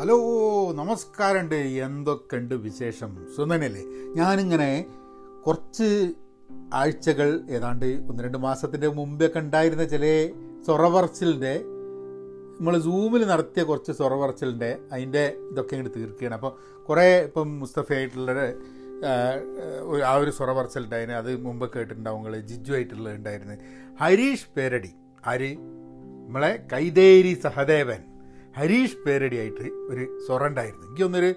[0.00, 0.18] Hello
[0.72, 1.54] നമസ്കാരമുണ്ട്.
[1.54, 3.26] എന്തൊക്കെയുണ്ട് വിശേഷം?
[3.36, 3.82] സുന്ദനല്ലേ
[4.14, 4.86] ഞാനിങ്ങനെ
[5.46, 6.12] കുറച്ച്
[6.74, 10.30] ആഴ്ചകൾ ഏതാണ്ട് ഒന്ന് രണ്ട് മാസത്തിന്റെ മുമ്പൊക്കെ ഉണ്ടായിരുന്ന ചില
[10.66, 11.60] സൊറവർച്ചിലിന്റെ
[12.58, 16.34] നമ്മൾ സൂമിൽ നടത്തിയ കുറച്ച് സൊറവർച്ചിലിന്റെ അതിന്റെ ഇതൊക്കെ ഇങ്ങോട്ട് തീർക്കുകയാണ്.
[16.34, 18.42] അപ്പോൾ കുറേ ഇപ്പം മുസ്തഫയായിട്ടുള്ള ആ,
[19.80, 20.02] ഒരു-
[20.84, 22.40] ഉണ്ടായിരുന്നു അത് മുമ്പ് കേട്ടിട്ടുണ്ടാവും.
[22.40, 23.54] ജിജു ആയിട്ടുള്ളത് ഉണ്ടായിരുന്നു.
[24.00, 24.90] ഹരീഷ് പേരടി.
[25.26, 25.56] ആര്?
[26.26, 28.09] നമ്മളെ കൈതേരി സഹദേവൻ.
[28.56, 30.86] ഹരീഷ് പേരടി ആയിട്ട് ഒരു സൊറണ്ടായിരുന്നു.
[30.86, 31.34] എനിക്ക് തോന്നുന്നൊരു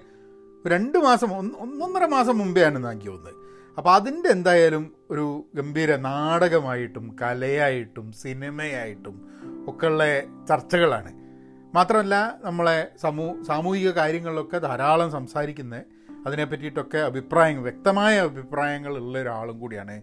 [0.68, 3.34] രണ്ട് മാസം ഒന്ന് ഒന്നൊന്നര മാസം മുമ്പേ ആണെന്ന് എനിക്ക് തോന്നുന്നത്.
[3.78, 9.16] അപ്പോൾ അതിന്റെ എന്തായാലും ഒരു ഗംഭീര നാടകമായിട്ടും കലയായിട്ടും സിനിമയായിട്ടും
[9.68, 10.04] ഒക്കെയുള്ള
[10.48, 11.12] ചർച്ചകളാണ്.
[11.74, 15.84] മാത്രമല്ല നമ്മളെ സമൂ സാമൂഹിക കാര്യങ്ങളിലൊക്കെ ധാരാളം സംസാരിക്കുന്ന
[16.26, 20.02] അതിനെ പറ്റിയിട്ടൊക്കെ അഭിപ്രായങ്ങൾ വ്യക്തമായ അഭിപ്രായങ്ങൾ ഉള്ള ഒരാളും കൂടിയാണ്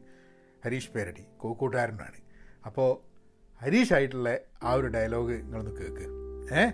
[0.65, 2.17] ഹരീഷ് പേരടി കോക്കൂട്ടുകാരനാണ്.
[2.65, 2.89] അപ്പോൾ
[3.61, 6.05] ഹരീഷായിട്ടുള്ള ആ ഒരു ഡയലോഗ് നിങ്ങളൊന്ന് കേൾക്ക്
[6.53, 6.71] ഏ?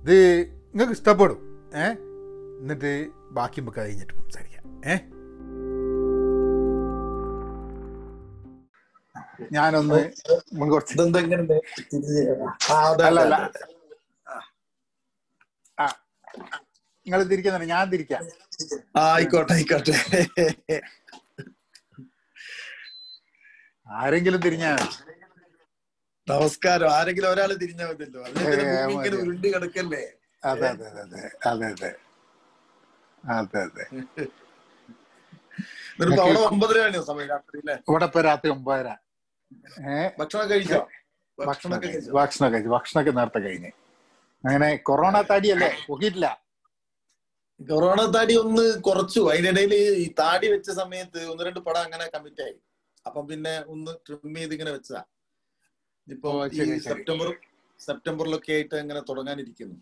[0.00, 1.70] ഇത് നിങ്ങൾക്ക് ഇഷ്ടപ്പെടും.
[1.76, 1.84] ഏ?
[2.60, 4.82] എന്നിട്ട് ബാക്കി നമുക്ക് കഴിഞ്ഞിട്ട് സംസാരിക്കാം.
[4.86, 4.96] ഏ?
[9.52, 9.94] ഞാനൊന്ന്
[10.92, 11.42] ഇതെന്തെങ്ങനെ
[15.78, 15.86] ആ
[17.06, 18.26] നിങ്ങൾ തിരിക്കാൻ ഞാൻ തിരിക്കാം.
[18.96, 20.16] ആയിക്കോട്ടെ ആയിക്കോട്ടെ.
[23.88, 24.76] ആരെങ്കിലും തിരിഞ്ഞാ.
[26.30, 28.20] നമസ്കാരം ആരെങ്കിലും ഒരാൾ തിരിഞ്ഞാൽ മതിയല്ലോ.
[28.34, 28.64] ഇങ്ങനെ
[29.22, 30.02] ഉരുണ്ട് കിടക്കല്ലേ?
[30.42, 31.22] അതെ അതെ അതെ അതെ.
[31.52, 31.90] അതെ അതെ.
[33.62, 33.84] അതെ
[37.88, 38.88] ഇവിടെ ഇപ്പൊ രാത്രി ഒമ്പതര.
[40.20, 40.80] ഭക്ഷണം കഴിച്ചോ?
[41.38, 42.10] ഭക്ഷണം കഴിച്ചു?
[42.18, 42.70] ഭക്ഷണം കഴിച്ചു.
[42.76, 43.70] ഭക്ഷണമൊക്കെ നേരത്തെ കഴിഞ്ഞ്.
[44.44, 45.70] അങ്ങനെ കൊറോണ താടിയല്ലേ?
[45.88, 46.28] പൊക്കിയിട്ടില്ല
[47.60, 49.20] കൊറോണ താടി ഒന്ന് കുറച്ചു.
[49.32, 49.72] അതിനിടയിൽ
[50.04, 52.56] ഈ താടി വെച്ച സമയത്ത് ഒന്ന് രണ്ട് പടം അങ്ങനെ കമ്മിറ്റ് ആയി
[53.06, 55.02] അപ്പം പിന്നെ ഒന്ന് ട്രിം ചെയ്ത് ഇങ്ങനെ വെച്ചതാ.
[56.10, 56.30] ഇപ്പൊ.
[56.88, 57.28] സെപ്റ്റംബർ
[57.80, 59.76] സെപ്റ്റംബറിലൊക്കെ ആയിട്ട് അങ്ങനെ തുടങ്ങാനിരിക്കുന്നു.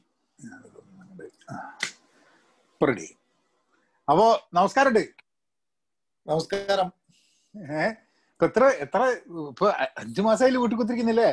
[4.09, 5.05] അപ്പോ നമസ്കാരമുണ്ട്
[6.27, 6.89] നമസ്കാരം.
[7.55, 7.93] ഏഹ്
[8.33, 9.01] ഇപ്പൊ എത്ര എത്ര
[9.51, 9.67] ഇപ്പൊ
[10.03, 11.31] അഞ്ചു മാസമായില്ലേ വീട്ടിൽ കുത്തിരിക്കുന്നില്ലേ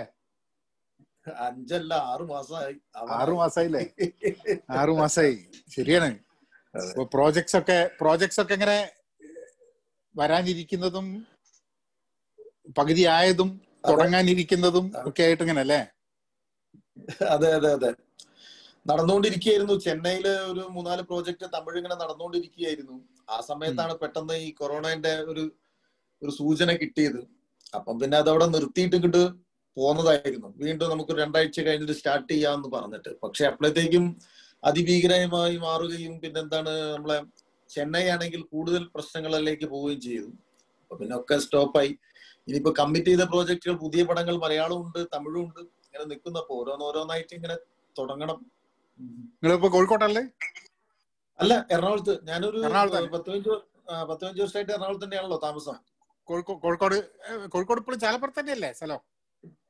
[1.48, 2.76] അഞ്ചല്ല ആറു മാസമായി
[3.20, 3.82] ആറു മാസായില്ലേ?
[4.72, 5.36] ആറു മാസായി.
[5.76, 6.10] ശരിയാണ്.
[7.14, 8.78] പ്രോജക്ട്സ് ഒക്കെ പ്രോജക്ട്സ് ഒക്കെ എങ്ങനെ
[10.16, 11.08] വരാനിരിക്കുന്നതും
[12.78, 13.50] പകുതിയായതും.
[13.90, 15.82] തുടങ്ങാനിരിക്കുന്നതും ഒക്കെ ആയിട്ട് ഇങ്ങനെ അല്ലേ
[17.36, 17.92] അതെ അതെ അതെ.
[18.86, 19.76] നടന്നുകൊണ്ടിരിക്കുകയായിരുന്നു.
[19.80, 22.96] ചെന്നൈയിൽ ഒരു മൂന്നാൽ പ്രോജക്റ്റ് തമിഴ് ഇങ്ങനെ നടന്നുകൊണ്ടിരിക്കുകയായിരുന്നു.
[23.30, 25.44] ആ സമയത്താണ് പെട്ടെന്ന് ഈ കൊറോണന്റെ ഒരു
[26.22, 27.22] ഒരു സൂചന കിട്ടിയത്.
[27.74, 29.24] അപ്പം പിന്നെ അതവിടെ നിർത്തിയിട്ട് ഇങ്ങോട്ട്
[29.78, 30.50] പോന്നതായിരുന്നു.
[30.58, 33.12] വീണ്ടും നമുക്ക് രണ്ടാഴ്ച കഴിഞ്ഞിട്ട് സ്റ്റാർട്ട് ചെയ്യാമെന്ന് പറഞ്ഞിട്ട്.
[33.24, 34.06] പക്ഷെ അപ്പോഴത്തേക്കും
[34.64, 37.18] അതിഭീകരമായി മാറുകയും പിന്നെന്താണ് നമ്മളെ
[37.70, 40.30] ചെന്നൈ ആണെങ്കിൽ കൂടുതൽ പ്രശ്നങ്ങളിലേക്ക് പോവുകയും ചെയ്തു.
[40.82, 41.92] അപ്പൊ പിന്നെ ഒക്കെ സ്റ്റോപ്പായി
[42.48, 47.56] ഇനിയിപ്പോ കമ്മിറ്റ് ചെയ്ത പ്രോജക്റ്റുകൾ പുതിയ പടങ്ങൾ മലയാളവും ഉണ്ട് തമിഴും ഉണ്ട് ഇങ്ങനെ നിൽക്കുന്നപ്പോ ഓരോന്നോരോന്നായിട്ട് ഇങ്ങനെ
[48.00, 48.52] തുടങ്ങണം.
[49.00, 50.22] നിങ്ങളിപ്പോ കോഴിക്കോട്ടല്ലേ?
[51.40, 52.28] അല്ല എറണാകുളത്ത്.
[52.28, 53.08] ഞാനൊരു എറണാകുളത്താണ്.
[53.08, 55.76] പത്ത് പതിനഞ്ച് വർ- ആ, പത്ത് പതിനഞ്ച് വർഷമായിട്ട് എറണാകുളത്ത് തന്നെയാണല്ലോ താമസം.
[56.24, 56.96] കോഴിക്കോട്
[57.48, 59.00] കോഴിക്കോട് ഇപ്പോൾ ചാലപ്പുറത്ത് തന്നെയല്ലേ സ്ഥലം?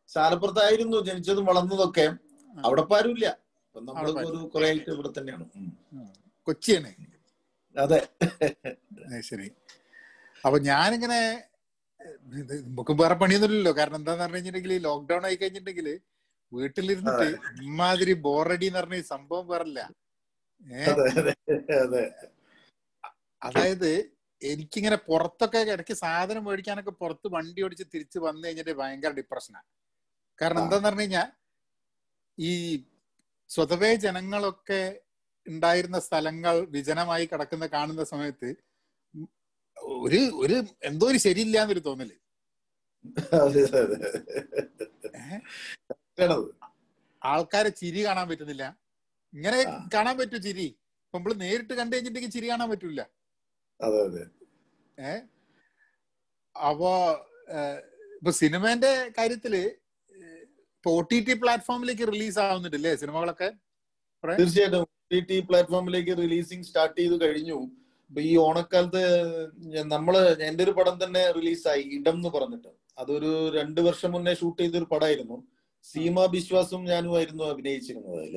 [0.08, 2.14] ചാലപ്പുറത്തായിരുന്നു ജനിച്ചതും വളർന്നതൊക്കെ.
[2.66, 3.38] അവിടെ ആരുമില്ല
[3.76, 5.46] നമ്മൾ ഒരു കുറെ ആയിട്ട് ഇവിടെ തന്നെയാണ്.
[6.44, 6.94] കൊച്ചിയാണ്.
[7.78, 8.08] അതെ.
[9.22, 9.52] ശരി.
[10.46, 11.44] അപ്പൊ ഞാനിങ്ങനെ
[12.68, 13.72] നമുക്ക് വേറെ പണിയൊന്നുമില്ലല്ലോ.
[13.78, 15.88] കാരണം എന്താന്ന് പറഞ്ഞു കഴിഞ്ഞിട്ടുണ്ടെങ്കിൽ ലോക്ക്ഡൌൺ ആയി കഴിഞ്ഞിട്ടുണ്ടെങ്കിൽ
[16.52, 17.28] വീട്ടിലിരുന്നിട്ട്
[17.64, 19.80] ഇമാതിരി ബോറടി എന്ന് പറഞ്ഞ സംഭവം വേറല്ല.
[23.42, 23.92] അതായത്
[24.42, 29.68] എനിക്കിങ്ങനെ പുറത്തൊക്കെ ഇടയ്ക്ക് സാധനം മേടിക്കാനൊക്കെ പുറത്ത് വണ്ടി ഓടിച്ച് തിരിച്ച് വന്നു കഴിഞ്ഞിട്ട് ഭയങ്കര ഡിപ്രഷനാണ്
[30.40, 31.28] കാരണം എന്താന്ന് പറഞ്ഞു കഴിഞ്ഞാൽ
[32.38, 32.52] ഈ
[33.50, 34.82] സ്വതവേ ജനങ്ങളൊക്കെ
[35.48, 38.50] ഉണ്ടായിരുന്ന സ്ഥലങ്ങൾ വിജനമായി കിടക്കുന്ന കാണുന്ന സമയത്ത്
[40.06, 42.12] ഒരു ഒരു എന്തോ ഒരു ശരിയില്ല എന്നൊരു തോന്നൽ
[47.22, 48.66] ആൾക്കാരെ ചിരി കാണാൻ പറ്റുന്നില്ല.
[49.34, 49.60] ഇങ്ങനെ
[49.94, 50.68] കാണാൻ പറ്റൂ ചിരി.
[51.14, 53.02] നമ്മൾ നേരിട്ട് കണ്ടു കഴിഞ്ഞിട്ടുണ്ടെങ്കിൽ ചിരി കാണാൻ പറ്റൂല.
[55.00, 55.14] ഏ
[56.56, 56.92] അപ്പോ
[58.18, 63.50] ഇപ്പൊ സിനിമേന്റെ കാര്യത്തിൽ ഇപ്പൊ ഒ ടി ടി പ്ലാറ്റ്ഫോമിലേക്ക് റിലീസ് ആവുന്നുണ്ടല്ലേ സിനിമകളൊക്കെ?
[64.24, 64.86] തീർച്ചയായിട്ടും.
[65.50, 67.58] പ്ലാറ്റ്ഫോമിലേക്ക് റിലീസിങ് സ്റ്റാർട്ട് ചെയ്ത് കഴിഞ്ഞു.
[68.12, 69.04] ഈ ഓണക്കാലത്ത്
[69.94, 70.16] നമ്മൾ
[70.50, 72.72] എന്റെ ഒരു പടം തന്നെ റിലീസായി ഇടം എന്ന് പറഞ്ഞിട്ട്.
[73.02, 75.38] അതൊരു രണ്ടു വർഷം മുന്നേ ഷൂട്ട് ചെയ്തൊരു പടമായിരുന്നു
[75.86, 78.36] സീമ ബിശ്വാസും ഞാനുമായിരുന്നു അഭിനയിച്ചിരുന്നത് അതിൽ.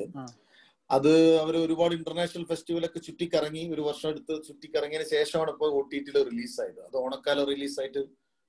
[0.89, 1.11] അത്
[1.41, 6.79] അവർ ഒരുപാട് ഇന്റർനാഷണൽ ഫെസ്റ്റിവലൊക്കെ ചുറ്റിക്കറങ്ങി ഒരു വർഷം എടുത്ത് ചുറ്റിക്കറങ്ങിയതിന് ശേഷമാണ് ഇപ്പോൾ ഒ ടി ടിയിൽ റിലീസായത്.
[6.87, 8.01] അത് ഓണക്കാലം റിലീസായിട്ട്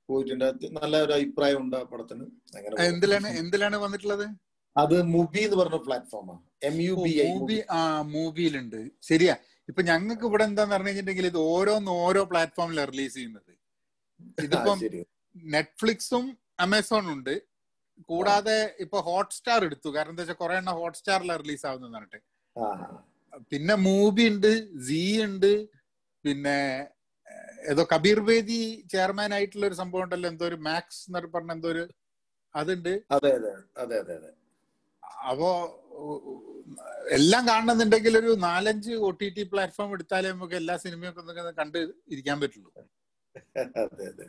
[0.08, 0.46] പോയിട്ടുണ്ട്.
[0.78, 2.24] നല്ല ഒരു അഭിപ്രായം ഉണ്ട് ആ പടത്തിന്.
[2.88, 4.26] എന്തിലാണ് എന്തിലാണ് വന്നിട്ടുള്ളത്?
[4.76, 7.30] അത് മൂവി എന്ന് പറഞ്ഞ പ്ലാറ്റ്ഫോമാണ് എം യു ബി ഐ
[7.78, 7.80] ആ
[8.14, 8.80] മൂവിയിലുണ്ട്.
[9.10, 9.34] ശരിയാ.
[9.70, 13.52] ഇപ്പൊ ഞങ്ങൾക്ക് ഇവിടെ എന്താന്ന് പറഞ്ഞു കഴിഞ്ഞിട്ടുണ്ടെങ്കിൽ ഇത് ഓരോന്ന് ഓരോ പ്ലാറ്റ്ഫോമിലാണ് റിലീസ് ചെയ്യുന്നത്.
[14.44, 14.78] ഇതിപ്പം
[15.56, 16.24] നെറ്റ്ഫ്ലിക്സും
[16.64, 17.34] ആമസോണും ഉണ്ട്
[18.10, 19.88] കൂടാതെ ഇപ്പൊ ഹോട്ട്സ്റ്റാർ എടുത്തു.
[19.96, 22.20] കാരണം എന്താ വെച്ചാൽ കുറെ എണ്ണം ഹോട്ട്സ്റ്റാറിലാണ് റിലീസ് ആവുന്നത് പറഞ്ഞിട്ട്.
[22.56, 22.66] ആ
[23.52, 24.52] പിന്നെ മൂവി ഉണ്ട്
[24.86, 25.52] സീ ഉണ്ട്
[26.24, 26.58] പിന്നെ
[27.70, 28.58] ഏതോ കബീർ ബേദി
[28.92, 30.28] ചെയർമാൻ ആയിട്ടുള്ള ഒരു സംഭവം ഉണ്ടല്ലോ.
[30.32, 31.84] എന്തോ ഒരു മാക്സ് എന്നൊക്കെ പറഞ്ഞ എന്തോ ഒരു
[32.54, 32.92] അതുണ്ട്.
[33.16, 33.52] അതെ അതെ
[33.82, 34.30] അതെ അതെ അതെ.
[35.30, 35.50] അപ്പോ
[37.16, 41.78] എല്ലാം കാണണമെന്നുണ്ടെങ്കിൽ ഒരു നാലഞ്ച് ഒ ടി ടി പ്ലാറ്റ്ഫോം എടുത്താലേ നമുക്ക് എല്ലാ സിനിമയൊക്കെ കണ്ട്
[42.14, 42.70] ഇരിക്കാൻ പറ്റുള്ളൂ.
[43.84, 44.26] അതെ അതെ.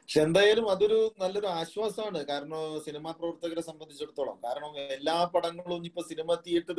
[0.00, 2.20] പക്ഷെ എന്തായാലും അതൊരു നല്ലൊരു ആശ്വാസമാണ്.
[2.30, 4.36] കാരണം സിനിമാ പ്രവർത്തകരെ സംബന്ധിച്ചിടത്തോളം.
[4.44, 6.78] കാരണം എല്ലാ പടങ്ങളും ഇപ്പൊ സിനിമ തിയേറ്റർ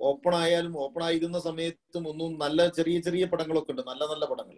[0.00, 3.82] ഓപ്പൺ ആയാലും ഓപ്പൺ ആയിരുന്ന സമയത്തും ഒന്നും നല്ല ചെറിയ ചെറിയ പടങ്ങളൊക്കെ ഉണ്ട്.
[3.90, 4.56] നല്ല നല്ല പടങ്ങൾ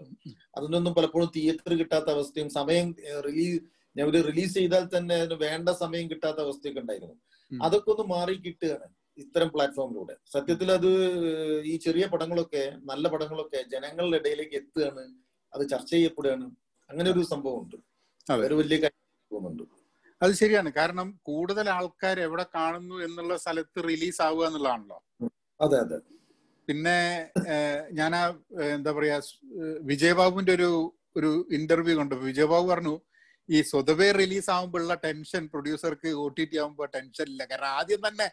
[0.58, 2.88] അതിനൊന്നും പലപ്പോഴും തിയേറ്റർ കിട്ടാത്ത അവസ്ഥയും സമയം
[3.28, 3.60] റിലീസ്
[3.96, 7.16] ഞാൻ റിലീസ് ചെയ്താൽ തന്നെ അതിന് വേണ്ട സമയം കിട്ടാത്ത അവസ്ഥയൊക്കെ ഉണ്ടായിരുന്നു.
[7.64, 8.88] അതൊക്കെ ഒന്ന് മാറി കിട്ടുകയാണ്
[9.18, 10.14] ഇത്തരം പ്ലാറ്റ്ഫോമിലൂടെ.
[10.34, 10.90] സത്യത്തിൽ അത്
[11.72, 15.02] ഈ ചെറിയ പടങ്ങളൊക്കെ നല്ല പടങ്ങളൊക്കെ ജനങ്ങളുടെ ഇടയിലേക്ക് എത്തുകയാണ്
[15.52, 16.46] അത് ചർച്ച ചെയ്യപ്പെടുകയാണ്.
[16.90, 17.76] അങ്ങനെ ഒരു സംഭവം ഉണ്ട്.
[18.46, 19.00] ഒരു വലിയ കാര്യം
[19.30, 19.64] തോന്നുന്നുണ്ട്.
[20.20, 20.70] അത് ശരിയാണ്.
[20.78, 24.98] കാരണം കൂടുതൽ ആൾക്കാർ എവിടെ കാണുന്നു എന്നുള്ള സ്ഥലത്ത് റിലീസ് ആവുക എന്നുള്ളതാണല്ലോ.
[25.60, 25.98] അതെ അതെ.
[26.68, 26.98] പിന്നെ
[27.92, 28.24] ഞാൻ ആ
[28.74, 29.20] എന്താ പറയാ
[29.90, 30.70] വിജയബാബുവിന്റെ ഒരു
[31.16, 32.92] ഒരു ഇന്റർവ്യൂ കണ്ടു വിജയബാബു പറഞ്ഞു
[33.50, 38.28] ഈ സ്വതവേ റിലീസ് ആവുമ്പോഴുള്ള ടെൻഷൻ പ്രൊഡ്യൂസർക്ക് ഒ ടി ടി ആവുമ്പോ ടെൻഷൻ ഇല്ല കാരണം ആദ്യം തന്നെ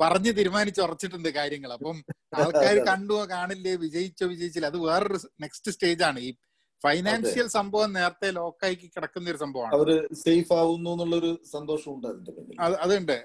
[0.00, 1.72] പറഞ്ഞ് തീരുമാനിച്ച് ഉറച്ചിട്ടുണ്ട് കാര്യങ്ങൾ.
[1.72, 1.96] അപ്പം
[2.72, 4.66] ആൾക്കാർ കണ്ടുവോ കാണില്ലേ വിജയിച്ചോ വിജയിച്ചില്ല.
[4.66, 6.20] അത് വേറൊരു നെക്സ്റ്റ് സ്റ്റേജ് ആണ്.
[6.20, 6.30] ഈ
[6.84, 9.74] ഫൈനാൻഷ്യൽ സംഭവം നേരത്തെ ലോക്കായി കിടക്കുന്ന ഒരു സംഭവമാണ്.
[9.76, 9.90] അവർ
[10.24, 12.58] സേഫ് ആവുന്നു എന്നുള്ളൊരു സന്തോഷമുണ്ട് അതിന്റെ പിന്നിൽ.
[12.84, 13.16] അതുണ്ട്.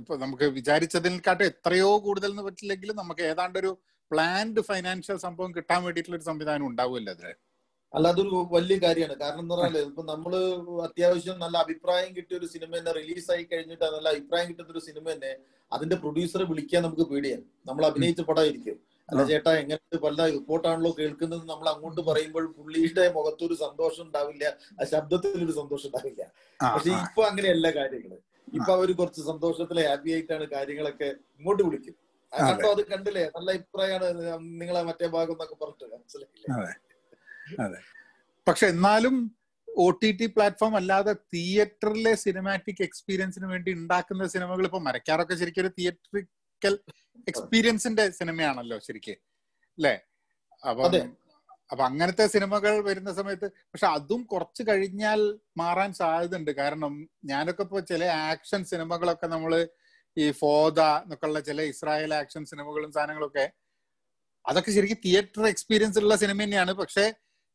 [0.00, 3.72] ഇപ്പൊ നമുക്ക് വിചാരിച്ചതിനെക്കാട്ടും എത്രയോ കൂടുതൽ എന്ന് പറ്റില്ലെങ്കിലും നമുക്ക് ഏതാണ്ട് ഒരു
[4.10, 7.14] പ്ലാൻഡ് ഫൈനാൻഷ്യൽ സംഭവം കിട്ടാൻ വേണ്ടിയിട്ടുള്ള ഒരു സംവിധാനം ഉണ്ടാവുമല്ലോ
[7.94, 8.22] അല്ല ഒരു
[8.54, 9.16] വലിയ കാര്യമാണ്.
[9.20, 10.32] കാരണം എന്ന് പറഞ്ഞാൽ ഇപ്പൊ നമ്മൾ
[10.86, 15.04] അത്യാവശ്യം നല്ല അഭിപ്രായം കിട്ടിയ ഒരു സിനിമ തന്നെ റിലീസ് ആയി കഴിഞ്ഞിട്ട് നല്ല അഭിപ്രായം കിട്ടുന്ന ഒരു സിനിമ
[15.12, 15.32] തന്നെ
[15.72, 17.44] അതിന്റെ പ്രൊഡ്യൂസറെ വിളിക്കാൻ നമുക്ക് പേടിയാണ്.
[17.68, 18.76] നമ്മൾ അഭിനയിച്ച പടമായിരിക്കും
[19.08, 19.22] അല്ല.
[19.30, 24.44] ചേട്ടാ എങ്ങനത്തെ പല റിപ്പോർട്ടാണല്ലോ കേൾക്കുന്നത് നമ്മൾ അങ്ങോട്ട് പറയുമ്പോൾ പുള്ളിയുടെ മുഖത്തൊരു സന്തോഷം ഉണ്ടാവില്ല
[24.78, 26.22] ആ ശബ്ദത്തിൽ ഒരു സന്തോഷം ഉണ്ടാവില്ല.
[26.60, 26.90] പക്ഷെ.
[27.02, 28.14] ഇപ്പൊ അങ്ങനെയല്ല കാര്യങ്ങൾ.
[28.48, 31.08] ഇപ്പൊ അവർ കുറച്ച് സന്തോഷത്തിലെ ഹാപ്പി ആയിട്ടാണ് കാര്യങ്ങളൊക്കെ
[31.38, 31.94] ഇങ്ങോട്ട് വിളിക്കും.
[32.32, 32.82] കണ്ടോ അത്.
[32.92, 33.24] കണ്ടില്ലേ?
[33.36, 34.08] നല്ല അഭിപ്രായമാണ്
[34.60, 35.86] നിങ്ങളെ മറ്റേ ഭാഗം എന്നൊക്കെ പറഞ്ഞിട്ട്.
[35.94, 36.48] മനസ്സിലായില്ലേ?
[37.46, 37.78] അതെ.
[38.46, 39.14] പക്ഷെ എന്നാലും
[39.68, 45.68] ഒ ടി ടി പ്ലാറ്റ്ഫോം അല്ലാതെ തിയേറ്ററിലെ സിനിമാറ്റിക് എക്സ്പീരിയൻസിന് വേണ്ടി ഉണ്ടാക്കുന്ന സിനിമകൾ ഇപ്പൊ മരക്കാറൊക്കെ ശരിക്കും ഒരു
[45.68, 46.78] തിയേറ്ററിക്കൽ
[47.26, 49.14] എക്സ്പീരിയൻസിന്റെ സിനിമയാണല്ലോ ശരിക്ക്
[49.78, 49.94] അല്ലേ
[50.62, 50.82] അപ്പൊ.
[51.70, 55.20] അപ്പൊ അങ്ങനത്തെ സിനിമകൾ വരുന്ന സമയത്ത് പക്ഷെ അതും കുറച്ച് കഴിഞ്ഞാൽ
[55.58, 56.50] മാറാൻ സാധ്യതയുണ്ട്.
[56.56, 59.52] കാരണം ഞാനൊക്കെ ഇപ്പൊ ചില ആക്ഷൻ സിനിമകളൊക്കെ നമ്മൾ
[60.16, 63.52] ഈ ഫോദ എന്നൊക്കെ ഉള്ള ചില ഇസ്രായേൽ ആക്ഷൻ സിനിമകളും സാധനങ്ങളൊക്കെ
[64.44, 66.72] അതൊക്കെ ശരിക്കും തിയേറ്റർ എക്സ്പീരിയൻസ് ഉള്ള സിനിമ തന്നെയാണ്.
[66.72, 67.04] പക്ഷെ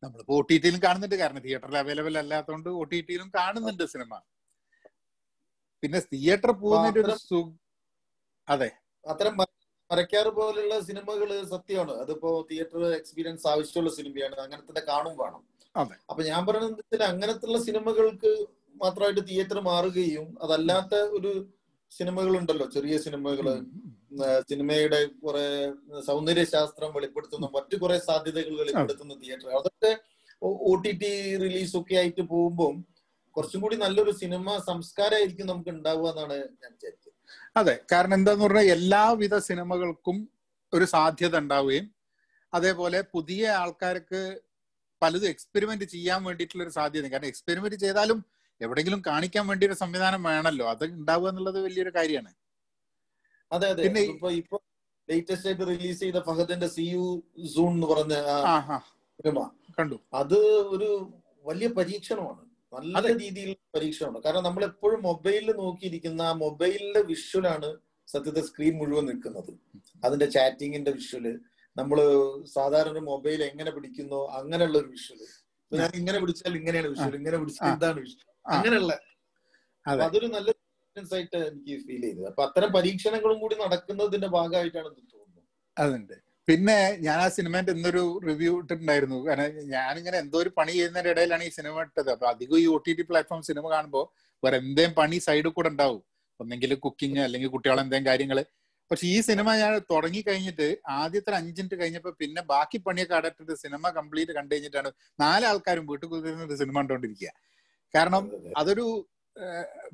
[0.03, 1.15] നമ്മളിപ്പോ ഒ ടി ടിയിലും കാണുന്നുണ്ട്.
[1.21, 4.13] കാരണം തിയേറ്ററിൽ അവൈലബിൾ അല്ലാത്തതുകൊണ്ട് ഒ ടി ടിയിലും കാണുന്നുണ്ട് സിനിമ.
[5.83, 7.39] പിന്നെ തിയേറ്റർ പോകുന്നതിന്റെ ഒരു സു
[8.47, 8.69] അതെ.
[9.05, 9.33] അത്തരം
[9.89, 11.93] മരക്കാറ് പോലുള്ള സിനിമകൾ സത്യമാണ്.
[12.03, 14.35] അതിപ്പോ തിയേറ്റർ എക്സ്പീരിയൻസ് ആവശ്യമുള്ള സിനിമയാണ്.
[14.45, 15.41] അങ്ങനെ തന്നെ കാണും വേണം.
[16.09, 18.31] അപ്പൊ ഞാൻ പറയുന്നത് അങ്ങനത്തുള്ള സിനിമകൾക്ക്
[18.83, 21.31] മാത്രമായിട്ട് തിയേറ്റർ മാറുകയും അതല്ലാത്ത ഒരു
[21.91, 23.47] സിനിമകൾ ഉണ്ടല്ലോ ചെറിയ സിനിമകൾ.
[24.49, 25.45] സിനിമയുടെ കുറെ
[26.05, 29.49] സൗന്ദര്യ ശാസ്ത്രം വെളിപ്പെടുത്തുന്ന മറ്റു കുറെ സാധ്യതകൾ വെളിപ്പെടുത്തുന്ന തിയേറ്റർ.
[29.59, 29.91] അതൊക്കെ
[30.69, 32.73] ഒ ടി ടി റിലീസ് ഒക്കെ ആയിട്ട് പോകുമ്പോൾ
[33.35, 37.15] കുറച്ചും കൂടി നല്ലൊരു സിനിമ സംസ്കാരമായിരിക്കും നമുക്ക് ഉണ്ടാവുക എന്നാണ് ഞാൻ വിചാരിച്ചത്
[37.55, 37.75] അതെ.
[37.91, 40.17] കാരണം എന്താന്ന് പറഞ്ഞാൽ എല്ലാവിധ സിനിമകൾക്കും
[40.73, 41.85] ഒരു സാധ്യത ഉണ്ടാവുകയും
[42.53, 44.21] അതേപോലെ പുതിയ ആൾക്കാർക്ക്
[45.01, 48.19] പലതും എക്സ്പെരിമെന്റ് ചെയ്യാൻ വേണ്ടിയിട്ടുള്ള ഒരു സാധ്യത കാരണം എക്സ്പെരിമെന്റ് ചെയ്താലും
[48.61, 50.65] എവിടെയെങ്കിലും കാണിക്കാൻ വേണ്ടി ഒരു സംവിധാനം വേണമല്ലോ.
[50.73, 52.31] അത് ഉണ്ടാവുക എന്നുള്ളത് വലിയൊരു കാര്യമാണ്.
[53.51, 53.83] അതെ അതെ.
[53.83, 54.57] പിന്നെ ഇപ്പൊ ഇപ്പൊ
[55.09, 57.05] ലേറ്റസ്റ്റ് ആയിട്ട് റിലീസ് ചെയ്ത ഫഹദിന്റെ സി യു
[57.53, 58.15] സൂൺ എന്ന് പറഞ്ഞ
[59.19, 59.39] സിനിമ.
[59.77, 59.97] കണ്ടു.
[60.13, 60.37] അത്
[60.75, 60.89] ഒരു
[61.45, 62.41] വലിയ പരീക്ഷണമാണ്.
[62.73, 62.95] നല്ല.
[63.21, 64.23] രീതിയിൽ പരീക്ഷണമാണ്.
[64.25, 67.69] കാരണം നമ്മൾ എപ്പോഴും മൊബൈലിൽ നോക്കിയിരിക്കുന്ന ആ മൊബൈലിന്റെ വിഷ്വലാണ്
[68.07, 69.51] സത്യത്തെ സ്ക്രീൻ മുഴുവൻ നിൽക്കുന്നത്.
[70.03, 71.25] അതിന്റെ ചാറ്റിങ്ങിന്റെ വിഷ്വൽ
[71.75, 71.97] നമ്മൾ
[72.53, 75.19] സാധാരണ ഒരു മൊബൈൽ എങ്ങനെ പിടിക്കുന്നു അങ്ങനെയുള്ള ഒരു വിഷ്വൽ
[75.71, 78.93] ഞാൻ ഇങ്ങനെ പിടിച്ചാൽ ഇങ്ങനെയാണ് വിഷ്വൽ ഇങ്ങനെ പിടിച്ചാൽ എന്താണ് വിഷ്വൽ അങ്ങനെയുള്ള.
[79.85, 80.01] അതെ.
[80.05, 80.49] അതൊരു നല്ല
[80.89, 82.27] എക്സ്പീരിയൻസ് ആയിട്ട് എനിക്ക് ഫീൽ ചെയ്തത്.
[82.31, 85.45] അപ്പൊ അത്തരം പരീക്ഷണങ്ങളും കൂടി നടക്കുന്നതിന്റെ ഭാഗമായിട്ടാണ് എനിക്ക് തോന്നുന്നത്.
[85.77, 86.15] അതുണ്ട്.
[86.47, 89.17] പിന്നെ ഞാൻ ആ സിനിമന്റെ ഇന്നൊരു റിവ്യൂ ഇട്ടിട്ടുണ്ടായിരുന്നു.
[89.27, 92.09] കാരണം ഞാനിങ്ങനെ എന്തോ ഒരു പണി ചെയ്യുന്നതിന്റെ ഇടയിലാണ് ഈ സിനിമ ഇട്ടത്.
[92.15, 94.05] അപ്പൊ അധികം ഈ O T T platform cinema കാണുമ്പോൾ
[94.43, 96.01] വേറെ എന്തേലും പണി സൈഡിൽ കൂടെ ഉണ്ടാവും.
[96.39, 98.39] ഒന്നെങ്കിൽ കുക്കിംഗ് അല്ലെങ്കിൽ കുട്ടികളെ എന്തെങ്കിലും കാര്യങ്ങൾ
[98.91, 100.67] പക്ഷെ ഈ സിനിമ ഞാൻ തുടങ്ങി കഴിഞ്ഞിട്ട്
[100.99, 106.55] ആദ്യത്തെ അഞ്ച് മിനിറ്റ് കഴിഞ്ഞപ്പോ പിന്നെ ബാക്കി പണിയൊക്കെ അടച്ചിട്ട് സിനിമ കംപ്ലീറ്റ് കണ്ടു കഴിഞ്ഞിട്ടാണ് നാലാൾക്കാരും വീട്ടിൽ കുതിരുന്ന
[106.61, 107.31] സിനിമ കണ്ടുകൊണ്ടിരിക്കുക
[107.93, 108.23] കാരണം
[108.57, 108.85] അതൊരു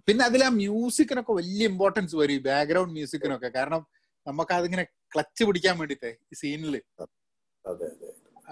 [0.07, 3.49] പിന്നെ അതിൽ ആ മ്യൂസിക്കിനൊക്കെ വലിയ ഇമ്പോർട്ടൻസ് വരും ഈ ബാക്ക്ഗ്രൗണ്ട് മ്യൂസിക്കിനൊക്കെ.
[3.57, 3.81] കാരണം
[4.27, 4.83] നമുക്ക് അതിങ്ങനെ
[5.13, 6.75] ക്ലച്ച് പിടിക്കാൻ വേണ്ടിട്ടേ ഈ സീനിൽ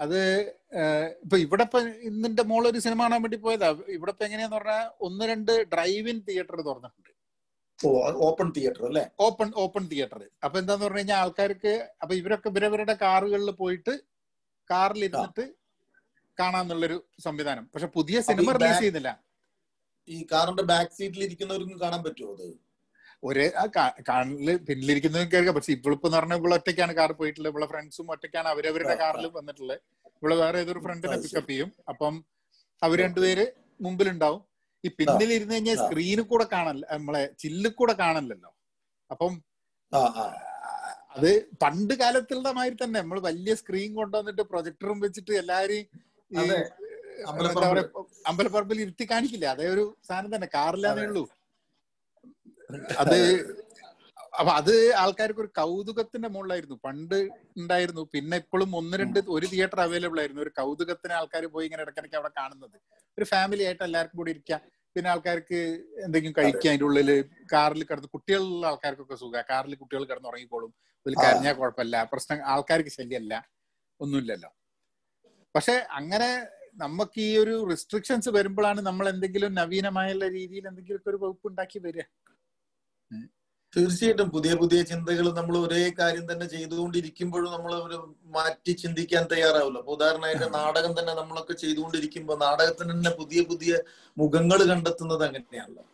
[0.02, 0.22] അതെ
[1.24, 3.68] ഇപ്പൊ ഇവിടെ ഇപ്പൊ ഇന്നിന്റെ മോളിൽ ഒരു സിനിമ കാണാൻ വേണ്ടി പോയതാ.
[3.96, 7.10] ഇവിടെ ഇപ്പൊ എങ്ങനെയാന്ന് പറഞ്ഞാൽ ഒന്ന് രണ്ട് ഡ്രൈവ് ഇൻ തിയേറ്റർ തുറന്നിട്ടുണ്ട്
[8.26, 9.02] ഓപ്പൺ തിയേറ്റർ അല്ലേ?
[9.26, 11.72] ഓപ്പൺ ഓപ്പൺ തിയേറ്റർ അപ്പൊ എന്താന്ന് പറഞ്ഞു കഴിഞ്ഞാൽ ആൾക്കാർക്ക്
[12.02, 13.94] അപ്പൊ ഇവരൊക്കെ ഇവരവരുടെ കാറുകളിൽ പോയിട്ട്
[14.70, 15.44] കാറിൽ ഇരുന്നിട്ട്
[16.38, 16.96] കാണാന്നുള്ളൊരു
[17.26, 17.64] സംവിധാനം.
[17.72, 19.10] പക്ഷെ പുതിയ സിനിമ റിലീസ് ചെയ്യുന്നില്ല.
[20.08, 22.48] ഈ കാറിന്റെ ബാക്ക് സീറ്റിൽ ഇരിക്കുന്നവർക്കും കാണാൻ പറ്റുമോ അത്?
[23.28, 25.54] ഒരേ ആ പിന്നിലിരിക്കുന്ന കാറിൽ പിന്നിലിരിക്കുന്നതും കേൾക്കാം.
[25.56, 27.52] പക്ഷെ ഇവളിപ്പോ എന്ന് പറഞ്ഞാൽ ഇവിടെ ഒറ്റയ്ക്കാണ് കാർ പോയിട്ടുള്ളത്.
[27.52, 29.78] ഇവിടെ ഫ്രണ്ട്സും ഒറ്റയ്ക്കാണ് അവരവരുടെ കാറിൽ വന്നിട്ടുള്ളത്.
[30.18, 31.16] ഇവിടെ വേറെ ഏതൊരു ഫ്രണ്ടിനെ.
[31.24, 31.70] പിക്കപ്പ് ചെയ്യും.
[31.92, 32.14] അപ്പം
[32.82, 33.46] അവർ രണ്ടുപേര്
[33.84, 34.42] മുമ്പിലുണ്ടാവും.
[34.84, 35.76] ഈ പിന്നിൽ ഇരുന്ന് കഴിഞ്ഞാൽ.
[35.84, 38.50] സ്ക്രീനിൽ കൂടെ കാണല്ല നമ്മളെ ചില്ലിൽ കൂടെ കാണല്ലോ
[39.10, 39.32] അപ്പം
[41.16, 41.30] അത്
[41.62, 42.96] പണ്ട് കാലത്തുള്ള മാതിരി തന്നെ.
[43.00, 45.32] നമ്മൾ വലിയ സ്ക്രീൻ കൊണ്ടുവന്നിട്ട് പ്രൊജക്ടറും വെച്ചിട്ട്.
[45.40, 45.58] എന്താ
[48.26, 48.80] അമ്പലപ്പറമ്പിൽ.
[48.80, 49.46] ഇരുത്തി കാണിക്കില്ല?
[49.46, 51.24] അതേ ഒരു സാധനം തന്നെ കാറില്ലാന്നേ ഉള്ളൂ.
[52.98, 53.18] അത്.
[54.38, 56.76] അപ്പൊ അത് ആൾക്കാർക്ക് ഒരു കൗതുകത്തിന്റെ മുകളിലായിരുന്നു.
[56.84, 57.18] പണ്ട്
[57.56, 58.08] ഉണ്ടായിരുന്നു.
[58.14, 60.42] പിന്നെ ഇപ്പോഴും ഒന്ന് രണ്ട് ഒരു തിയേറ്റർ അവൈലബിൾ ആയിരുന്നു.
[60.42, 62.76] ഒരു കൗതുകത്തിന് ആൾക്കാർ പോയി ഇങ്ങനെ ഇടയ്ക്കിടയ്ക്ക് അവിടെ കാണുന്നത്.
[63.18, 64.62] ഒരു ഫാമിലി ആയിട്ട് എല്ലാവർക്കും കൂടി ഇരിക്കാം.
[64.96, 65.60] പിന്നെ ആൾക്കാർക്ക്
[66.04, 67.08] എന്തെങ്കിലും കഴിക്കുക അതിന്റെ ഉള്ളിൽ
[67.52, 69.42] കാറിൽ കിടന്ന് കുട്ടികളുള്ള ആൾക്കാർക്കൊക്കെ സുഖ.
[69.50, 70.72] കാറിൽ കുട്ടികൾ കിടന്ന് ഉറങ്ങിക്കോളും.
[71.06, 71.14] ഇതിൽ.
[71.24, 72.04] കരഞ്ഞാൽ കുഴപ്പമില്ല.
[72.04, 73.34] പ്രശ്നം ആൾക്കാർക്ക് ശല്യമല്ല.
[74.00, 74.50] ഒന്നുമില്ലല്ലോ.
[75.54, 76.28] പക്ഷെ അങ്ങനെ
[76.82, 82.04] നമുക്ക് ഈ ഒരു റെസ്ട്രിക്ഷൻസ് വരുമ്പോഴാണ് നമ്മൾ എന്തെങ്കിലും നവീനമായ രീതിയിൽ എന്തെങ്കിലുമൊക്കെ ഒരു വകുപ്പ് ഉണ്ടാക്കി വരിക.
[83.72, 87.96] തീർച്ചയായിട്ടും പുതിയ പുതിയ ചിന്തകൾ നമ്മൾ ഒരേ കാര്യം തന്നെ ചെയ്തുകൊണ്ടിരിക്കുമ്പോഴും നമ്മൾ ഒരു
[88.36, 89.78] മാറ്റി ചിന്തിക്കാൻ തയ്യാറാവില്ല.
[89.82, 93.72] അപ്പൊ ഉദാഹരണമായിട്ട് നാടകം തന്നെ നമ്മളൊക്കെ ചെയ്തുകൊണ്ടിരിക്കുമ്പോൾ നാടകത്തിന് തന്നെ പുതിയ പുതിയ
[94.16, 95.84] മുഖങ്ങൾ കണ്ടെത്തുന്നത് അങ്ങനെയാണല്ലോ.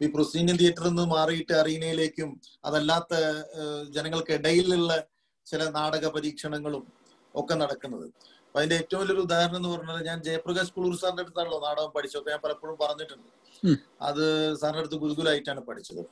[0.00, 2.32] ഈ പ്രൊസീനിയൻ തിയേറ്ററിൽ നിന്ന് മാറിയിട്ട് അറീനയിലേക്കും
[2.64, 3.14] അതല്ലാത്ത
[3.96, 4.92] ജനങ്ങൾക്കിടയിലുള്ള
[5.46, 6.84] ചില നാടക പരീക്ഷണങ്ങളും
[7.34, 8.08] ഒക്കെ നടക്കുന്നത്.
[8.54, 12.76] അതിന്റെ ഏറ്റവും വലിയൊരു ഉദാഹരണം എന്ന് പറഞ്ഞാൽ ഞാൻ ജയപ്രകാശ് കുളൂർ സാറിന്റെ അടുത്താണല്ലോ നാടകം പഠിച്ചത് ഞാൻ പലപ്പോഴും
[12.82, 13.28] പറഞ്ഞിട്ടുണ്ട്.
[14.08, 14.24] അത്
[14.60, 16.02] സാറിന്റെ അടുത്ത് ഗുരുകുലായിട്ടാണ് പഠിച്ചത്.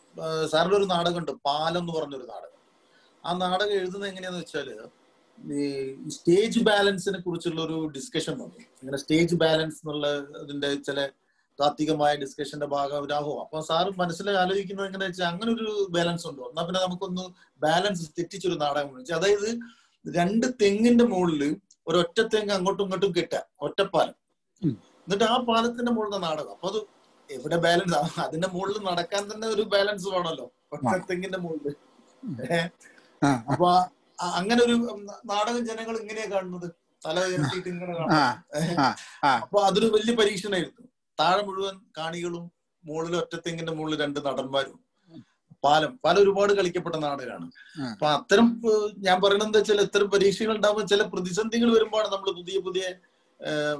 [0.52, 2.60] സാറിന്റെ ഒരു നാടകമുണ്ട് പാലം എന്ന് പറഞ്ഞൊരു നാടകം.
[3.24, 4.68] ആ നാടകം എഴുതുന്നത് എങ്ങനെയാന്ന് വെച്ചാൽ
[5.38, 5.62] ഈ
[6.16, 8.58] സ്റ്റേജ് ബാലൻസിനെ കുറിച്ചുള്ള ഒരു ഡിസ്കഷൻ വന്നു.
[8.80, 10.06] ഇങ്ങനെ സ്റ്റേജ് ബാലൻസ് എന്നുള്ള
[10.44, 11.00] ഇതിന്റെ ചില
[11.58, 16.44] താത്വികമായ ഡിസ്കഷന്റെ ഭാഗം ഒരാഹോ അപ്പൊ സാറ് മനസ്സിൽ ആലോചിക്കുന്നത് എങ്ങനെ വെച്ചാൽ അങ്ങനെ ഒരു ബാലൻസ് ഉണ്ടോ.
[16.50, 17.24] എന്നാ പിന്നെ നമുക്കൊന്ന്
[17.66, 19.48] ബാലൻസ് തെറ്റിച്ചൊരു നാടകം അതായത്
[20.04, 21.42] രണ്ട് തെങ്ങിന്റെ മുകളിൽ
[21.86, 24.16] ഒരൊറ്റ തെങ്ങ് അങ്ങോട്ടും ഇങ്ങോട്ടും കിട്ടുക ഒറ്റപ്പാലം.
[25.04, 26.52] എന്നിട്ട് ആ പാലത്തിന്റെ മുകളിൽ നാടകം.
[26.56, 26.80] അപ്പൊ അത്
[27.28, 30.46] എവിടെ ബാലൻസ് അതിന്റെ മുകളിൽ നടക്കാൻ തന്നെ ഒരു ബാലൻസ് വേണമല്ലോ.
[30.74, 31.76] ഒറ്റ തെങ്ങിന്റെ മുകളിൽ
[33.52, 33.68] അപ്പൊ
[34.38, 34.74] അങ്ങനെ ഒരു
[35.30, 36.68] നാടകം ജനങ്ങൾ ഇങ്ങനെയാ കാണുന്നത്.
[37.06, 38.70] തല ഉയർത്തിയിട്ട് ഇങ്ങനെ കാണുന്നത്.
[39.44, 40.84] അപ്പൊ അതൊരു വലിയ പരീക്ഷണമായിരുന്നു.
[41.20, 42.44] താഴെ മുഴുവൻ കാണികളും
[42.84, 44.78] മുകളിൽ ഒറ്റത്തെങ്ങിന്റെ മുകളിൽ രണ്ട് നടന്മാരും.
[45.66, 47.46] പാലം പാലം ഒരുപാട് കളിക്കപ്പെട്ട നാടകമാണ്
[47.80, 47.86] ആ.
[47.92, 48.48] അപ്പൊ അത്തരം
[48.98, 52.84] ഞാൻ പറയണത് എന്താ വെച്ചാൽ ഇത്തരം പരീക്ഷകൾ ഉണ്ടാകുമ്പോൾ ചില പ്രതിസന്ധികൾ വരുമ്പോഴാണ് നമ്മൾ പുതിയ പുതിയ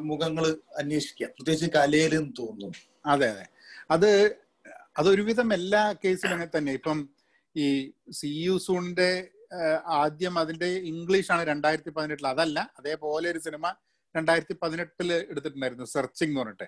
[0.05, 0.45] മുഖങ്ങൾ
[0.79, 1.27] അന്വേഷിക്കുക.
[1.27, 2.79] പ്രത്യേകിച്ച് കലയിലെന്ന് തോന്നുന്നു.
[3.07, 3.45] അതെ അതെ.
[3.91, 4.11] അത്
[4.97, 6.73] അതൊരുവിധം എല്ലാ കേസിലും അങ്ങനെ തന്നെ.
[6.73, 6.99] ഇപ്പം
[7.57, 7.67] ഈ
[8.11, 9.11] സി യു സൂണിന്റെ
[10.01, 13.67] ആദ്യം അതിന്റെ ഇംഗ്ലീഷ് ആണ് രണ്ടായിരത്തി പതിനെട്ടിൽ അതല്ല അതേപോലെ ഒരു സിനിമ
[14.15, 15.87] രണ്ടായിരത്തി പതിനെട്ടിൽ എടുത്തിട്ടുണ്ടായിരുന്നു.
[15.95, 16.67] സെർച്ചിങ് എന്ന് പറഞ്ഞിട്ട്.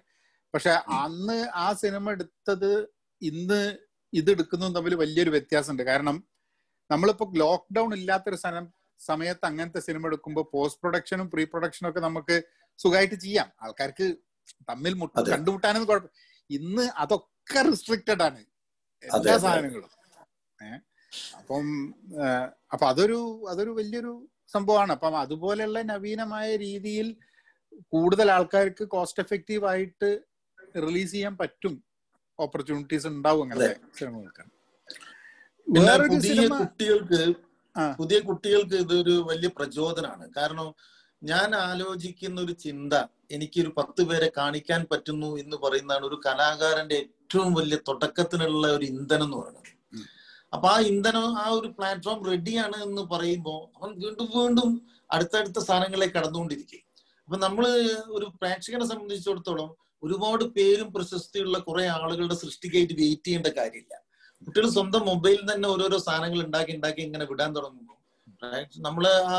[0.55, 2.73] പക്ഷെ അന്ന് ആ സിനിമ എടുത്തത്
[3.23, 3.61] ഇന്ന്
[4.13, 5.83] ഇത് എടുക്കുന്നതും തമ്മിൽ വലിയൊരു വ്യത്യാസമുണ്ട്.
[5.83, 6.25] കാരണം
[6.91, 12.43] നമ്മളിപ്പോ ലോക്ക്ഡൌൺ ഇല്ലാത്തൊരു സ്ഥലം സമയത്ത് അങ്ങനത്തെ സിനിമ എടുക്കുമ്പോൾ പോസ്റ്റ് പ്രൊഡക്ഷനും പ്രീ പ്രൊഡക്ഷനും ഒക്കെ നമുക്ക്
[12.79, 13.53] സുഖമായിട്ട് ചെയ്യാം.
[13.63, 14.17] ആൾക്കാർക്ക്
[14.69, 16.09] തമ്മിൽ മുട്ട കണ്ടുമുട്ടാനും കണ്ടുമുട്ടാനൊന്നും കുഴപ്പം
[16.51, 18.45] ഇന്ന് അതൊക്കെ റിസ്ട്രിക്റ്റഡ് ആണ്.
[19.05, 19.39] എല്ലാ.
[19.39, 19.91] സാധനങ്ങളും.
[20.65, 20.81] ഏഹ്
[21.37, 21.95] അപ്പം
[22.73, 24.93] അപ്പൊ അതൊരു അതൊരു വലിയൊരു സംഭവമാണ്.
[24.93, 27.17] അപ്പം അതുപോലെയുള്ള നവീനമായ രീതിയിൽ
[27.81, 30.21] കൂടുതൽ ആൾക്കാർക്ക് കോസ്റ്റ് എഫക്റ്റീവ് ആയിട്ട്
[30.77, 31.88] റിലീസ് ചെയ്യാൻ പറ്റും.
[32.39, 34.45] ഓപ്പർച്യൂണിറ്റീസ് ഉണ്ടാവും അങ്ങനത്തെ സിനിമകൾക്ക്
[35.67, 37.23] വേറൊരു സിനിമ കുട്ടികൾക്ക്
[37.99, 40.69] പുതിയ കുട്ടികൾക്ക് ഇതൊരു വലിയ പ്രചോദനമാണ് കാരണം
[41.23, 42.95] ഞാൻ ആലോചിക്കുന്ന ഒരു ചിന്ത
[43.37, 49.39] എനിക്കൊരു പത്ത് പേരെ കാണിക്കാൻ പറ്റുന്നു എന്ന് പറയുന്നതാണ് ഒരു കലാകാരന്റെ ഏറ്റവും വലിയ തുടക്കത്തിനുള്ള ഒരു ഇന്ധനം എന്ന്
[49.41, 49.71] പറയുന്നത്.
[50.53, 54.71] അപ്പൊ ആ ഇന്ധനം ആ ഒരു പ്ലാറ്റ്ഫോം റെഡിയാണ് എന്ന് പറയുമ്പോൾ അവൻ വീണ്ടും വീണ്ടും
[55.15, 56.83] അടുത്തടുത്ത സ്ഥാനങ്ങളിലേക്ക് കടന്നുകൊണ്ടിരിക്കും.
[57.29, 57.65] അപ്പൊ നമ്മൾ
[58.17, 59.71] ഒരു പ്രേക്ഷകനെ സംബന്ധിച്ചിടത്തോളം
[60.03, 63.95] ഒരുപാട് പേരും പ്രശസ്തിയുള്ള കുറെ ആളുകളുടെ സൃഷ്ടിക്കായിട്ട് വെയിറ്റ് ചെയ്യേണ്ട കാര്യമില്ല.
[64.43, 67.97] കുട്ടികൾ സ്വന്തം മൊബൈലിൽ തന്നെ ഓരോരോ സാധനങ്ങൾ ഉണ്ടാക്കി ഉണ്ടാക്കി ഇങ്ങനെ വിടാൻ തുടങ്ങുമ്പോൾ
[68.87, 69.37] നമ്മൾ ആ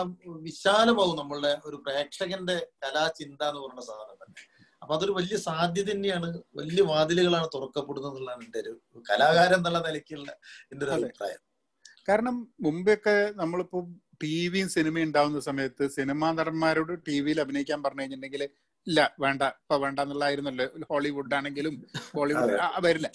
[0.48, 4.42] വിശാലമാവും നമ്മളുടെ ഒരു പ്രേക്ഷകന്റെ കലാചിന്ത എന്ന് പറയുന്ന സാധനം തന്നെ.
[4.82, 8.74] അപ്പൊ അതൊരു വലിയ സാധ്യത തന്നെയാണ് വലിയ വാതിലുകളാണ് തുറക്കപ്പെടുന്നത് എന്നുള്ളതാണ് എന്റെ ഒരു
[9.10, 10.30] കലാകാരൻ എന്നുള്ള നിലയ്ക്കുള്ള
[10.72, 11.42] എന്റെ ഒരു അഭിപ്രായം.
[12.10, 12.36] കാരണം
[12.66, 13.80] മുമ്പൊക്കെ നമ്മളിപ്പോ
[14.22, 18.44] ടി വിയും സിനിമയും ഉണ്ടാവുന്ന സമയത്ത് സിനിമാ നടന്മാരോട് ടി വിയിൽ അഭിനയിക്കാൻ പറഞ്ഞു കഴിഞ്ഞിട്ടുണ്ടെങ്കിൽ
[18.90, 19.44] ഇല്ല വേണ്ട.
[19.62, 21.76] ഇപ്പൊ വേണ്ട എന്നുള്ളതായിരുന്നല്ലോ ഹോളിവുഡ് ആണെങ്കിലും
[22.18, 22.56] ബോളിവുഡ്
[22.88, 23.10] വരില്ല.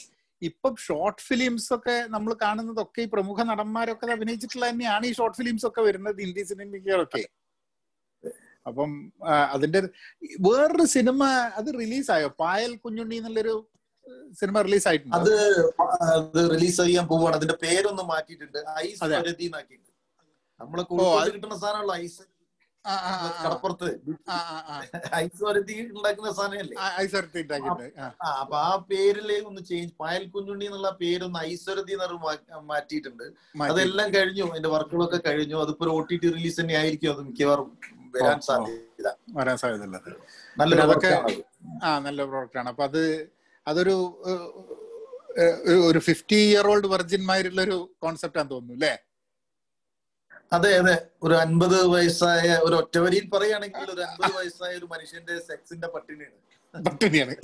[0.49, 5.83] ഇപ്പൊ ഷോർട്ട് ഫിലിംസ് ഒക്കെ നമ്മൾ കാണുന്നതൊക്കെ ഈ പ്രമുഖ നടന്മാരൊക്കെ അഭിനയിച്ചിട്ടുള്ള തന്നെയാണ് ഈ ഷോർട്ട് ഫിലിംസ് ഒക്കെ
[5.89, 7.23] വരുന്നത് ഹിന്ദി സിനിമകളൊക്കെ
[8.69, 8.91] അപ്പം
[9.55, 9.81] അതിന്റെ
[10.47, 11.23] വേറൊരു സിനിമ
[11.59, 12.29] അത് റിലീസായോ?
[12.43, 13.55] പായൽ കുഞ്ഞുണ്ണി എന്നുള്ളൊരു
[14.41, 15.35] സിനിമ റിലീസ് ആയിട്ടുണ്ട് അത്
[16.19, 17.35] അത് റിലീസ് ചെയ്യാൻ പോവാണ്.
[17.39, 18.59] അതിന്റെ പേരൊന്ന് മാറ്റിയിട്ടുണ്ട്.
[18.85, 19.01] ഐസ്
[20.61, 20.85] നമ്മളെ
[21.35, 22.25] കിട്ടുന്ന സാധനമുള്ള ഐസ്.
[23.45, 24.01] കടപ്പുറത്ത്.
[24.31, 24.83] ആ.
[25.99, 26.77] ഉണ്ടാക്കുന്ന സാധനമല്ലേ?
[28.01, 33.25] ആ അപ്പൊ ആ പേരിൽ ഒന്ന് ചേഞ്ച് പായൽ കുഞ്ഞുണ്ണി എന്നുള്ള പേരൊന്ന് ഐശ്വരതി എന്ന് മാറ്റിയിട്ടുണ്ട്.
[33.63, 34.51] അതെല്ലാം കഴിഞ്ഞു.
[34.51, 35.57] അതിന്റെ വർക്കുകളൊക്കെ കഴിഞ്ഞു.
[35.57, 37.13] അതിപ്പോ ഒ ടി ടി റിലീസ് തന്നെ ആയിരിക്കും.
[37.13, 37.79] അത് മിക്കവാറും
[38.15, 38.41] വരാൻ.
[38.41, 39.13] സാധ്യത.
[39.31, 40.75] വരാൻ സാധ്യത നല്ല
[41.83, 42.69] ആ നല്ല പ്രോഡക്റ്റ് ആണ്.
[42.69, 43.31] അപ്പൊ അത്
[43.69, 44.21] അതൊരു
[45.89, 49.14] ഒരു- ഫിഫ്റ്റി ഇയർ ഓൾഡ് വെർജിന്മാരുള്ള ഒരു കോൺസെപ്റ്റ് ആണെന്ന് തോന്നുന്നു അല്ലേ?
[50.53, 50.95] അതെ അതെ.
[51.23, 56.39] ഒരു അൻപത് വയസ്സായ ഒരു ഒറ്റവരിയിൽ പറയുകയാണെങ്കിൽ ഒരു അൻപത് വയസ്സായ ഒരു മനുഷ്യന്റെ സെക്സിന്റെ പട്ടിണിയാണ്.
[56.75, 57.35] പട്ടിണിയാണ്.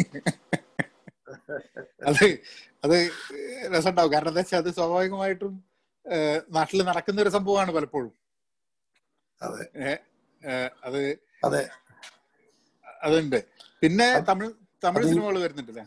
[2.10, 2.24] അത്
[2.84, 2.96] അത്
[3.72, 4.12] രസമുണ്ടാവും.
[4.12, 5.52] കാരണം എന്താ വെച്ചാൽ അത് സ്വാഭാവികമായിട്ടും
[6.50, 8.12] നാട്ടിൽ നടക്കുന്ന ഒരു സംഭവമാണ് പലപ്പോഴും.
[9.40, 9.92] അതെ.
[10.82, 11.00] അത്
[11.44, 11.62] അതെ.
[13.02, 13.38] അതുണ്ട്.
[13.82, 14.50] പിന്നെ തമിഴ്
[14.82, 15.84] തമിഴ് സിനിമകൾ വരുന്നുണ്ടല്ലേ?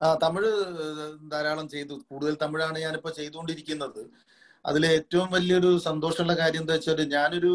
[0.00, 0.50] ആ തമിഴ്
[1.32, 1.94] ധാരാളം ചെയ്തു.
[2.08, 4.02] കൂടുതൽ തമിഴാണ് ഞാനിപ്പോ ചെയ്തുകൊണ്ടിരിക്കുന്നത്.
[4.64, 7.52] അതിൽ ഏറ്റവും വലിയൊരു സന്തോഷമുള്ള കാര്യം എന്താ വെച്ചാൽ ഞാനൊരു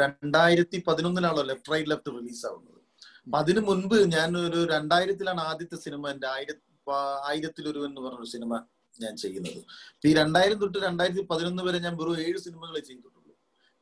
[0.00, 2.78] രണ്ടായിരത്തി പതിനൊന്നിലാണല്ലോ ലെഫ്റ്റ് റൈറ്റ് ലെഫ്റ്റ് റിലീസ് ആവുന്നത്.
[3.24, 6.66] അപ്പൊ അതിനു മുൻപ് ഞാൻ ഒരു രണ്ടായിരത്തിലാണ് ആദ്യത്തെ സിനിമ എന്റെ ആയിരത്തി
[7.30, 8.52] ആയിരത്തിലൊരു എന്ന് പറഞ്ഞ സിനിമ
[9.02, 9.60] ഞാൻ ചെയ്യുന്നത്.
[10.08, 13.34] ഈ രണ്ടായിരം തൊട്ട് രണ്ടായിരത്തി പതിനൊന്ന് വരെ ഞാൻ വെറും ഏഴ് സിനിമകൾ ചെയ്തിട്ടുള്ളൂ.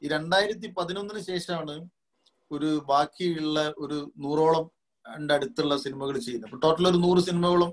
[0.03, 1.77] ഈ രണ്ടായിരത്തി പതിനൊന്നിന് ശേഷമാണ്
[2.51, 4.67] ഒരു ബാക്കിയുള്ള ഒരു നൂറോളം
[5.05, 6.49] ന്റെ അടുത്തുള്ള സിനിമകൾ ചെയ്യുന്നത്.
[6.49, 7.71] അപ്പൊ ടോട്ടൽ ഒരു നൂറ് സിനിമകളും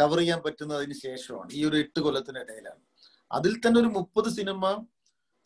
[0.00, 2.82] കവർ ചെയ്യാൻ പറ്റുന്നത് അതിന് ശേഷമാണ് ഈ ഒരു എട്ട് കൊല്ലത്തിനിടയിലാണ്.
[3.30, 4.64] അതിൽ തന്നെ ഒരു മുപ്പത് സിനിമ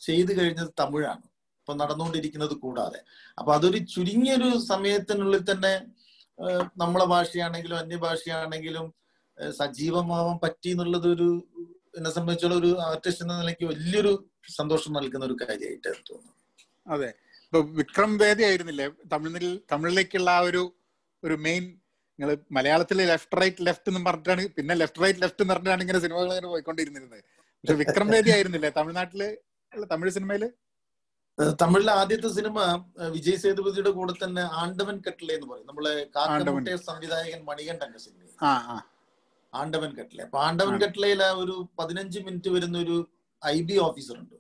[0.01, 1.25] ചെയ്തു കഴിഞ്ഞത് തമിഴാണ്.
[1.61, 3.01] ഇപ്പൊ നടന്നുകൊണ്ടിരിക്കുന്നത് കൂടാതെ.
[3.39, 5.75] അപ്പൊ അതൊരു ചുരുങ്ങിയൊരു സമയത്തിനുള്ളിൽ തന്നെ
[6.77, 8.87] നമ്മളെ ഭാഷയാണെങ്കിലും അന്യഭാഷയാണെങ്കിലും
[9.59, 11.29] സജീവമാവാൻ പറ്റി എന്നുള്ളത് ഒരു
[11.99, 14.13] എന്നെ സംബന്ധിച്ചുള്ള ഒരു ആർട്ടിസ്റ്റ് എന്ന നിലയ്ക്ക് വലിയൊരു
[14.51, 16.33] സന്തോഷം നൽകുന്ന ഒരു കാര്യമായിട്ട് തോന്നുന്നു
[16.87, 17.11] അതെ.
[17.45, 18.87] ഇപ്പൊ വിക്രം വേദി ആയിരുന്നില്ലേ?
[19.13, 20.63] തമിഴിൽ തമിഴിലേക്കുള്ള ആ ഒരു
[21.23, 21.65] ഒരു മെയിൻ
[22.19, 26.27] നിങ്ങൾ മലയാളത്തിൽ ലെഫ്റ്റ് റൈറ്റ് ലെഫ്റ്റ് എന്ന് പറഞ്ഞിട്ടാണ് പിന്നെ ലെഫ്റ്റ് റൈറ്റ് ലെഫ്റ്റ് എന്ന് പറഞ്ഞിട്ടാണ് ഇങ്ങനെ സിനിമകൾ
[26.27, 27.19] ഇങ്ങനെ പോയിക്കൊണ്ടിരുന്നത്
[27.65, 28.71] പക്ഷെ വിക്രം വേദി ആയിരുന്നില്ലേ?
[28.79, 29.21] തമിഴ്നാട്ടിൽ
[29.93, 30.43] തമിഴ് സിനിമയിൽ?
[31.63, 32.59] തമിഴിലെ ആദ്യത്തെ സിനിമ
[33.15, 35.67] വിജയ് സേതുപതിയുടെ കൂടെ തന്നെ ആണ്ടവൻ കെട്ടിലെ എന്ന് പറയും.
[35.71, 38.21] നമ്മളെ കാക്കമുട്ടെ സംവിധായകൻ മണികണ്ഠന്റെ സിനിമ
[39.53, 40.23] ആണ്ടവൻ കെട്ടിലെ.
[40.27, 41.29] അപ്പൊ ആണ്ടവൻ ആ.
[41.43, 42.97] ഒരു പതിനഞ്ച് മിനിറ്റ് വരുന്ന ഒരു
[43.43, 44.37] ഐ ബി ഓഫീസർ ഉണ്ട്.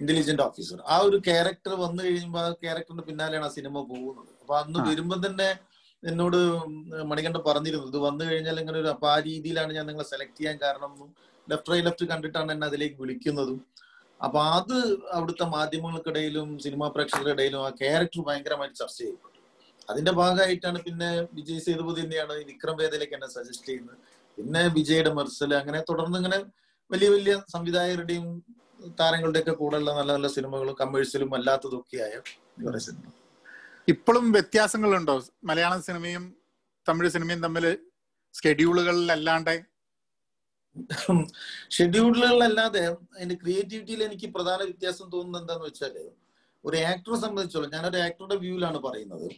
[0.00, 0.78] Intelligent officer.
[0.92, 4.32] ആ ഒരു ക്യാരക്ടർ വന്നു കഴിയുമ്പോൾ ആ ക്യാരക്ടറിന്റെ പിന്നാലെയാണ് ആ സിനിമ പോകുന്നത്.
[4.42, 5.48] അപ്പൊ അന്ന് വരുമ്പോൾ തന്നെ
[6.02, 6.38] എന്നോട്
[7.10, 10.92] മണികണ്ഠൻ പറഞ്ഞിരുന്നു ഇത് വന്നു കഴിഞ്ഞാൽ ഇങ്ങനെ ഒരു അപ്പൊ ആ രീതിയിലാണ് ഞാൻ നിങ്ങളെ സെലക്ട് ചെയ്യാൻ കാരണം
[11.48, 13.58] ലെഫ്റ്റ് റൈ ലെഫ്റ്റ് കണ്ടിട്ടാണ് എന്നെ അതിലേക്ക് വിളിക്കുന്നതും.
[14.20, 14.76] അപ്പൊ അത്
[15.12, 19.40] അവിടുത്തെ മാധ്യമങ്ങൾക്കിടയിലും സിനിമാ പ്രേക്ഷകരുടെ ഇടയിലും ആ ക്യാരക്ടർ ഭയങ്കരമായിട്ട് ചർച്ച ചെയ്യപ്പെട്ടു.
[19.90, 23.96] അതിന്റെ ഭാഗമായിട്ടാണ് പിന്നെ വിജയ് സേതുപതി തന്നെയാണ് വിക്രം വേദയിലേക്ക് എന്നെ സജസ്റ്റ് ചെയ്യുന്നത്.
[24.38, 26.38] പിന്നെ വിജയുടെ മെർസൽ അങ്ങനെ തുടർന്ന് ഇങ്ങനെ
[26.90, 28.26] വലിയ വലിയ സംവിധായകരുടെയും
[29.00, 32.14] താരങ്ങളുടെയൊക്കെ കൂടെയുള്ള നല്ല നല്ല സിനിമകളും കമേഴ്സ്യലും അല്ലാത്തതൊക്കെയായ
[32.70, 33.04] ആയ സിനിമ.
[33.88, 35.14] ഇപ്പോഴും വ്യത്യാസങ്ങളുണ്ടോ?
[35.44, 36.24] മലയാളം സിനിമയും
[36.86, 37.64] തമിഴ് സിനിമയും തമ്മിൽ
[38.34, 39.54] സ്കെഡ്യൂളുകളിലല്ലാണ്ട്
[41.76, 42.82] ഷെഡ്യൂളുകളിലല്ലാതെ
[43.14, 45.96] അതിന്റെ ക്രിയേറ്റിവിറ്റിയിൽ എനിക്ക് പ്രധാന വ്യത്യാസം തോന്നുന്നത് എന്താന്ന് വെച്ചാൽ
[46.64, 49.28] ഒരു ആക്ടറെ സംബന്ധിച്ചോളം ഒരു ആക്ടറുടെ വ്യൂവിലാണ് പറയുന്നത്.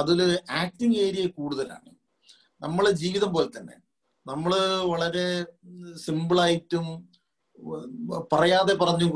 [0.00, 0.20] അതിൽ
[0.62, 1.90] ആക്ടിങ് ഏരിയ കൂടുതലാണ്.
[2.64, 3.76] നമ്മളെ ജീവിതം പോലെ തന്നെ.
[4.26, 4.52] നമ്മൾ
[4.92, 5.26] വളരെ
[6.04, 6.86] സിമ്പിളായിട്ടും
[8.32, 9.06] പറയാതെ പറഞ്ഞു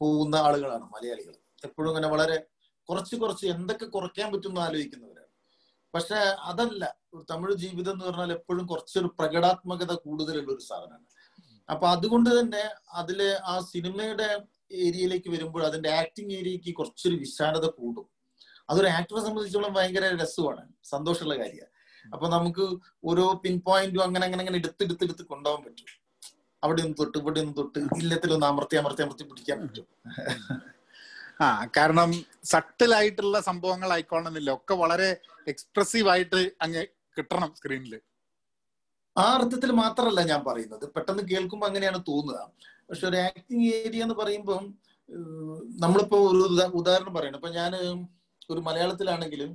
[0.00, 1.34] പോകുന്ന ആളുകളാണ് മലയാളികൾ
[1.68, 2.36] എപ്പോഴും ഇങ്ങനെ വളരെ
[2.88, 5.17] കുറച്ച് കുറച്ച് എന്തൊക്കെ കുറയ്ക്കാൻ പറ്റുമെന്ന് ആലോചിക്കുന്നവരാണ്.
[5.98, 6.96] പക്ഷെ അതല്ല.
[7.14, 11.06] ഒരു തമിഴ് ജീവിതം എന്ന് പറഞ്ഞാൽ എപ്പോഴും കുറച്ചൊരു പ്രകടാത്മകത കൂടുതലുള്ള ഒരു സാധനമാണ്.
[11.70, 18.06] അപ്പൊ അതുകൊണ്ട് തന്നെ അതിലെ ആ സിനിമയുടെ ഏരിയയിലേക്ക് വരുമ്പോൾ അതിന്റെ ആക്ടിങ് ഏരിയക്ക് കുറച്ചൊരു വിശാലത കൂടും.
[18.70, 20.68] അതൊരു ആക്ടറെ സംബന്ധിച്ചോളം ഭയങ്കര രസമാണ്.
[20.84, 21.74] സന്തോഷമുള്ള കാര്യമാണ്.
[22.12, 25.84] അപ്പൊ നമുക്ക് ഓരോ പിൻ പോയിന്റും അങ്ങനെ അങ്ങനെ അങ്ങനെ എടുത്തെടുത്തെടുത്ത് കൊണ്ടുപോകാൻ പറ്റും.
[26.64, 29.86] അവിടെ നിന്ന് തൊട്ട് ഇവിടെ നിന്ന് തൊട്ട് ഇല്ലത്തിലൊന്ന് അമർത്തി അമർത്തി അമർത്തി പിടിക്കാൻ പറ്റും.
[31.40, 32.10] ആ കാരണം
[32.52, 35.08] സട്ടിലായിട്ടുള്ള സംഭവങ്ങൾ ആയിക്കോളണമെന്നില്ല ഒക്കെ വളരെ
[35.52, 36.82] എക്സ്പ്രസീവ് ആയിട്ട് അങ്ങ്
[37.18, 37.94] കിട്ടണം സ്ക്രീനിൽ
[39.16, 40.84] ആ അർത്ഥത്തിൽ മാത്രമല്ല ഞാൻ പറയുന്നത്.
[40.94, 42.40] പെട്ടെന്ന് കേൾക്കുമ്പോൾ അങ്ങനെയാണ് തോന്നുക.
[42.88, 44.62] പക്ഷെ ഒരു ആക്ടിങ് ഏരിയ എന്ന് പറയുമ്പം
[45.84, 46.42] നമ്മളിപ്പോ ഒരു
[46.80, 47.38] ഉദാഹരണം പറയണം.
[47.40, 47.72] ഇപ്പൊ ഞാൻ
[48.50, 49.50] ഒരു മലയാളത്തിലാണെങ്കിലും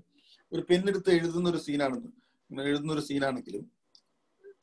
[0.52, 2.12] ഒരു പെണ്ണെടുത്ത് എഴുതുന്ന ഒരു സീനാണെന്ന്
[2.64, 3.64] എഴുതുന്ന ഒരു സീനാണെങ്കിലും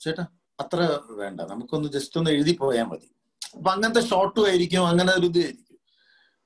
[0.05, 0.25] ചേട്ടാ
[0.59, 0.81] അത്ര
[1.23, 1.41] വേണ്ട.
[1.53, 3.09] നമുക്കൊന്ന് ജസ്റ്റ് ഒന്ന് എഴുതി പോയാൽ മതി.
[3.57, 5.70] അപ്പൊ അങ്ങനത്തെ ഷോർട്ടും ആയിരിക്കും അങ്ങനെ ഒരു ഇതായിരിക്കും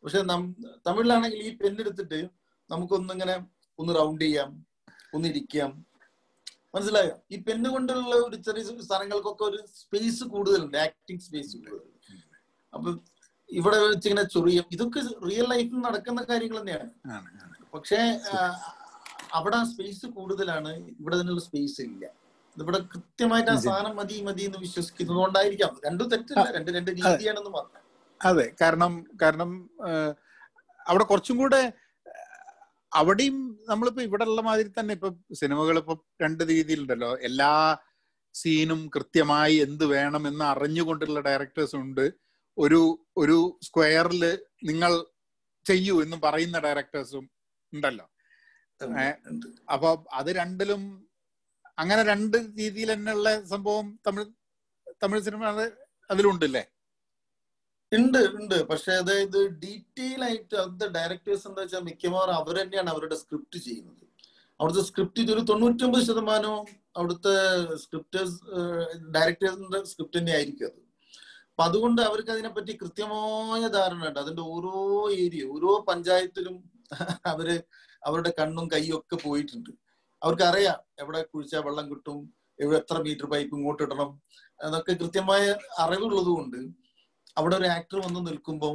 [0.05, 0.21] പക്ഷെ
[0.87, 2.19] തമിഴിലാണെങ്കിൽ ഈ പെണ്ണെടുത്തിട്ട്
[2.71, 3.35] നമുക്കൊന്നിങ്ങനെ
[3.79, 4.51] ഒന്ന് റൗണ്ട് ചെയ്യാം
[5.15, 5.71] ഒന്ന് ഇരിക്കാം
[6.75, 7.15] മനസ്സിലായോ?
[7.31, 11.91] ഈ പെണ്ണ് കൊണ്ടുള്ള ഒരു ചെറിയ സ്ഥലങ്ങൾക്കൊക്കെ ഒരു സ്പേസ് കൂടുതലുണ്ട് ആക്ടിങ് സ്പേസ് കൂടുതലുണ്ട്
[12.73, 12.89] അപ്പൊ
[13.51, 14.65] ഇവിടെ വെച്ച് ഇങ്ങനെ ചൊറിയും.
[14.71, 16.89] ഇതൊക്കെ റിയൽ ലൈഫിൽ നടക്കുന്ന കാര്യങ്ങൾ തന്നെയാണ്.
[17.75, 18.01] പക്ഷേ
[19.33, 20.73] അവിടെ ആ സ്പേസ് കൂടുതലാണ്.
[20.95, 22.03] ഇവിടെ അതിനുള്ള സ്പേസ് ഇല്ല.
[22.57, 23.57] ഇവിടെ കൃത്യമായിട്ട് ആ.
[23.67, 26.47] സാധനം മതി മതി എന്ന് വിശ്വസിക്കുന്നത് കൊണ്ടായിരിക്കാം രണ്ടും തെറ്റില്ല.
[26.57, 27.81] രണ്ട് രണ്ട് രീതിയാണെന്ന് മാത്രം.
[28.25, 29.51] അതെ കാരണം കാരണം
[30.87, 31.63] അവിടെ കുറച്ചും കൂടെ
[32.93, 33.37] അവിടെയും
[33.69, 35.09] നമ്മളിപ്പോ ഇവിടെ ഉള്ള മാതിരി തന്നെ ഇപ്പൊ
[35.41, 37.11] സിനിമകൾ ഇപ്പൊ രണ്ട് രീതിയിലുണ്ടല്ലോ.
[37.29, 37.53] എല്ലാ
[38.35, 42.05] സീനും കൃത്യമായി എന്ത് വേണം എന്ന് അറിഞ്ഞുകൊണ്ടുള്ള ഡയറക്ടേഴ്സ് ഉണ്ട്.
[42.59, 42.81] ഒരു
[43.17, 44.23] ഒരു സ്ക്വയറിൽ
[44.65, 44.93] നിങ്ങൾ
[45.67, 47.25] ചെയ്യൂ എന്ന് പറയുന്ന ഡയറക്ടേഴ്സും
[47.73, 48.07] ഉണ്ടല്ലോ.
[49.75, 50.83] അപ്പൊ അത് രണ്ടിലും
[51.79, 54.27] അങ്ങനെ രണ്ട് രീതിയിൽ തന്നെയുള്ള സംഭവം തമിഴ്
[55.03, 55.45] തമിഴ് സിനിമ
[56.11, 56.63] അതിലുണ്ടല്ലേ
[57.97, 58.57] ഉണ്ട് ഉണ്ട്.
[58.71, 64.03] പക്ഷെ അതായത് ഡീറ്റെയിൽ ആയിട്ട് അത് ഡയറക്ടേഴ്സ് എന്താ വെച്ചാൽ മിക്കവാറും അവർ തന്നെയാണ് അവരുടെ സ്ക്രിപ്റ്റ് ചെയ്യുന്നത്.
[64.61, 66.65] അവിടുത്തെ സ്ക്രിപ്റ്റ് ഒരു തൊണ്ണൂറ്റൊമ്പത് ശതമാനവും
[66.97, 67.35] അവിടുത്തെ
[67.85, 68.37] സ്ക്രിപ്റ്റേഴ്സ്
[69.17, 70.81] ഡയറക്ടേഴ്സിന്റെ സ്ക്രിപ്റ്റ് തന്നെ ആയിരിക്കും അത്.
[71.51, 74.21] അപ്പൊ അതുകൊണ്ട് അവർക്ക് അതിനെപ്പറ്റി കൃത്യമായ ധാരണ ഉണ്ട്.
[74.21, 74.75] അതിന്റെ ഓരോ
[75.25, 76.57] ഏരിയ ഓരോ പഞ്ചായത്തിലും
[77.33, 77.49] അവർ
[78.03, 79.71] അവരുടെ കണ്ണും കൈയും ഒക്കെ പോയിട്ടുണ്ട്.
[80.23, 82.19] അവർക്ക് അറിയാം എവിടെ കുഴിച്ചാൽ വെള്ളം കിട്ടും
[82.79, 84.11] എത്ര മീറ്റർ പൈപ്പ് ഇങ്ങോട്ട് ഇടണം
[84.61, 85.45] എന്നൊക്കെ കൃത്യമായ
[85.85, 86.59] അറിവുള്ളത് കൊണ്ട്
[87.37, 88.75] അവിടെ ഒരു ആക്ടർ വന്ന് നിൽക്കുമ്പോൾ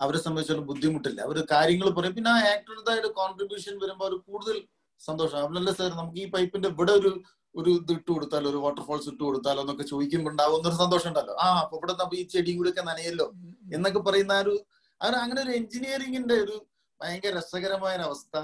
[0.00, 1.20] അവരെ സംബന്ധിച്ചുള്ള ബുദ്ധിമുട്ടില്ല.
[1.20, 2.14] അവർ കാര്യങ്ങൾ പറയും.
[2.14, 4.56] പിന്നെ ആ ആക്ടറുടെ കോൺട്രിബ്യൂഷൻ വരുമ്പോൾ അവർ കൂടുതൽ
[5.00, 5.38] സന്തോഷം.
[5.44, 7.12] അവരല്ല സാർ നമുക്ക് ഈ പൈപ്പിന്റെ ഇവിടെ ഒരു
[7.54, 11.34] ഒരു ഇത് ഇട്ട് കൊടുത്താലോ ഒരു വാട്ടർഫോൾസ് ഇട്ട് കൊടുത്താലോ എന്നൊക്കെ ചോദിക്കുമ്പോൾ ഉണ്ടാവുന്ന ഒരു സന്തോഷം ഉണ്ടല്ലോ.
[11.34, 13.26] ആ അപ്പൊ ഇവിടെ ഈ ചെടിയും കൂടെ ഒക്കെ നനയല്ലോ
[13.72, 14.54] എന്നൊക്കെ പറയുന്ന ആ ഒരു
[15.00, 16.56] അവർ അങ്ങനെ ഒരു എഞ്ചിനീയറിംഗിന്റെ ഒരു
[17.00, 18.34] ഭയങ്കര രസകരമായ ഒരു അവസ്ഥ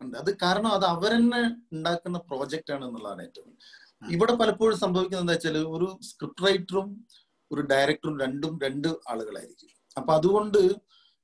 [0.00, 0.16] ഉണ്ട്.
[0.22, 1.42] അത് കാരണം അത് അവരെന്നെ
[1.72, 3.52] ഉണ്ടാക്കുന്ന പ്രോജക്റ്റ് ആണ് എന്നുള്ളതാണ് ഏറ്റവും.
[4.02, 6.88] ഇവിടെ പലപ്പോഴും സംഭവിക്കുന്നത് എന്താ വെച്ചാൽ ഒരു സ്ക്രിപ്റ്റ് റൈറ്ററും
[7.50, 9.70] ഒരു ഡയറക്ടറും രണ്ടും രണ്ട് ആളുകളായിരിക്കും.
[9.96, 10.60] അപ്പൊ അതുകൊണ്ട്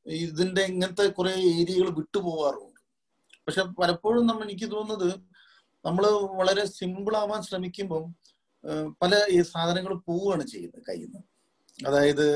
[0.06, 2.80] ഇതിന്റെ ഇങ്ങനത്തെ കുറെ ഏരിയകൾ വിട്ടുപോകാറുണ്ട്
[3.46, 5.10] പക്ഷെ പലപ്പോഴും നമ്മൾ എനിക്ക് തോന്നുന്നത്
[5.84, 6.04] നമ്മൾ
[6.40, 8.04] വളരെ സിമ്പിൾ ആവാൻ ശ്രമിക്കുമ്പം
[9.02, 11.22] പല ഈ സാധനങ്ങൾ പോവുകയാണ് ചെയ്യുന്നത് കയ്യിൽ നിന്ന്.
[11.78, 12.26] അതായത്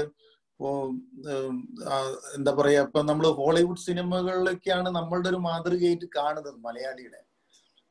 [2.37, 7.21] എന്താ പറയാ ഇപ്പൊ നമ്മൾ ഹോളിവുഡ് സിനിമകളിലൊക്കെയാണ് നമ്മളുടെ ഒരു മാതൃകയായിട്ട് കാണുന്നത് മലയാളിയുടെ.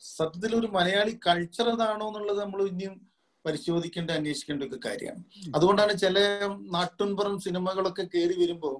[0.02, 2.96] സത്യത്തിൽ ഒരു മലയാളി കൾച്ചർ അതാണോ എന്നുള്ളത് നമ്മൾ ഇനിയും
[3.48, 5.24] പരിശോധിക്കേണ്ട അന്വേഷിക്കേണ്ട ഒരു കാര്യമാണ്.
[5.56, 6.18] അതുകൊണ്ടാണ് ചില
[6.76, 8.76] നാട്ടുൻപുറം സിനിമകളൊക്കെ കയറി വരുമ്പോൾ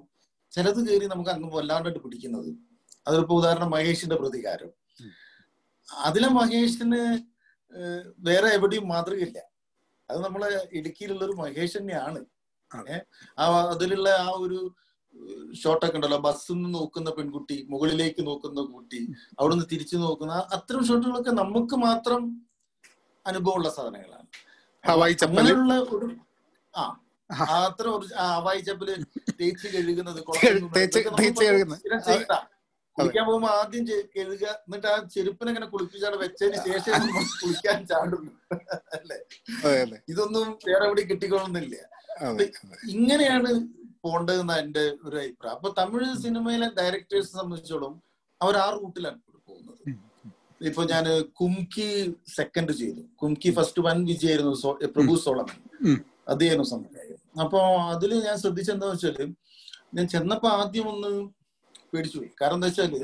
[0.52, 2.50] ചിലത് കയറി നമുക്ക് അങ്ങ് വല്ലാണ്ടായിട്ട് പിടിക്കുന്നത്.
[3.06, 4.70] അതിലിപ്പോ ഉദാഹരണം മഹേഷിന്റെ പ്രതികാരം.
[5.88, 7.02] അതിലെ മഹേഷിന്
[8.28, 9.38] വേറെ എവിടെയും മാതൃകയില്ല.
[10.08, 12.20] അത് നമ്മളെ ഇടുക്കിയിലുള്ള ഒരു മഹേഷ് തന്നെയാണ്.
[13.40, 14.58] ആ അതിലുള്ള ആ ഒരു
[15.60, 16.18] ഷോട്ടൊക്കെ ഉണ്ടല്ലോ.
[16.26, 19.00] ബസ്സിൽ നിന്ന് നോക്കുന്ന പെൺകുട്ടി മുകളിലേക്ക് നോക്കുന്ന കുട്ടി
[19.38, 22.22] അവിടുന്ന് തിരിച്ചു നോക്കുന്ന അത്തരം ഷോട്ടുകളൊക്കെ നമുക്ക് മാത്രം
[23.26, 24.28] അനുഭവമുള്ള സാധനങ്ങളാണ്.
[25.42, 26.08] അങ്ങനെയുള്ള ഒരു
[26.74, 26.84] ആ
[27.62, 27.86] അത്ര
[28.18, 28.90] ഹവായി ചപ്പൽ
[29.40, 30.20] തേച്ച് കഴുകുന്നത്
[32.96, 33.82] കുളിക്കാൻ പോകുമ്പോ ആദ്യം
[34.14, 37.04] കഴുകുക എന്നിട്ട് ആ ചെരുപ്പിനെ ഇങ്ങനെ കുളിപ്പിച്ചാണ് വെച്ചതിന് ശേഷം
[37.40, 38.32] കുളിക്കാൻ ചാടുന്നു
[38.96, 39.18] അല്ലേ?
[40.12, 41.74] ഇതൊന്നും വേറെ എവിടെ കിട്ടിക്കൊള്ളുന്നില്ല.
[42.94, 43.50] ഇങ്ങനെയാണ്
[44.04, 45.54] പോണ്ടതെന്ന എന്റെ ഒരു അഭിപ്രായം.
[45.56, 47.94] അപ്പൊ തമിഴ് സിനിമയിലെ ഡയറക്ടേഴ്സ് സംബന്ധിച്ചോളം
[48.40, 49.78] അവർ ആ റൂട്ടിലാണ് പോകുന്നത്.
[50.60, 51.04] ഇപ്പൊ ഞാൻ
[51.40, 51.88] കുംകി
[52.36, 53.02] സെക്കൻഡ് ചെയ്തു.
[53.20, 54.52] കുംകി ഫസ്റ്റ് വൻ വിജയായിരുന്നു
[54.96, 55.58] പ്രഭു സോളമൻ.
[56.32, 57.60] അദ്ദേഹം സംവിധായകൻ അപ്പൊ
[57.94, 59.18] അതിൽ ഞാൻ ശ്രദ്ധിച്ചെന്താ വെച്ചാൽ
[59.96, 61.10] ഞാൻ ചെന്നപ്പോ ആദ്യം ഒന്ന്
[61.92, 62.30] പേടിച്ചു പോയി.
[62.40, 62.94] കാരണം എന്താ വെച്ചാൽ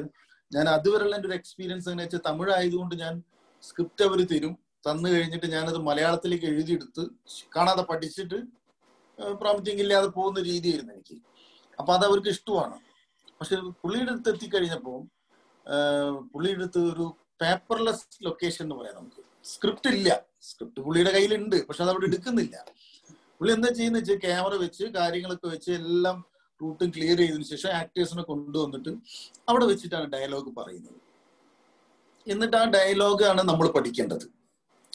[0.53, 3.15] ഞാൻ അതുവരെയുള്ള എന്റെ ഒരു എക്സ്പീരിയൻസ് എങ്ങനെ വെച്ചാൽ തമിഴ് ആയതുകൊണ്ട് ഞാൻ
[3.63, 4.55] സ്ക്രിപ്റ്റ് അവർ തരും.
[4.87, 7.03] തന്നു കഴിഞ്ഞിട്ട് ഞാനത് മലയാളത്തിലേക്ക് എഴുതിയെടുത്ത്
[7.57, 8.39] കാണാതെ പഠിച്ചിട്ട്
[9.41, 11.17] പ്രാമുഖ്യം ഇല്ലാതെ പോകുന്ന രീതിയായിരുന്നു എനിക്ക്.
[11.79, 12.77] അപ്പൊ അത് അവർക്ക് ഇഷ്ടമാണ്.
[13.39, 14.95] പക്ഷെ പുള്ളിയുടെ അടുത്ത് എത്തിക്കഴിഞ്ഞപ്പോ
[16.33, 17.07] പുള്ളിയുടെ അടുത്ത് ഒരു
[17.41, 19.23] പേപ്പർലെസ് ലൊക്കേഷൻ എന്ന് പറയാം നമുക്ക്.
[19.45, 20.27] സ്ക്രിപ്റ്റ് ഇല്ല.
[20.43, 22.65] സ്ക്രിപ്റ്റ് പുള്ളിയുടെ കയ്യിലുണ്ട് പക്ഷെ അത് അവിടെ എടുക്കുന്നില്ല.
[23.39, 26.25] പുള്ളി എന്താ ചെയ്യുന്ന വെച്ചാൽ ക്യാമറ വെച്ച് കാര്യങ്ങളൊക്കെ വെച്ച് എല്ലാം
[26.63, 28.93] റൂട്ടും ക്ലിയർ ചെയ്തതിനു ശേഷം ആക്ടേഴ്സിനെ കൊണ്ടുവന്നിട്ട്
[29.49, 31.01] അവിടെ വെച്ചിട്ടാണ് ഡയലോഗ് പറയുന്നത്.
[32.27, 34.27] എന്നിട്ട് ആ ഡയലോഗ് ആണ് നമ്മൾ പഠിക്കേണ്ടത്.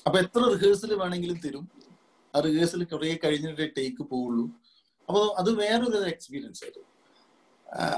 [0.05, 1.71] അപ്പൊ എത്ര റിഹേഴ്സൽ വേണമെങ്കിലും തരും.
[2.35, 4.45] ആ റിഹേഴ്സൽ കുറെ കഴിഞ്ഞിട്ടേ ടേക്ക് പോവുള്ളൂ.
[5.07, 6.89] അപ്പോൾ അത് വേറൊരു എക്സ്പീരിയൻസ് ആയിരുന്നു.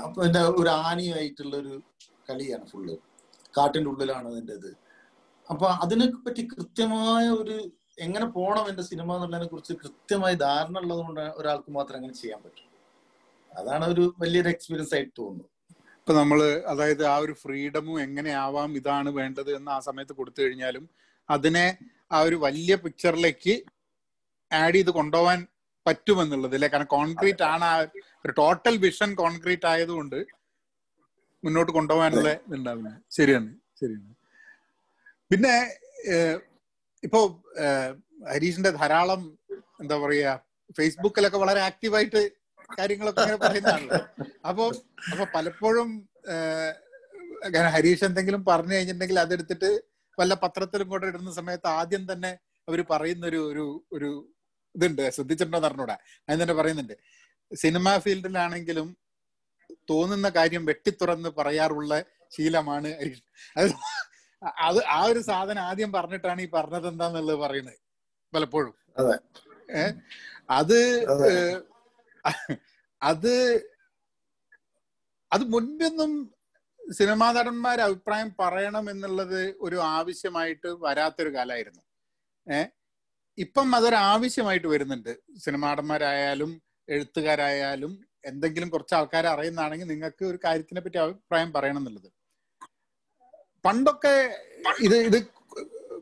[0.05, 1.81] അപ്പൊ എന്റെ ഒരു ആനയായിട്ടുള്ള ഒരു
[2.29, 3.10] കളിയാണ് ഫുള്ള്
[3.53, 4.71] കാട്ടിന്റെ ഉള്ളിലാണ് അതിന്റെ ഇത്
[5.47, 7.55] അപ്പൊ അതിനെ പറ്റി കൃത്യമായ ഒരു
[7.99, 12.67] എങ്ങനെ പോണം എന്റെ സിനിമ എന്നുള്ളതിനെ കുറിച്ച് കൃത്യമായി ധാരണ ഉള്ളത് കൊണ്ട് ഒരാൾക്ക് മാത്രം അങ്ങനെ ചെയ്യാൻ പറ്റും.
[13.51, 15.47] അതാണ് ഒരു വലിയൊരു എക്സ്പീരിയൻസ് ആയിട്ട് തോന്നുന്നു
[15.97, 16.39] ഇപ്പൊ നമ്മൾ
[16.71, 20.85] അതായത് ആ ഒരു ഫ്രീഡമും എങ്ങനെയാവാം ഇതാണ് വേണ്ടത് എന്ന് ആ സമയത്ത് കൊടുത്തു കഴിഞ്ഞാലും
[21.29, 21.65] അതിനെ
[22.11, 23.53] ആ ഒരു വലിയ പിക്ചറിലേക്ക്
[24.51, 25.39] ആഡ് ചെയ്ത് കൊണ്ടുപോകാൻ
[25.85, 26.69] പറ്റുമെന്നുള്ളത് അല്ലെ?
[26.71, 27.75] കാരണം കോൺക്രീറ്റ് ആണ് ആ
[28.25, 30.17] ഒരു ടോട്ടൽ വിഷൻ കോൺക്രീറ്റ് ആയതുകൊണ്ട്
[31.43, 33.49] മുന്നോട്ട് കൊണ്ടുപോകാനുള്ള ഇതുണ്ടാവുന്നത് ശരിയാണ്
[33.81, 34.09] ശരിയാണ്.
[35.31, 35.53] പിന്നെ
[37.03, 37.19] ഇപ്പോ
[38.33, 39.21] ഹരീഷിന്റെ ധാരാളം
[39.81, 40.31] എന്താ പറയാ
[40.77, 42.21] ഫേസ്ബുക്കിലൊക്കെ വളരെ ആക്റ്റീവായിട്ട്
[42.77, 43.99] കാര്യങ്ങളൊക്കെ ഇങ്ങനെ പറയുന്നതാണല്ലോ.
[44.49, 44.63] അപ്പൊ
[45.11, 45.89] അപ്പൊ പലപ്പോഴും
[47.75, 49.69] ഹരീഷ് എന്തെങ്കിലും പറഞ്ഞു കഴിഞ്ഞിട്ടുണ്ടെങ്കിൽ അതെടുത്തിട്ട്
[50.17, 52.31] വല്ല പത്രത്തിലും കൂടെ ഇടുന്ന സമയത്ത് ആദ്യം തന്നെ
[52.67, 54.09] അവർ പറയുന്ന ഒരു ഒരു ഒരു
[54.75, 55.03] ഇതുണ്ട്.
[55.15, 55.95] ശ്രദ്ധിച്ചിട്ടുണ്ടോ അറിഞ്ഞൂടാ
[56.27, 56.95] അതിന് തന്നെ പറയുന്നുണ്ട്.
[57.51, 58.87] സിനിമാ ഫീൽഡിലാണെങ്കിലും
[59.89, 61.93] തോന്നുന്ന കാര്യം വെട്ടിത്തുറന്ന് പറയാറുള്ള
[62.31, 62.89] ശീലമാണ്
[63.57, 63.71] അത്
[64.57, 67.79] അത് ആ ഒരു സാധനം ആദ്യം പറഞ്ഞിട്ടാണ് ഈ പറഞ്ഞത് എന്താന്നുള്ളത് പറയുന്നത്.
[68.33, 68.73] പലപ്പോഴും.
[70.49, 70.79] അത്.
[73.01, 73.33] അത്
[75.31, 75.43] അത്.
[75.45, 76.11] മുൻപൊന്നും
[76.79, 81.83] സിനിമാ നടന്മാർ അഭിപ്രായം പറയണം എന്നുള്ളത് ഒരു ആവശ്യമായിട്ട് വരാത്തൊരു കാലമായിരുന്നു.
[82.47, 82.61] ഏ?
[83.37, 85.13] ഇപ്പം അതൊരു ആവശ്യമായിട്ട് വരുന്നുണ്ട്.
[85.37, 86.51] സിനിമാ നടന്മാരായാലും
[86.89, 92.09] എഴുത്തുകാരായാലും എന്തെങ്കിലും കുറച്ച് ആൾക്കാരെ അറിയുന്നതാണെങ്കിൽ നിങ്ങൾക്ക് ഒരു കാര്യത്തിനെ പറ്റി അഭിപ്രായം പറയണം എന്നുള്ളത്
[93.65, 94.13] പണ്ടൊക്കെ
[94.81, 95.17] ഇത് ഇത്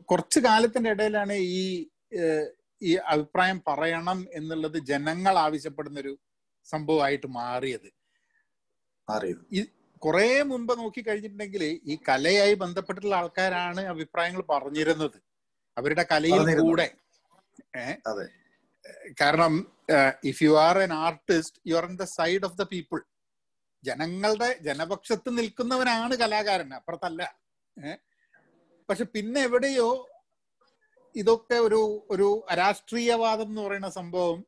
[0.04, 1.62] കുറച്ച് കാലത്തിന്റെ ഇടയിലാണ് ഈ
[2.82, 6.12] ഈ അഭിപ്രായം പറയണം എന്നുള്ളത് ജനങ്ങൾ ആവശ്യപ്പെടുന്ന ഒരു
[6.66, 7.90] സംഭവമായിട്ട് മാറിയത്.
[10.02, 15.18] കുറെ മുമ്പ് നോക്കി കഴിഞ്ഞിട്ടുണ്ടെങ്കിൽ ഈ കലയായി ബന്ധപ്പെട്ടിട്ടുള്ള ആൾക്കാരാണ് അഭിപ്രായങ്ങൾ പറഞ്ഞിരുന്നത്.
[15.76, 16.38] അവരുടെ കലയിൽ.
[16.62, 16.86] കൂടെ.
[17.76, 17.84] ഏ?
[20.30, 23.00] If you are an artist you are in the side of the people
[23.84, 27.22] ജനങ്ങളുടെ ജനപക്ഷത്ത് നിൽക്കുന്നവനാണ് കലാകാരൻ അപ്പുറത്തല്ല?
[28.88, 29.88] പക്ഷെ പിന്നെ എവിടെയോ
[31.14, 31.80] ഇതൊക്കെ ഒരു
[32.14, 32.28] ഒരു
[32.60, 34.38] രാഷ്ട്രീയവാദം എന്ന് പറയുന്ന സംഭവം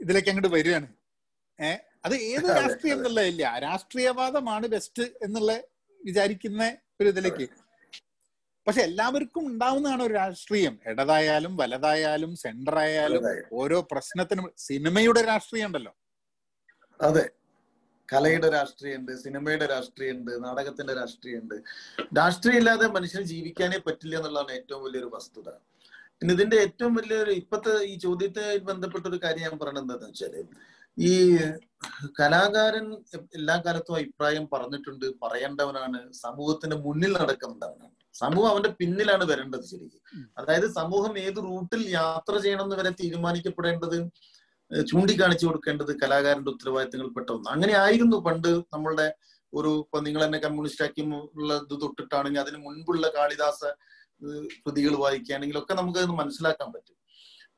[0.00, 0.88] ഇതിലേക്ക് അങ്ങോട്ട് വരികയാണ്.
[1.58, 5.52] ഏഹ് അത് ഏത് രാഷ്ട്രീയം എന്നുള്ള ഇല്ല രാഷ്ട്രീയവാദമാണ് ബെസ്റ്റ് എന്നുള്ള
[6.00, 6.62] വിചാരിക്കുന്ന
[7.00, 7.46] ഒരു ഇതിലേക്ക്.
[8.66, 10.74] പക്ഷെ എല്ലാവർക്കും ഉണ്ടാവുന്നതാണ് ഒരു രാഷ്ട്രീയം.
[10.90, 13.24] ഇടതായാലും വലതായാലും സെന്റർ ആയാലും
[13.62, 15.92] ഓരോ പ്രശ്നത്തിനും സിനിമയുടെ രാഷ്ട്രീയം ഉണ്ടല്ലോ.
[17.00, 17.24] അതെ.
[18.08, 21.54] കലയുടെ രാഷ്ട്രീയമുണ്ട് സിനിമയുടെ രാഷ്ട്രീയമുണ്ട് നാടകത്തിന്റെ രാഷ്ട്രീയമുണ്ട്.
[22.18, 25.48] രാഷ്ട്രീയം ഇല്ലാതെ മനുഷ്യന് ജീവിക്കാനേ പറ്റില്ല എന്നുള്ളതാണ് ഏറ്റവും വലിയൊരു വസ്തുത.
[26.18, 30.34] പിന്നെ ഇതിന്റെ ഏറ്റവും വലിയൊരു ഇപ്പത്തെ ഈ ചോദ്യത്തെ ബന്ധപ്പെട്ട ഒരു കാര്യം ഞാൻ പറയണത് എന്താണെന്ന് വെച്ചാൽ
[30.98, 31.12] ഈ
[32.20, 32.86] കലാകാരൻ
[33.38, 37.94] എല്ലാ കാലത്തും അഭിപ്രായം പറഞ്ഞിട്ടുണ്ട് പറയേണ്ടവനാണ് സമൂഹത്തിന്റെ മുന്നിൽ നടക്കുന്നവനാണ്.
[38.14, 40.02] സമൂഹം അവന്റെ പിന്നിലാണ് വരേണ്ടത് ശരിക്കും.
[40.38, 43.98] അതായത് സമൂഹം ഏത് റൂട്ടിൽ യാത്ര ചെയ്യണം എന്ന് വരെ തീരുമാനിക്കപ്പെടേണ്ടത്
[44.90, 49.06] ചൂണ്ടിക്കാണിച്ചു കൊടുക്കേണ്ടത് കലാകാരന്റെ ഉത്തരവാദിത്തങ്ങളിൽപ്പെട്ട ഒന്ന് അങ്ങനെ ആയിരുന്നു പണ്ട് നമ്മളുടെ
[49.52, 51.02] ഒരു ഇപ്പൊ നിങ്ങൾ എന്നെ കമ്മ്യൂണിസ്റ്റ് ആക്കി
[51.38, 53.60] ഉള്ള ഇത് തൊട്ടിട്ടാണെങ്കിൽ അതിന് മുൻപുള്ള കാളിദാസ
[54.62, 56.96] കൃതികൾ വായിക്കുകയാണെങ്കിൽ ഒക്കെ നമുക്ക് അത് മനസ്സിലാക്കാൻ പറ്റും.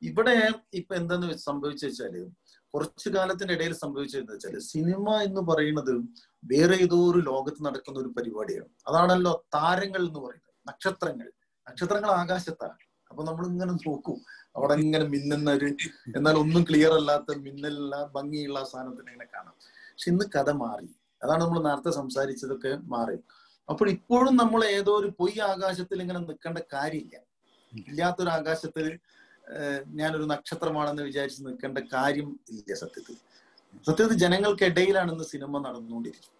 [0.01, 0.35] ഇവിടെ
[0.79, 2.15] ഇപ്പൊ എന്തെന്ന് സംഭവിച്ചു വെച്ചാൽ
[2.73, 5.93] കുറച്ചു കാലത്തിന്റെ ഇടയിൽ സംഭവിച്ചതെന്ന് വെച്ചാൽ സിനിമ എന്ന് പറയുന്നത്
[6.51, 8.69] വേറെ ഏതോ ഒരു ലോകത്ത് നടക്കുന്ന ഒരു പരിപാടിയാണ്.
[8.89, 10.46] അതാണല്ലോ താരങ്ങൾ എന്ന് പറയുന്നത്.
[10.69, 11.27] നക്ഷത്രങ്ങൾ.
[11.69, 12.77] നക്ഷത്രങ്ങൾ ആകാശത്താണ്.
[13.11, 14.17] അപ്പൊ നമ്മൾ ഇങ്ങനെ നോക്കും.
[14.55, 15.67] അവിടെ ഇങ്ങനെ മിന്നുന്ന ഒരു
[16.15, 19.55] എന്നാൽ ഒന്നും ക്ലിയർ അല്ലാത്ത മിന്നലുള്ള ഭംഗിയുള്ള സാധനത്തിനെ ഇങ്ങനെ കാണാം.
[19.91, 20.89] പക്ഷെ ഇന്ന് കഥ മാറി.
[21.23, 23.17] അതാണ് നമ്മൾ നേരത്തെ സംസാരിച്ചതൊക്കെ മാറി.
[23.69, 27.15] അപ്പോൾ ഇപ്പോഴും നമ്മൾ ഏതോ ഒരു പൊയ് ആകാശത്തിൽ ഇങ്ങനെ നിൽക്കേണ്ട കാര്യമില്ല.
[27.87, 28.99] ഇല്ലാത്തൊരു ആകാശത്തിൽ
[29.99, 33.15] ഞാനൊരു നക്ഷത്രമാണെന്ന് വിചാരിച്ച് നിൽക്കേണ്ട കാര്യം ഇല്ല സത്യത്തിൽ.
[33.87, 36.33] സത്യത്തിൽ ജനങ്ങൾക്കിടയിലാണ് ഇന്ന് സിനിമ നടന്നുകൊണ്ടിരിക്കുന്നത്.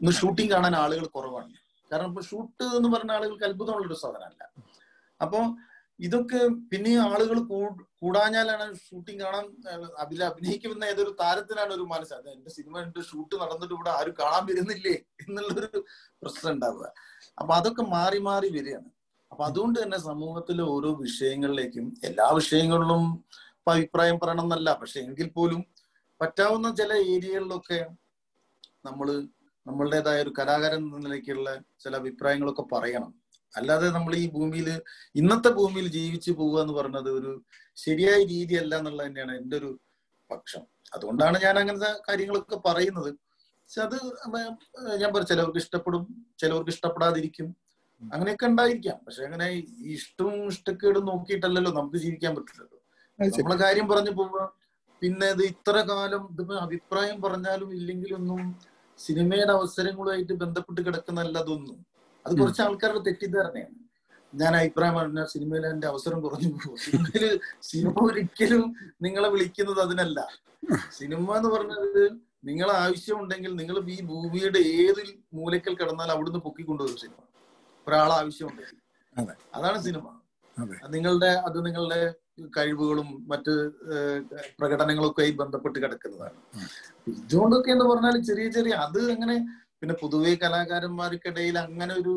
[0.00, 1.54] ഇന്ന് ഷൂട്ടിംഗ് കാണാൻ ആളുകൾ കുറവാണ്.
[1.92, 4.42] കാരണം ഇപ്പൊ ഷൂട്ട് എന്ന് പറഞ്ഞ ആളുകൾക്ക് അത്ഭുതമുള്ളൊരു സാധനമല്ല.
[5.20, 5.44] അപ്പോൾ
[6.06, 7.38] ഇതൊക്കെ പിന്നെ ആളുകൾ
[8.00, 9.46] കൂടാഞ്ഞാലാണ് ഷൂട്ടിംഗ് കാണാൻ
[10.02, 12.14] അതിൽ അഭിനയിക്കുന്ന ഏതൊരു താരത്തിനാണ് ഒരു മനസ്സ്.
[12.18, 15.80] അത് എന്റെ സിനിമ എന്റെ ഷൂട്ട് നടന്നിട്ട് ഇവിടെ ആരും കാണാൻ വരുന്നില്ലേ എന്നുള്ളൊരു
[16.22, 16.86] പ്രശ്നം ഉണ്ടാവുക.
[17.40, 18.88] അപ്പൊ അതൊക്കെ മാറി മാറി വരികയാണ്.
[19.32, 23.02] അപ്പൊ അതുകൊണ്ട് തന്നെ സമൂഹത്തിലെ ഓരോ വിഷയങ്ങളിലേക്കും എല്ലാ വിഷയങ്ങളിലും
[23.72, 24.70] അഭിപ്രായം പറയണം എന്നല്ല.
[24.82, 25.60] പക്ഷെ എങ്കിൽ പോലും
[26.20, 27.80] പറ്റാവുന്ന ചില ഏരിയകളിലൊക്കെ
[28.86, 29.08] നമ്മൾ
[29.68, 31.50] നമ്മളുടേതായ ഒരു കലാകാരൻ എന്ന നിലയ്ക്കുള്ള
[31.80, 33.12] ചില അഭിപ്രായങ്ങളൊക്കെ പറയണം.
[33.54, 34.68] അല്ലാതെ നമ്മൾ ഈ ഭൂമിയിൽ
[35.14, 37.32] ഇന്നത്തെ ഭൂമിയിൽ ജീവിച്ചു പോവുക എന്ന് പറയുന്നത് ഒരു
[37.76, 39.70] ശരിയായ രീതി രീതിയല്ല എന്നുള്ളത് തന്നെയാണ് എന്റെ ഒരു
[40.30, 40.62] പക്ഷം.
[40.92, 43.10] അതുകൊണ്ടാണ് ഞാൻ അങ്ങനത്തെ കാര്യങ്ങളൊക്കെ പറയുന്നത്.
[43.62, 43.96] പക്ഷെ അത്
[45.02, 46.04] ഞാൻ പറ ചിലവർക്ക് ഇഷ്ടപ്പെടും
[46.38, 47.48] ചിലവർക്ക് ഇഷ്ടപ്പെടാതിരിക്കും.
[48.02, 48.98] അങ്ങനെയൊക്കെ ഉണ്ടായിരിക്കാം.
[49.06, 52.78] പക്ഷെ അങ്ങനെ ഈ ഇഷ്ടവും ഇഷ്ടക്കേടും നോക്കിയിട്ടല്ലല്ലോ നമുക്ക് ജീവിക്കാൻ പറ്റില്ലല്ലോ.
[53.18, 54.42] നമ്മളെ കാര്യം പറഞ്ഞു പോവുക
[55.02, 58.40] പിന്നെ ഇത് ഇത്ര കാലം ഇതിപ്പോ അഭിപ്രായം പറഞ്ഞാലും ഇല്ലെങ്കിലൊന്നും
[58.98, 61.86] സിനിമയുടെ അവസരങ്ങളുമായിട്ട് ബന്ധപ്പെട്ട് കിടക്കുന്നല്ല അതൊന്നും
[62.26, 63.88] അത് കുറച്ച് ആൾക്കാരുടെ തെറ്റിദ്ധാരണയാണ്.
[64.34, 66.76] ഞാൻ അഭിപ്രായം പറഞ്ഞ സിനിമയിൽ എന്റെ അവസരം കുറഞ്ഞു പോകും.
[66.76, 70.28] സിനിമയിൽ സിനിമ ഒരിക്കലും നിങ്ങളെ വിളിക്കുന്നത് അതിനല്ല.
[70.92, 72.12] സിനിമ എന്ന് പറഞ്ഞത്
[72.44, 75.02] നിങ്ങൾ ആവശ്യമുണ്ടെങ്കിൽ നിങ്ങൾ ഈ ഭൂമിയുടെ ഏത്
[75.34, 77.16] മൂലക്കൽ കിടന്നാൽ അവിടുന്ന് പൊക്കിക്കൊണ്ടുവരും സിനിമ.
[77.88, 78.78] ഒരാൾ ആവശ്യമുണ്ടെങ്കിൽ.
[79.54, 80.20] അതാണ് സിനിമ.
[80.88, 82.14] നിങ്ങളുടെ അത് നിങ്ങളുടെ
[82.52, 86.38] കഴിവുകളും മറ്റ് പ്രകടനങ്ങളൊക്കെയായി പ്രകടനങ്ങളൊക്കെ ആയി ബന്ധപ്പെട്ട് കിടക്കുന്നതാണ്.
[87.14, 89.36] ഇതുകൊണ്ടൊക്കെ എന്ന് പറഞ്ഞാൽ ചെറിയ ചെറിയ അത് അങ്ങനെ
[89.80, 92.14] പിന്നെ പൊതുവെ കലാകാരന്മാർക്കിടയിൽ അങ്ങനെ ഒരു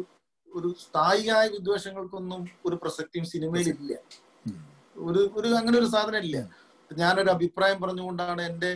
[0.50, 3.92] ഒരു സ്ഥായിയായ വിദ്വേഷങ്ങൾക്കൊന്നും ഒരു പ്രസക്തിയും സിനിമയിൽ ഇല്ല.
[4.96, 6.38] ഒരു ഒരു അങ്ങനെ ഒരു സാധനം ഇല്ല.
[6.92, 8.72] ഞാനൊരു അഭിപ്രായം പറഞ്ഞുകൊണ്ടാണ് എന്റെ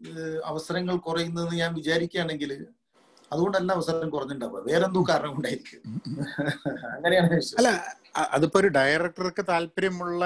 [0.00, 2.52] ഏഹ്, അവസരങ്ങൾ കുറയുന്നതെന്ന് ഞാൻ വിചാരിക്കുകയാണെങ്കിൽ
[3.30, 4.60] അതുകൊണ്ടല്ല അവസരം കുറഞ്ഞിട്ടുണ്ടാവുക.
[4.68, 5.80] വേറെന്തോ കാരണം കൊണ്ടായിരിക്കും.
[6.94, 7.70] അങ്ങനെയാണ് അല്ല
[8.32, 10.22] അതിപ്പോ ഒരു ഡയറക്ടർക്ക് താല്പര്യമുള്ള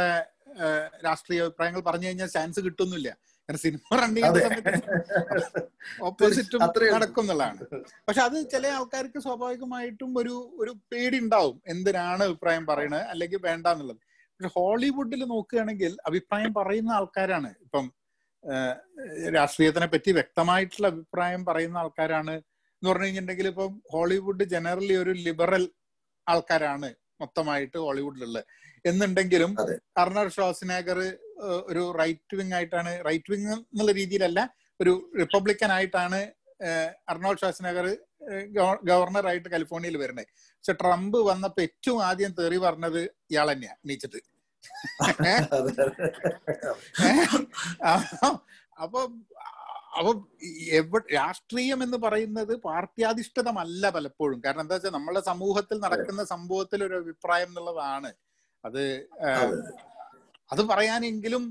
[1.06, 3.08] രാഷ്ട്രീയ അഭിപ്രായങ്ങൾ പറഞ്ഞു കഴിഞ്ഞാൽ ചാൻസ് കിട്ടുന്നില്ല.
[3.48, 4.44] കാരണം സിനിമ റൺ ചെയ്യുന്ന അതെ.
[4.46, 5.62] സമയത്ത്
[6.08, 6.60] ഓപ്പോസിറ്റും
[6.94, 7.60] നടക്കും എന്നുള്ളതാണ്
[8.06, 14.00] പക്ഷെ അത് ചില ആൾക്കാർക്ക് സ്വാഭാവികമായിട്ടും ഒരു ഒരു പേടി ഉണ്ടാവും എന്തിനാണ് അഭിപ്രായം പറയണത് അല്ലെങ്കിൽ വേണ്ട എന്നുള്ളത്
[14.34, 17.50] പക്ഷെ ഹോളിവുഡിൽ നോക്കുകയാണെങ്കിൽ അഭിപ്രായം പറയുന്ന ആൾക്കാരാണ്.
[17.66, 17.84] ഇപ്പം
[19.36, 22.34] രാഷ്ട്രീയത്തിനെ പറ്റി വ്യക്തമായിട്ടുള്ള അഭിപ്രായം പറയുന്ന ആൾക്കാരാണ്.
[22.82, 25.64] എന്ന് പറഞ്ഞു കഴിഞ്ഞിട്ടുണ്ടെങ്കിൽ ഇപ്പം ഹോളിവുഡ് ജനറലി ഒരു ലിബറൽ
[26.26, 26.90] ആൾക്കാരാണ്.
[27.20, 28.44] മൊത്തമായിട്ട് ഹോളിവുഡിലുള്ളത്
[28.84, 29.50] എന്നുണ്ടെങ്കിലും.
[29.98, 30.98] അർണർ ഷോസിനേഗർ
[31.68, 34.40] ഒരു റൈറ്റ് വിങ് ആയിട്ടാണ് റൈറ്റ് വിങ് എന്നുള്ള രീതിയിലല്ല
[34.80, 36.20] ഒരു റിപ്പബ്ലിക്കൻ ആയിട്ടാണ്
[37.08, 37.86] അർണോൾഡ് ഷോസിനഗർ
[38.88, 43.00] ഗവർണർ ആയിട്ട് കാലിഫോർണിയയിൽ വരുന്നത് പക്ഷെ ട്രംപ് വന്നപ്പോ ഏറ്റവും ആദ്യം തെറി പറഞ്ഞത്
[43.30, 44.20] ഇയാൾ തന്നെയാ അതെ.
[48.76, 49.00] അപ്പൊ
[49.94, 50.10] അപ്പൊ
[50.78, 54.38] എവ രാഷ്ട്രീയം എന്ന് പറയുന്നത് പാർട്ടിയാധിഷ്ഠിതമല്ല പലപ്പോഴും.
[54.44, 58.10] കാരണം എന്താ വെച്ചാൽ നമ്മളെ സമൂഹത്തിൽ നടക്കുന്ന സംഭവത്തിൽ ഒരു അഭിപ്രായം എന്നുള്ളതാണ്.
[58.64, 58.82] അത്
[60.50, 60.62] അത്.
[60.72, 61.44] പറയാനെങ്കിലും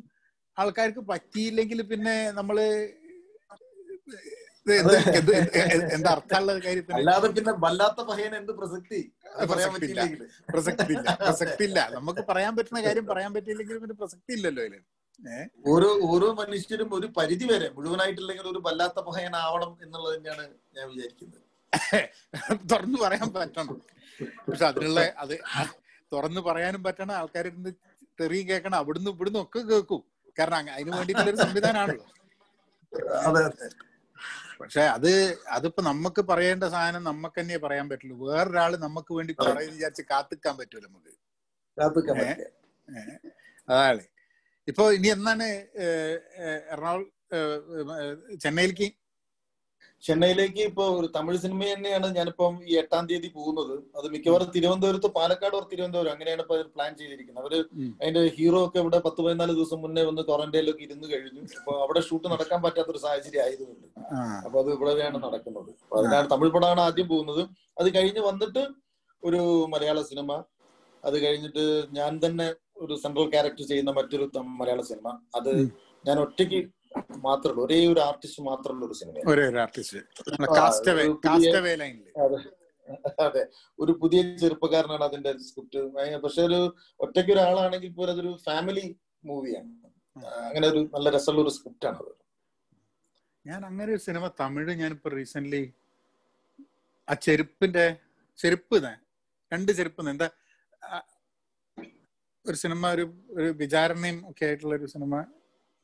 [0.57, 2.57] ആൾക്കാർക്ക് പറ്റിയില്ലെങ്കിൽ പിന്നെ നമ്മൾ
[5.93, 8.99] എന്ത് അർത്ഥമുള്ള കാര്യത്തിൽ അല്ലാതെ പിന്നെ വല്ലാത്ത പഹയൻ എന്ത് പ്രസക്തി?
[9.49, 11.09] പ്രസക്തി ഇല്ല.
[11.23, 14.81] പ്രസക്തി ഇല്ല നമുക്ക് പറയാൻ പറ്റുന്ന കാര്യം പറയാൻ പറ്റിയില്ലെങ്കിൽ പിന്നെ പ്രസക്തി ഇല്ലല്ലോ ഏഹ്
[15.67, 20.45] ഓരോ ഓരോ മനുഷ്യരും ഒരു പരിധി വരെ മുഴുവനായിട്ടില്ലെങ്കിൽ ഒരു വല്ലാത്ത പഹയനാവണം ആവണം എന്നുള്ളത് തന്നെയാണ്
[20.75, 21.41] ഞാൻ വിചാരിക്കുന്നത്.
[22.71, 23.67] തുറന്നു പറയാൻ പറ്റണം.
[24.47, 25.35] പക്ഷെ അതിനുള്ള അത്
[26.11, 27.15] തുറന്നു പറയാനും പറ്റണം.
[27.15, 27.71] ആൾക്കാരിന്ന്
[28.19, 28.77] തെറിയും കേൾക്കണം.
[28.77, 30.01] അവിടുന്ന് ഇവിടുന്ന് ഒക്കെ കേൾക്കും.
[30.39, 32.05] കാരണം അതിന് വേണ്ടിയിട്ടുള്ള ഒരു സംവിധാനമാണല്ലോ
[34.59, 35.09] പക്ഷെ അത്
[35.47, 38.17] അതിപ്പോ നമുക്ക് പറയേണ്ട സാധനം നമുക്ക് തന്നെ പറയാൻ പറ്റുള്ളൂ.
[38.27, 41.13] വേറൊരാൾ നമുക്ക് വേണ്ടി പറയുന്ന വിചാരിച്ച് കാത്തിക്കാൻ പറ്റൂല നമുക്ക്.
[43.67, 44.01] അതാണ്.
[44.71, 45.47] ഇപ്പൊ ഇനി എന്നാണ്
[46.73, 47.07] എറണാകുളം
[48.43, 48.87] ചെന്നൈയിലേക്ക്?
[50.03, 53.75] ചെന്നൈയിലേക്ക് ഇപ്പോ ഒരു തമിഴ് സിനിമ തന്നെയാണ് ഞാനിപ്പം ഈ എട്ടാം തീയതി പോകുന്നത്.
[53.97, 57.43] അത് മിക്കവാറും തിരുവനന്തപുരത്ത് പാലക്കാട് ഓർ തിരുവനന്തപുരം അങ്ങനെയാണ് ഇപ്പൊ പ്ലാൻ ചെയ്തിരിക്കുന്നത്.
[57.43, 57.53] അവർ.
[58.01, 61.43] അതിന്റെ ഹീറോ ഒക്കെ ഇവിടെ പത്ത് പതിനാല് ദിവസം മുന്നേ വന്ന് ക്വാറന്റൈനിലൊക്കെ ഇരുന്ന് കഴിഞ്ഞു.
[61.59, 63.87] അപ്പൊ അവിടെ ഷൂട്ട് നടക്കാൻ പറ്റാത്ത ഒരു സാഹചര്യം ആയതുകൊണ്ട്.
[64.45, 65.71] അപ്പൊ അത് ഇവിടെയാണ് നടക്കുന്നത്.
[65.83, 67.43] അപ്പൊ അതിനാണ് തമിഴ് പടമാണ് ആദ്യം പോകുന്നത്.
[67.81, 68.63] അത് കഴിഞ്ഞ് വന്നിട്ട്
[69.23, 69.41] ഒരു
[69.75, 70.31] മലയാള സിനിമ.
[71.03, 71.63] അത് കഴിഞ്ഞിട്ട്
[71.99, 74.25] ഞാൻ തന്നെ ഒരു സെൻട്രൽ ക്യാരക്ടർ ചെയ്യുന്ന മറ്റൊരു
[74.59, 75.51] മലയാള സിനിമ അത്
[76.05, 76.59] ഞാൻ ഒറ്റയ്ക്ക്
[77.23, 80.01] മാത്രമേ ഒരേ ഒരു ആർട്ടിസ്റ്റ് മാത്രമുള്ള ഒരു സിനിമ ഒരേ ഒരു ആർട്ടിസ്റ്റ്
[83.25, 83.43] അതെ.
[83.79, 85.81] ഒരു പുതിയ ചെറുപ്പക്കാരനാണ് അതിന്റെ സ്ക്രിപ്റ്റ്
[86.23, 86.59] പക്ഷെ ഒരു
[86.99, 88.83] ഒറ്റയ്ക്ക് ഒരാളാണെങ്കിൽ പോലും അതൊരു ഫാമിലി
[89.23, 89.71] മൂവിയാണ്
[90.47, 92.11] അങ്ങനെ ഒരു നല്ല രസമുള്ള ഒരു സ്ക്രിപ്റ്റ് ആണ് അത്.
[93.45, 95.61] ഞാൻ അങ്ങനെ ഒരു സിനിമ തമിഴ് ഞാനിപ്പോ റീസെന്റ്
[97.07, 97.85] ആ ചെരുപ്പിന്റെ
[98.39, 98.93] ചെരുപ്പ് തന്നെ
[99.51, 100.27] രണ്ട് ചെരുപ്പ് എന്താ
[102.45, 103.05] ഒരു സിനിമ ഒരു
[103.37, 105.13] ഒരു വിചാരണയും ഒക്കെ ആയിട്ടുള്ള ഒരു സിനിമ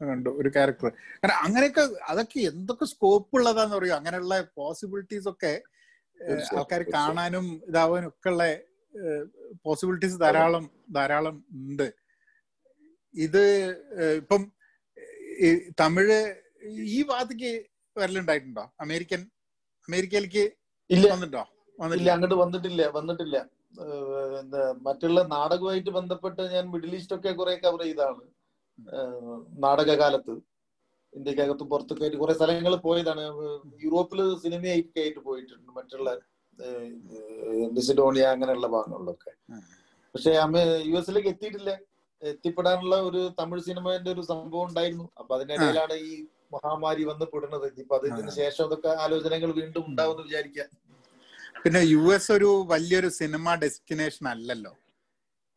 [0.02, 0.88] കണ്ടു ഒരു ക്യാരക്ടർ
[1.22, 5.54] കാരണം അങ്ങനെയൊക്കെ അതൊക്കെ എന്തൊക്കെ സ്കോപ്പ് ഉള്ളതാന്ന് പറയും അങ്ങനെയുള്ള പോസിബിലിറ്റീസ് ഒക്കെ
[6.60, 8.44] ആൾക്കാർ കാണാനും ഇതാവാനും ഒക്കെ ഉള്ള
[9.66, 10.66] പോസിബിലിറ്റീസ് ധാരാളം
[10.98, 11.36] ധാരാളം
[11.70, 11.88] ഉണ്ട്.
[13.16, 13.44] ഇത്
[14.22, 14.42] ഇപ്പം
[15.82, 16.18] തമിഴ്
[16.96, 17.52] ഈ വാതിക്ക്
[17.96, 18.64] വരലുണ്ടായിട്ടുണ്ടോ?
[18.84, 19.22] അമേരിക്കൻ
[19.88, 20.44] അമേരിക്കയിലേക്ക്
[20.90, 21.44] വന്നിട്ടുണ്ടോ?
[21.44, 21.46] ഇല്ല
[21.80, 23.38] വന്നിട്ടില്ല അങ്ങോട്ട് വന്നിട്ടില്ല വന്നിട്ടില്ല.
[24.86, 28.24] മറ്റുള്ള നാടകമായിട്ട് ബന്ധപ്പെട്ട് ഞാൻ മിഡിൽ ഈസ്റ്റ് ഒക്കെ കുറെ കവർ ചെയ്താണ്.
[29.66, 30.34] നാടകകാലത്ത്
[31.14, 33.24] ഇന്ത്യക്കകത്തും പുറത്തൊക്കെ ആയിട്ട് കുറെ സ്ഥലങ്ങൾ പോയതാണ്.
[33.84, 36.10] യൂറോപ്പിൽ സിനിമയൊക്കെ ആയിട്ട് പോയിട്ടുണ്ട് മറ്റുള്ള
[37.76, 39.32] മെസിഡോണിയ അങ്ങനെയുള്ള ഭാഗങ്ങളിലൊക്കെ.
[40.16, 40.58] പക്ഷെ അമ്മ
[40.90, 41.72] യു എസിലേക്ക് എത്തിയിട്ടില്ല.
[42.22, 45.06] എത്തിപ്പെടാനുള്ള ഒരു തമിഴ് സിനിമന്റെ ഒരു സംഭവം ഉണ്ടായിരുന്നു.
[45.20, 46.14] അപ്പൊ അതിനിടയിലാണ് ഈ
[46.56, 47.68] മഹാമാരി വന്ന് പെടുന്നത്.
[47.84, 50.70] ഇപ്പൊ അതിന് ശേഷം അതൊക്കെ ആലോചനകൾ വീണ്ടും ഉണ്ടാവുമെന്ന് വിചാരിക്കാം.
[51.64, 54.72] പിന്നെ യു എസ് ഒരു വലിയൊരു സിനിമ ഡെസ്റ്റിനേഷൻ അല്ലല്ലോ.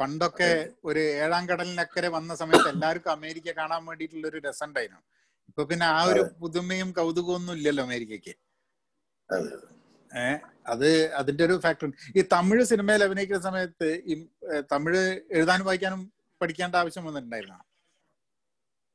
[0.01, 0.51] പണ്ടൊക്കെ
[0.85, 5.03] ഒരു ഏഴാം കടലിനക്കരെ വന്ന സമയത്ത് എല്ലാവർക്കും അമേരിക്ക കാണാൻ വേണ്ടിയിട്ടുള്ള ഒരു രസം ഉണ്ടായിരുന്നു
[5.51, 8.35] ഇപ്പൊ പിന്നെ ആ ഒരു പുതുമയും കൗതുകവും ഒന്നും ഇല്ലല്ലോ അമേരിക്കക്ക്.
[10.11, 10.39] ഏഹ്
[10.73, 10.89] അത്
[11.21, 11.87] അതിന്റെ ഒരു ഫാക്ടർ
[12.19, 14.17] ഈ തമിഴ് സിനിമയിൽ അഭിനയിക്കുന്ന സമയത്ത് ഈ
[14.73, 15.03] തമിഴ്
[15.39, 16.03] എഴുതാനും വായിക്കാനും
[16.41, 17.59] പഠിക്കേണ്ട ആവശ്യം വന്നിട്ടുണ്ടായിരുന്നോ?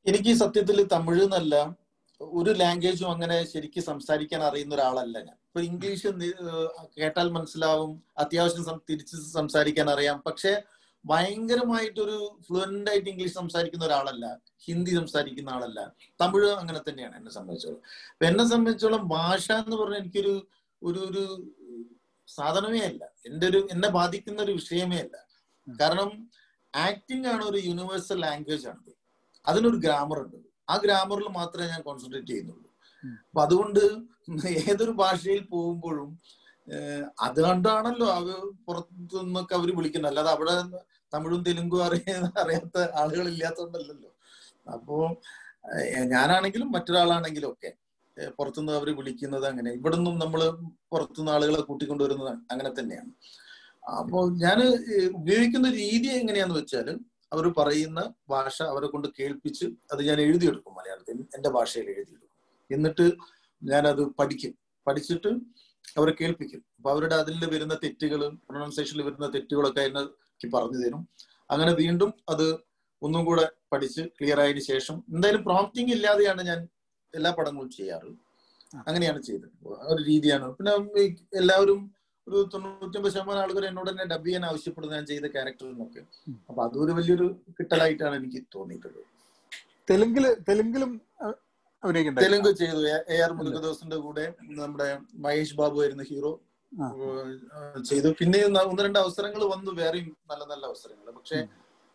[0.06, 1.54] എനിക്ക് സത്യത്തിൽ തമിഴ് എന്നല്ല
[2.20, 5.36] ഒരു ലാംഗ്വേജും അങ്ങനെ ശരിക്കും സംസാരിക്കാൻ അറിയുന്ന ഒരാളല്ല ഞാൻ.
[5.58, 6.06] ഇപ്പൊ ഇംഗ്ലീഷ്
[6.98, 8.02] കേട്ടാൽ മനസ്സിലാവും.
[8.18, 10.22] അത്യാവശ്യം തിരിച്ച് സംസാരിക്കാൻ അറിയാം.
[10.26, 10.62] പക്ഷെ
[11.04, 14.38] ഭയങ്കരമായിട്ടൊരു ഫ്ലുവന്റ് ആയിട്ട് ഇംഗ്ലീഷ് സംസാരിക്കുന്ന ഒരാളല്ല.
[14.64, 15.92] ഹിന്ദി സംസാരിക്കുന്ന ആളല്ല.
[16.20, 17.76] തമിഴ് അങ്ങനെ തന്നെയാണ് എന്നെ സംബന്ധിച്ചോളം.
[18.10, 20.46] അപ്പൊ എന്നെ സംബന്ധിച്ചോളം ഭാഷ എന്ന് പറഞ്ഞാൽ എനിക്കൊരു
[20.82, 21.52] ഒരു ഒരു
[22.28, 23.04] സാധനമേ അല്ല.
[23.26, 25.16] എന്റെ ഒരു എന്നെ ബാധിക്കുന്ന ഒരു വിഷയമേ അല്ല.
[25.80, 26.30] കാരണം
[26.74, 28.92] ആക്ടിംഗ് ആണ് ഒരു യൂണിവേഴ്സൽ ലാംഗ്വേജ് ആണ്
[29.46, 30.36] അതിനൊരു ഗ്രാമർ ഉണ്ട്.
[30.70, 32.67] ആ ഗ്രാമറിൽ മാത്രമേ ഞാൻ കോൺസെൻട്രേറ്റ് ചെയ്യുന്നുള്ളൂ.
[33.28, 33.82] അപ്പൊ അതുകൊണ്ട്
[34.66, 36.10] ഏതൊരു ഭാഷയിൽ പോകുമ്പോഴും
[37.26, 38.28] അതുകൊണ്ടാണല്ലോ അത് കണ്ടാണല്ലോ അവ
[38.66, 40.10] പുറത്തു നിന്നൊക്കെ അവർ വിളിക്കുന്നത്.
[40.10, 40.56] അല്ലാതെ അവിടെ
[41.12, 44.10] തമിഴും തെലുങ്കും അറിയ അറിയാത്ത ആളുകൾ ഇല്ലാത്തതുകൊണ്ടല്ലല്ലോ
[44.72, 44.96] അപ്പോ
[46.14, 47.70] ഞാനാണെങ്കിലും മറ്റൊരാളാണെങ്കിലും ഒക്കെ
[48.38, 49.70] പുറത്തുനിന്ന് അവർ വിളിക്കുന്നത് അങ്ങനെ.
[49.78, 50.40] ഇവിടുന്നും നമ്മൾ
[50.92, 53.12] പുറത്തുനിന്ന് ആളുകളെ കൂട്ടിക്കൊണ്ടുവരുന്നത് അങ്ങനെ തന്നെയാണ്.
[54.00, 54.58] അപ്പോൾ ഞാൻ
[55.20, 56.88] ഉപയോഗിക്കുന്ന രീതി എങ്ങനെയാന്ന് വെച്ചാൽ
[57.34, 58.00] അവർ പറയുന്ന
[58.32, 61.18] ഭാഷ അവരെ കൊണ്ട് കേൾപ്പിച്ച് അത് ഞാൻ എഴുതിയെടുക്കും മലയാളത്തിൽ.
[61.36, 62.27] എന്റെ ഭാഷയിൽ എഴുതിയെടുക്കും.
[62.70, 63.06] എന്നിട്ട്
[63.62, 64.52] ഞാനത് പഠിക്കും.
[64.86, 65.30] പഠിച്ചിട്ട്
[65.98, 66.62] അവരെ കേൾപ്പിക്കും.
[66.76, 70.02] അപ്പൊ അവരുടെ അതിൽ വരുന്ന തെറ്റുകൾ പ്രൊണൗൺസിയേഷനിൽ വരുന്ന തെറ്റുകളൊക്കെ എന്നെ
[70.54, 71.08] പറഞ്ഞു തരും.
[71.50, 72.46] അങ്ങനെ വീണ്ടും അത്
[73.02, 76.68] ഒന്നും കൂടെ പഠിച്ച് ക്ലിയർ ആയതിനു ശേഷം എന്തായാലും പ്രോംപ്റ്റിംഗ് ഇല്ലാതെയാണ് ഞാൻ
[77.14, 78.10] എല്ലാ പടങ്ങളും ചെയ്യാറ്.
[78.86, 79.52] അങ്ങനെയാണ് ചെയ്തത്.
[79.82, 80.46] ആ ഒരു രീതിയാണ്.
[80.56, 81.02] പിന്നെ
[81.40, 81.78] എല്ലാവരും
[82.26, 86.02] ഒരു തൊണ്ണൂറ്റൊമ്പത് ശതമാനം ആളുകൾ എന്നോട് തന്നെ ഡബ് ചെയ്യാൻ ആവശ്യപ്പെടുന്ന ഞാൻ ചെയ്ത ക്യാരക്ടറിനൊക്കെ.
[86.48, 87.26] അപ്പൊ അതൊരു വലിയൊരു
[87.58, 89.06] കിട്ടലായിട്ടാണ് എനിക്ക് തോന്നിയിട്ടുള്ളത്.
[89.90, 90.90] തെലുങ്കിൽ തെലുങ്കിലും
[92.22, 92.88] തെലുങ്ക് ചെയ്തു.
[92.88, 96.40] എ- ആർ മുരുകദോസിന്റെ കൂടെ നമ്മുടെ മഹേഷ് ബാബു ആയിരുന്നു ഹീറോ.
[97.82, 98.14] ചെയ്തു.
[98.20, 99.70] പിന്നെ ഒന്ന് രണ്ട് അവസരങ്ങൾ വന്നു.
[99.70, 101.10] വേറെയും നല്ല നല്ല അവസരങ്ങൾ.
[101.12, 101.46] പക്ഷെ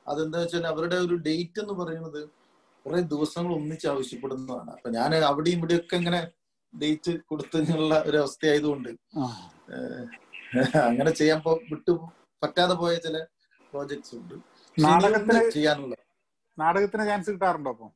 [0.08, 2.30] അതെന്താ വെച്ചാൽ അവരുടെ ഒരു ഡേറ്റ് എന്ന് പറയുന്നത്
[2.86, 4.72] കുറെ ദിവസങ്ങൾ ഒന്നിച്ച് ആവശ്യപ്പെടുന്നതാണ്.
[4.72, 6.32] അപ്പൊ ഞാൻ അവിടെയും ഇവിടെയൊക്കെ ഇങ്ങനെ
[6.82, 11.92] ഡേറ്റ് കൊടുത്തുള്ള ഒരു അവസ്ഥയായതുകൊണ്ട് ആയതുകൊണ്ട് അങ്ങനെ ചെയ്യാൻ വിട്ടു
[12.44, 13.18] പറ്റാതെ പോയ ചില
[13.72, 14.34] പ്രോജക്ട്സ് ഉണ്ട്.
[15.52, 15.96] ചെയ്യാനുള്ള
[16.60, 17.90] നാടകത്തിന് ചാൻസ് കിട്ടാറുണ്ടോ അപ്പൊ?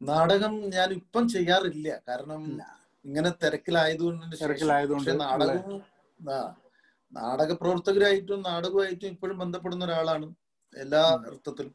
[0.00, 1.88] നാടകം ഞാൻ ഇപ്പം ചെയ്യാറില്ല.
[2.08, 2.42] കാരണം
[3.04, 5.82] ഇങ്ങനെ തിരക്കിലായതുകൊണ്ട് തിരക്കിലായതുകൊണ്ട് നാടകം നാടകവും
[6.32, 6.38] ആ
[7.12, 10.26] നാടക പ്രവർത്തകരായിട്ടും നാടകമായിട്ടും ഇപ്പോഴും ബന്ധപ്പെടുന്ന ഒരാളാണ്
[10.72, 11.02] എല്ലാ.
[11.28, 11.74] അർത്ഥത്തിലും.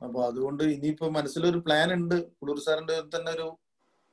[0.00, 3.48] അപ്പൊ അതുകൊണ്ട് ഇനിയിപ്പോ മനസ്സിലൊരു പ്ലാൻ ഉണ്ട് കുളൂർ സാറിന്റെ തന്നെ ഒരു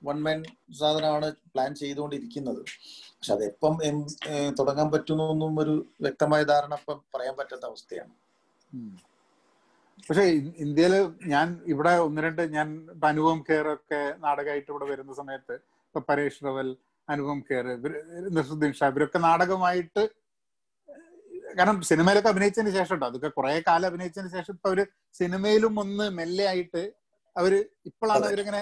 [0.01, 0.39] വൺ മാൻ
[0.79, 2.61] സാധനമാണ് പ്ലാൻ ചെയ്തുകൊണ്ടിരിക്കുന്നത്.
[3.15, 3.75] പക്ഷെ അതെപ്പം
[4.59, 5.75] തുടങ്ങാൻ പറ്റുന്നൊന്നും ഒരു
[6.05, 8.13] വ്യക്തമായ ധാരണ ഇപ്പം പറയാൻ പറ്റാത്ത അവസ്ഥയാണ്.
[9.97, 10.23] പക്ഷെ
[10.65, 10.93] ഇന്ത്യയിൽ
[11.33, 15.55] ഞാൻ ഇവിടെ ഒന്ന് രണ്ട് ഞാൻ ഇപ്പൊ അനുപം കെയർ ഒക്കെ നാടകമായിട്ട് ഇവിടെ വരുന്ന സമയത്ത്
[15.87, 16.69] ഇപ്പൊ പരേഷ് റവൽ
[17.07, 17.65] അനുപം കെയർ
[18.37, 20.03] നസറുദ്ദീൻ ഷാ ഇവരൊക്കെ നാടകമായിട്ട്
[21.57, 24.79] കാരണം സിനിമയിലൊക്കെ അഭിനയിച്ചതിന് ശേഷം കേട്ടോ അതൊക്കെ കുറെ കാലം അഭിനയിച്ചതിന് ശേഷം ഇപ്പൊ അവർ
[25.19, 26.83] സിനിമയിലും ഒന്ന് മെല്ലെ ആയിട്ട്
[27.35, 27.53] അവർ
[27.89, 28.25] ഇപ്പോഴാണ്.
[28.29, 28.61] അവരിങ്ങനെ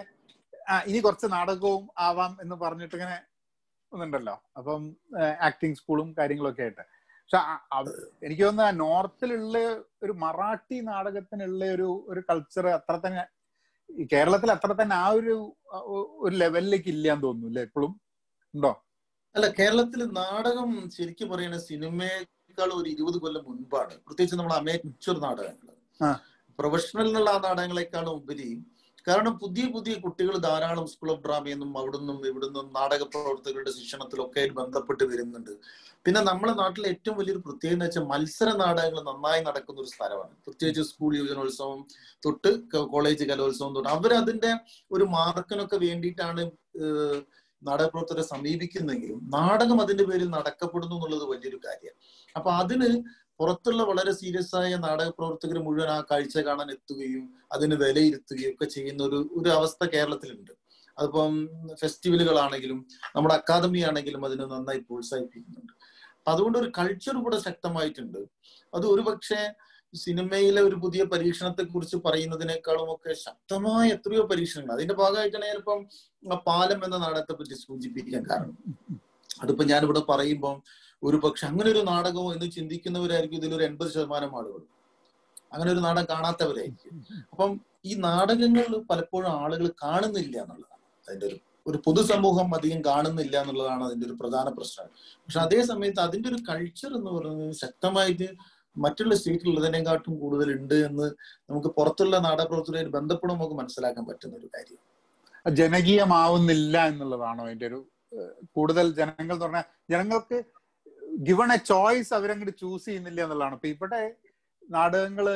[0.72, 3.18] ആ ഇനി കുറച്ച് നാടകവും ആവാം എന്ന് പറഞ്ഞിട്ട് ഇങ്ങനെ
[3.92, 4.36] ഒന്നുണ്ടല്ലോ.
[4.58, 4.84] അപ്പം
[5.50, 6.84] ആക്ടിങ് സ്കൂളും കാര്യങ്ങളൊക്കെ ആയിട്ട്.
[7.32, 7.40] പക്ഷെ
[8.26, 9.58] എനിക്ക് തോന്നുന്നു നോർത്തിലുള്ള
[10.04, 13.24] ഒരു മറാഠി നാടകത്തിനുള്ള ഒരു ഒരു കൾച്ചർ അത്ര തന്നെ
[14.14, 15.36] കേരളത്തിൽ അത്ര തന്നെ ആ ഒരു
[16.26, 17.92] ഒരു ലെവലിലേക്ക് ഇല്ല എന്ന് തോന്നുന്നു അല്ലേ എപ്പോഴും
[18.54, 18.72] ഉണ്ടോ?
[19.36, 23.94] അല്ല കേരളത്തിൽ നാടകം ശരിക്കും പറയുന്ന സിനിമയേക്കാൾ ഒരു ഇരുപത് കൊല്ലം മുൻപാണ്.
[24.08, 25.74] പ്രത്യേകിച്ച് നമ്മൾ അമേച്വർ നാടകങ്ങൾ.
[26.60, 28.50] പ്രൊഫഷണൽ എന്നുള്ള ആ നാടകങ്ങളെക്കാളും ഉപരി
[29.08, 35.54] കാരണം പുതിയ പുതിയ കുട്ടികൾ ധാരാളം സ്കൂൾ ഓഫ് ഡ്രാമയെന്നും അവിടുന്നും ഇവിടുന്നും നാടക പ്രവർത്തകരുടെ ശിക്ഷണത്തിലൊക്കെ ബന്ധപ്പെട്ട് വരുന്നുണ്ട്.
[36.06, 40.34] പിന്നെ നമ്മുടെ നാട്ടിലെ ഏറ്റവും വലിയൊരു പ്രത്യേകത വെച്ചാൽ മത്സര നാടകങ്ങൾ നന്നായി നടക്കുന്ന ഒരു സ്ഥലമാണ്.
[40.46, 41.80] പ്രത്യേകിച്ച് സ്കൂൾ യുവജനോത്സവം
[42.26, 42.52] തൊട്ട്
[42.94, 44.52] കോളേജ് കലോത്സവം തൊട്ട് അവരതിന്റെ
[44.92, 46.44] ഒരു മാർക്കിനൊക്കെ വേണ്ടിയിട്ടാണ്
[47.62, 52.00] നാടക നാടകപ്രവർത്തകരെ സമീപിക്കുന്നെങ്കിലും നാടകം അതിന്റെ പേരിൽ നടക്കപ്പെടുന്നു എന്നുള്ളത് വലിയൊരു കാര്യമാണ്.
[52.36, 52.90] അപ്പൊ അതിന്
[53.40, 59.04] പുറത്തുള്ള വളരെ സീരിയസ് ആയ നാടക പ്രവർത്തകർ മുഴുവൻ ആ കാഴ്ച കാണാൻ എത്തുകയും അതിന് വിലയിരുത്തുകയും ഒക്കെ ചെയ്യുന്ന
[59.04, 60.52] ഒരു ഒരു അവസ്ഥ കേരളത്തിലുണ്ട്.
[61.00, 65.74] അതിപ്പം ഫെസ്റ്റിവലുകളാണെങ്കിലും നമ്മുടെ അക്കാദമി ആണെങ്കിലും അതിനെ നന്നായി പ്രോത്സാഹിപ്പിക്കുന്നുണ്ട്.
[66.18, 68.18] അപ്പൊ അതുകൊണ്ട് ഒരു കൾച്ചർ കൂടെ ശക്തമായിട്ടുണ്ട്.
[68.74, 69.54] അത് ഒരുപക്ഷെ
[69.96, 74.74] സിനിമയിലെ ഒരു പുതിയ പരീക്ഷണത്തെ കുറിച്ച് പറയുന്നതിനേക്കാളും ഒക്കെ ശക്തമായ എത്രയോ പരീക്ഷണങ്ങൾ.
[74.74, 75.88] അതിന്റെ ഭാഗമായിട്ടാണ് ഞാനിപ്പം
[76.38, 78.58] പാലം എന്ന നാടകത്തെ പറ്റി സൂചിപ്പിക്കാൻ കാരണം.
[79.42, 80.62] അതിപ്പോ ഞാനിവിടെ പറയുമ്പോൾ
[81.04, 84.62] ഒരു പക്ഷെ അങ്ങനെ ഒരു നാടകമോ എന്ന് ചിന്തിക്കുന്നവരായിരിക്കും ഇതിൽ ഒരു എൺപത് ശതമാനം ആളുകൾ.
[85.54, 87.06] അങ്ങനെ ഒരു നാടകം കാണാത്തവരായിരിക്കും.
[87.32, 90.82] അപ്പം ഈ നാടകങ്ങൾ പലപ്പോഴും ആളുകൾ കാണുന്നില്ല എന്നുള്ളതാണ്.
[91.08, 94.90] അതിന്റെ ഒരു ഒരു പൊതുസമൂഹം അധികം കാണുന്നില്ല എന്നുള്ളതാണ് അതിന്റെ ഒരു പ്രധാന പ്രശ്നം.
[95.24, 98.28] പക്ഷെ അതേ സമയത്ത് അതിന്റെ ഒരു കൾച്ചർ എന്ന് പറയുന്നത് ശക്തമായിട്ട്
[98.78, 101.12] മറ്റുള്ള സ്റ്റേറ്റിലുള്ളതിനെക്കാട്ടും കൂടുതൽ ഉണ്ട് എന്ന്
[101.50, 104.82] നമുക്ക് പുറത്തുള്ള നാടകപ്രവർത്തനമായിട്ട് ബന്ധപ്പെടുമ്പോൾ നമുക്ക് മനസ്സിലാക്കാൻ പറ്റുന്ന ഒരു കാര്യം
[105.54, 107.88] ജനകീയമാവുന്നില്ല എന്നുള്ളതാണോ അതിന്റെ ഒരു
[108.56, 110.38] കൂടുതൽ ജനങ്ങൾ എന്ന് പറഞ്ഞാൽ ജനങ്ങൾക്ക്
[111.28, 113.56] ഗിവൺ എ ചോയ്സ് അവരങ്ങോട്ട് ചൂസ് ചെയ്യുന്നില്ല എന്നുള്ളതാണ്.
[113.58, 114.02] ഇപ്പൊ ഇവിടെ
[114.70, 115.28] നാടകങ്ങൾ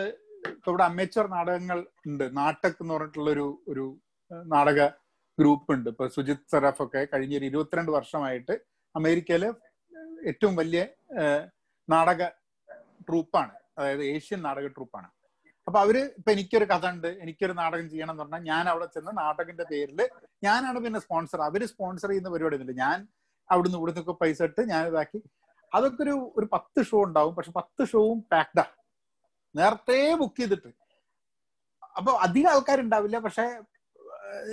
[0.55, 2.25] ഇപ്പൊ ഇവിടെ അമേച്ചർ നാടകങ്ങൾ ഉണ്ട്.
[2.39, 3.85] നാട്ടക് എന്ന് പറഞ്ഞിട്ടുള്ള ഒരു ഒരു
[4.53, 4.79] നാടക
[5.37, 5.89] ഗ്രൂപ്പ് ഉണ്ട്.
[5.93, 8.55] ഇപ്പൊ സുജിത് സറഫ് ഒക്കെ കഴിഞ്ഞ ഒരു ഇരുപത്തിരണ്ട് വർഷമായിട്ട്
[8.95, 9.49] അമേരിക്കയിലെ
[10.31, 10.81] ഏറ്റവും വലിയ
[11.89, 12.23] നാടക
[13.07, 15.09] ട്രൂപ്പാണ് അതായത് ഏഷ്യൻ നാടക ട്രൂപ്പാണ്
[15.69, 19.63] അപ്പൊ അവർ ഇപ്പൊ എനിക്കൊരു കഥ ഉണ്ട് എനിക്കൊരു നാടകം ചെയ്യണം എന്ന് പറഞ്ഞാൽ ഞാൻ അവിടെ ചെന്ന് നാടകത്തിന്റെ
[19.63, 19.99] പേരിൽ
[20.43, 21.41] ഞാനാണ് പിന്നെ സ്പോൺസർ.
[21.41, 22.81] അവർ സ്പോൺസർ ചെയ്യുന്ന പരിപാടി ഒന്നുമില്ല.
[22.85, 23.07] ഞാൻ
[23.49, 25.19] അവിടുന്ന് ഇവിടുന്ന് ഒക്കെ പൈസ ഇട്ട് ഞാൻ ഇതാക്കി.
[25.73, 27.35] അതൊക്കെ ഒരു ഒരു പത്ത് ഷോ ഉണ്ടാവും.
[27.35, 28.65] പക്ഷെ പത്ത് ഷോവും പാക്ഡാ
[29.55, 30.71] നേരത്തെ ബുക്ക് ചെയ്തിട്ട്.
[31.97, 33.19] അപ്പൊ അധികം ആൾക്കാരുണ്ടാവില്ല.
[33.19, 33.45] പക്ഷെ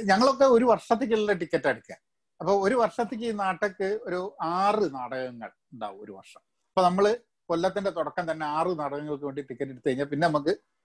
[0.05, 1.97] ഞങ്ങളൊക്കെ ഒരു വർഷത്തേക്കുള്ള ടിക്കറ്റ് എടുക്കുക.
[2.41, 6.43] അപ്പൊ ഒരു വർഷത്തേക്ക് ഈ നാട്ടക്ക് ഒരു ആറ് നാടകങ്ങൾ ഉണ്ടാവും ഒരു വർഷം.
[6.69, 7.07] അപ്പൊ നമ്മൾ
[7.51, 10.76] കൊല്ലത്തിന്റെ തുടക്കം തന്നെ ആറ് നാടകങ്ങൾക്ക് വേണ്ടി ടിക്കറ്റ് എടുത്തു കഴിഞ്ഞാൽ പിന്നെ നമുക്ക്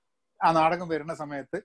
[0.42, 1.58] ആ നാടകം വരുന്ന സമയത്ത്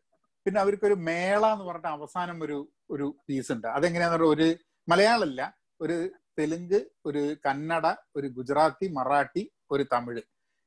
[0.46, 2.58] പിന്നെ അവർക്കൊരു മേള എന്ന് പറഞ്ഞിട്ട് അവസാനം ഒരു
[2.90, 3.68] ഒരു പീസ് ഉണ്ട്.
[3.68, 4.48] അതെങ്ങനെയാന്ന് പറഞ്ഞാൽ ഒരു
[4.88, 5.40] മലയാളമല്ല
[5.80, 5.96] ഒരു
[6.38, 10.22] തെലുങ്ക് ഒരു കന്നഡ ഒരു ഗുജറാത്തി മറാഠി ഒരു തമിഴ്.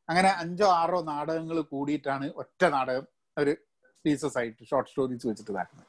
[0.09, 3.05] അങ്ങനെ അഞ്ചോ ആറോ നാടകങ്ങൾ കൂടിയിട്ടാണ് ഒറ്റ നാടകം
[3.37, 3.53] ഒരു
[4.05, 5.87] പീസസ് ആയിട്ട് ഷോർട്ട് സ്റ്റോറീസ് വെച്ചിട്ട് ഇതാക്കുന്നത്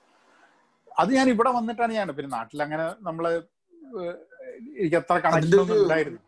[0.97, 3.25] അത് ഞാൻ ഇവിടെ വന്നിട്ടാണ് ഞാൻ പിന്നെ നാട്ടിൽ അങ്ങനെ നമ്മൾ
[4.79, 6.21] എനിക്ക് അത്ര കണക്ഷൻ ഉണ്ടായിരുന്നു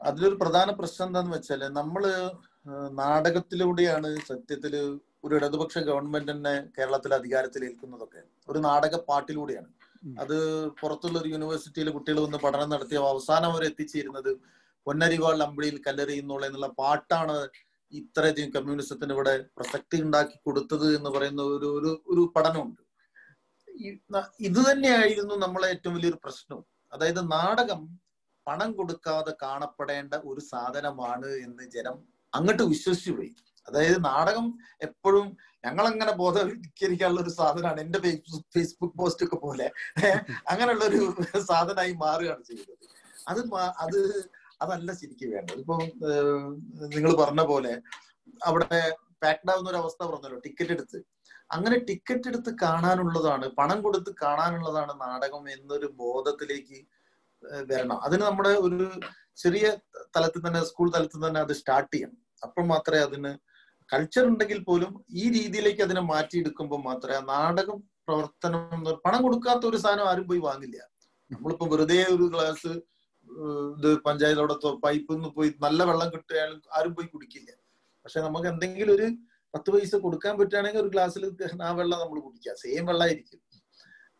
[0.00, 2.04] അതിലൊരു പ്രധാന പ്രശ്നം എന്താന്ന് വെച്ചാൽ നമ്മൾ
[2.66, 4.74] നാടകത്തിലൂടെയാണ് സത്യത്തിൽ
[5.24, 8.22] ഒരു ഇടതുപക്ഷ ഗവൺമെന്റ് തന്നെ കേരളത്തിൽ അധികാരത്തിൽ ഏൽക്കുന്നതൊക്കെ.
[8.48, 9.68] ഒരു നാടക പാട്ടിലൂടെയാണ്.
[10.20, 10.36] അത്
[10.80, 14.30] പുറത്തുള്ള ഒരു യൂണിവേഴ്സിറ്റിയിൽ കുട്ടികൾ വന്ന് പഠനം നടത്തിയ അവസാനം അവർ എത്തിച്ചേരുന്നത്
[14.86, 17.48] പൊന്നരിവാൾ അമ്പിളിയിൽ കല്ലെറിയുന്നുള്ള എന്നുള്ള പാട്ടാണ്
[17.92, 22.82] ഇത്രയധികം കമ്മ്യൂണിസത്തിന് ഇവിടെ പ്രസക്തി ഉണ്ടാക്കി കൊടുത്തത് എന്ന് പറയുന്ന ഒരു ഒരു ഒരു പഠനമുണ്ട്.
[24.40, 26.60] ഇത് തന്നെയായിരുന്നു നമ്മളെ ഏറ്റവും വലിയൊരു പ്രശ്നം
[26.92, 27.82] അതായത് നാടകം
[28.46, 31.96] പണം കൊടുക്കാതെ കാണപ്പെടേണ്ട ഒരു സാധനമാണ് എന്ന് ജനം
[32.36, 33.30] അങ്ങോട്ട് വിശ്വസിച്ചു പോയി.
[33.68, 34.46] അതായത് നാടകം
[34.86, 35.26] എപ്പോഴും
[35.64, 37.98] ഞങ്ങളങ്ങനെ ബോധവൽക്കരിക്കാനുള്ള ഒരു സാധനമാണ് എന്റെ
[38.54, 39.66] ഫേസ്ബുക്ക് പോസ്റ്റ് ഒക്കെ പോലെ.
[40.52, 41.00] അങ്ങനെയുള്ള ഒരു
[41.50, 42.74] സാധനമായി മാറുകയാണ് ചെയ്തത്.
[43.28, 43.40] അത്
[43.84, 43.98] അത്
[44.62, 45.60] അതല്ല ശരിക്കും വേണ്ടത്.
[45.62, 45.76] ഇപ്പൊ
[46.94, 47.72] നിങ്ങൾ പറഞ്ഞ പോലെ
[48.48, 48.80] അവിടെ
[49.22, 50.98] പാക്ഡ് ആവുന്ന ഒരു അവസ്ഥ പറഞ്ഞല്ലോ ടിക്കറ്റ് എടുത്ത്.
[51.54, 56.78] അങ്ങനെ ടിക്കറ്റ് എടുത്ത് കാണാനുള്ളതാണ് പണം കൊടുത്ത് കാണാനുള്ളതാണ് നാടകം എന്നൊരു ബോധത്തിലേക്ക്
[57.70, 57.98] വരണം.
[58.06, 58.88] അതിന് നമ്മുടെ ഒരു
[59.42, 59.66] ചെറിയ
[60.16, 62.18] തലത്തിൽ തന്നെ സ്കൂൾ തലത്തിൽ തന്നെ അത് സ്റ്റാർട്ട് ചെയ്യണം.
[62.46, 63.32] അപ്പം മാത്രമേ അതിന്
[63.90, 70.26] കൾച്ചർ ഉണ്ടെങ്കിൽ പോലും ഈ രീതിയിലേക്ക് അതിനെ മാറ്റിയെടുക്കുമ്പോൾ മാത്രമേ നാടകം പ്രവർത്തനം പണം കൊടുക്കാത്ത ഒരു സാധനം ആരും
[70.30, 70.78] പോയി വാങ്ങില്ല.
[71.30, 72.72] നമ്മളിപ്പോ വെറുതെ ഒരു ഗ്ലാസ്
[73.78, 77.50] ഇത് പഞ്ചായത്തോടത്തോ പൈപ്പിൽ നിന്ന് പോയി നല്ല വെള്ളം കിട്ടിയാലും ആരും പോയി കുടിക്കില്ല.
[78.04, 79.06] പക്ഷെ നമുക്ക് എന്തെങ്കിലും ഒരു
[79.54, 81.24] പത്ത് പൈസ കൊടുക്കാൻ പറ്റുകയാണെങ്കിൽ ഒരു ഗ്ലാസ്സിൽ
[81.68, 83.40] ആ വെള്ളം നമ്മൾ കുടിക്കുക സെയിം വെള്ളമായിരിക്കും.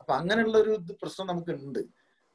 [0.01, 1.83] അപ്പൊ അങ്ങനെയുള്ള ഒരു പ്രശ്നം നമുക്ക് ഉണ്ട്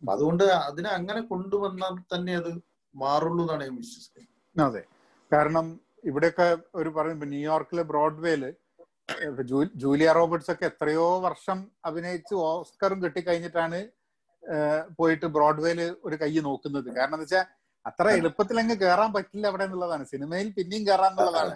[0.02, 2.52] അപ്പൊ അതുകൊണ്ട് അതിനെ അങ്ങനെ കൊണ്ടുവന്നാൽ തന്നെ അത്
[2.96, 4.32] മാറുള്ളൂ എന്നാണ് ഞാൻ വിശ്വസിക്കുന്നത്.
[4.68, 4.82] അതെ.
[5.32, 5.68] കാരണം
[6.10, 6.48] ഇവിടെയൊക്കെ
[6.80, 8.44] ഒരു പറയുമ്പോ ന്യൂയോർക്കിലെ ബ്രോഡ്വേയിൽ
[9.84, 11.58] ജൂലിയ റോബർട്സ് ഒക്കെ എത്രയോ വർഷം
[11.90, 13.80] അഭിനയിച്ച് ഓസ്കറും കിട്ടിക്കഴിഞ്ഞിട്ടാണ്
[14.98, 16.90] പോയിട്ട് ബ്രോഡ്വേയിൽ ഒരു കൈ നോക്കുന്നത്.
[16.98, 17.46] കാരണം എന്താ വെച്ചാൽ
[17.86, 20.04] അത്ര എളുപ്പത്തിൽ അങ്ങ് കയറാൻ പറ്റില്ല അവിടെ എന്നുള്ളതാണ്.
[20.14, 21.56] സിനിമയിൽ പിന്നെയും കയറാൻ എന്നുള്ളതാണ്.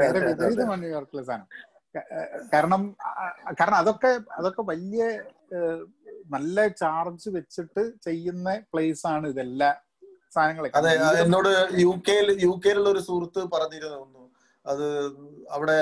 [0.00, 1.48] നേരെ വിപരീതമാണ് ന്യൂയോർക്കിലെ സാധനം.
[2.52, 2.82] കാരണം
[3.58, 5.02] കാരണം അതൊക്കെ അതൊക്കെ വലിയ
[6.34, 9.70] നല്ല ചാർജ് വെച്ചിട്ട് ചെയ്യുന്ന പ്ലേസ് ആണ് ഇതെല്ലാ
[10.36, 10.76] സാധനങ്ങളൊക്കെ.
[10.78, 11.50] അതെ അത് എന്നോട്
[11.84, 14.24] യു കെയിൽ യു കെയിലുള്ള ഒരു സുഹൃത്ത് പറഞ്ഞിരുന്നു
[14.64, 14.86] അത്
[15.56, 15.76] അവിടെ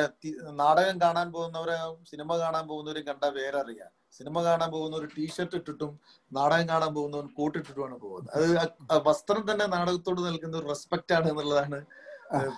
[0.61, 1.77] നാടകം കാണാൻ പോകുന്നവരെ
[2.11, 3.91] സിനിമ കാണാൻ പോകുന്നവരും കണ്ട പേരറിയാം.
[4.19, 5.91] സിനിമ കാണാൻ പോകുന്ന ഒരു ടീഷർട്ട് ഇട്ടിട്ടും
[6.33, 8.31] നാടകം കാണാൻ പോകുന്നവൻ കൂട്ടിട്ടിട്ടുമാണ് പോകുന്നത്.
[8.37, 11.81] അത് വസ്ത്രം തന്നെ നാടകത്തോട് നൽകുന്ന ഒരു റെസ്പെക്ട് ആണ് എന്നുള്ളതാണ്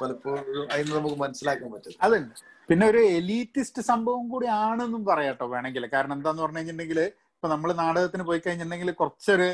[0.00, 2.36] പലപ്പോഴും അതിന് നമുക്ക് മനസ്സിലാക്കാൻ പറ്റും അതുണ്ട്
[2.68, 5.84] പിന്നെ ഒരു എലീറ്റിസ്റ്റ് സംഭവം കൂടി ആണെന്നും പറയാട്ടോ വേണമെങ്കിൽ.
[5.94, 7.00] കാരണം എന്താന്ന് പറഞ്ഞു കഴിഞ്ഞിട്ടുണ്ടെങ്കിൽ
[7.38, 9.48] ഇപ്പൊ നമ്മൾ നാടകത്തിന് പോയി കഴിഞ്ഞിട്ടുണ്ടെങ്കിൽ കുറച്ചൊരു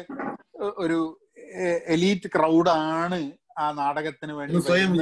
[0.85, 0.99] ഒരു
[1.95, 3.19] എലീറ്റ് ക്രൗഡാണ്
[3.63, 4.93] ആ നാടകത്തിന് വേണ്ടി സ്വയം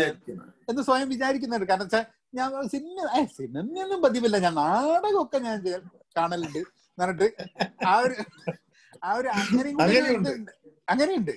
[0.70, 1.66] എന്ന് സ്വയം വിചാരിക്കുന്നുണ്ട്.
[1.68, 2.04] കാരണം വെച്ചാൽ
[2.38, 3.06] ഞാൻ സിനിമ
[3.36, 4.36] സിനിമയൊന്നും പതിവില്ല.
[4.44, 5.58] ഞാൻ നാടകമൊക്കെ ഞാൻ
[6.18, 6.58] കാണലുണ്ട്.
[6.98, 7.28] എന്നിട്ട്
[7.92, 8.16] ആ ഒരു
[9.04, 9.78] ആ ഒരു അങ്ങനെയും
[10.92, 11.32] അങ്ങനെയുണ്ട്.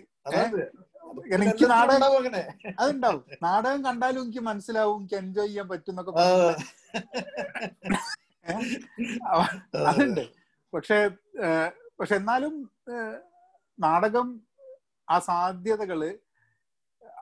[1.35, 2.07] എനിക്ക് നാടകം
[2.81, 3.23] അതുണ്ടാവും.
[3.47, 6.11] നാടകം കണ്ടാലും എനിക്ക് മനസ്സിലാവും എനിക്ക് എൻജോയ് ചെയ്യാൻ പറ്റും എന്നൊക്കെ
[9.91, 10.25] അതുണ്ട്.
[10.75, 10.97] പക്ഷെ
[11.99, 12.53] പക്ഷെ എന്നാലും
[13.79, 14.27] നാടകം
[15.07, 15.99] ആ സാധ്യതകൾ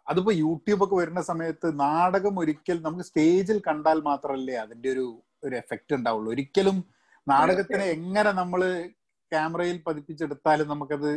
[0.08, 5.06] അതിപ്പോ യൂട്യൂബ് ഒക്കെ വരുന്ന സമയത്ത് നാടകം ഒരിക്കൽ നമുക്ക് സ്റ്റേജിൽ കണ്ടാൽ മാത്രമല്ലേ അതിന്റെ ഒരു
[5.44, 6.30] ഒരു എഫക്റ്റ് ഉണ്ടാവുള്ളൂ.
[6.32, 6.78] ഒരിക്കലും
[7.28, 8.62] നാടകത്തിനെ എങ്ങനെ നമ്മൾ
[9.32, 11.12] ക്യാമറയിൽ പതിപ്പിച്ചെടുത്താലും നമുക്കത്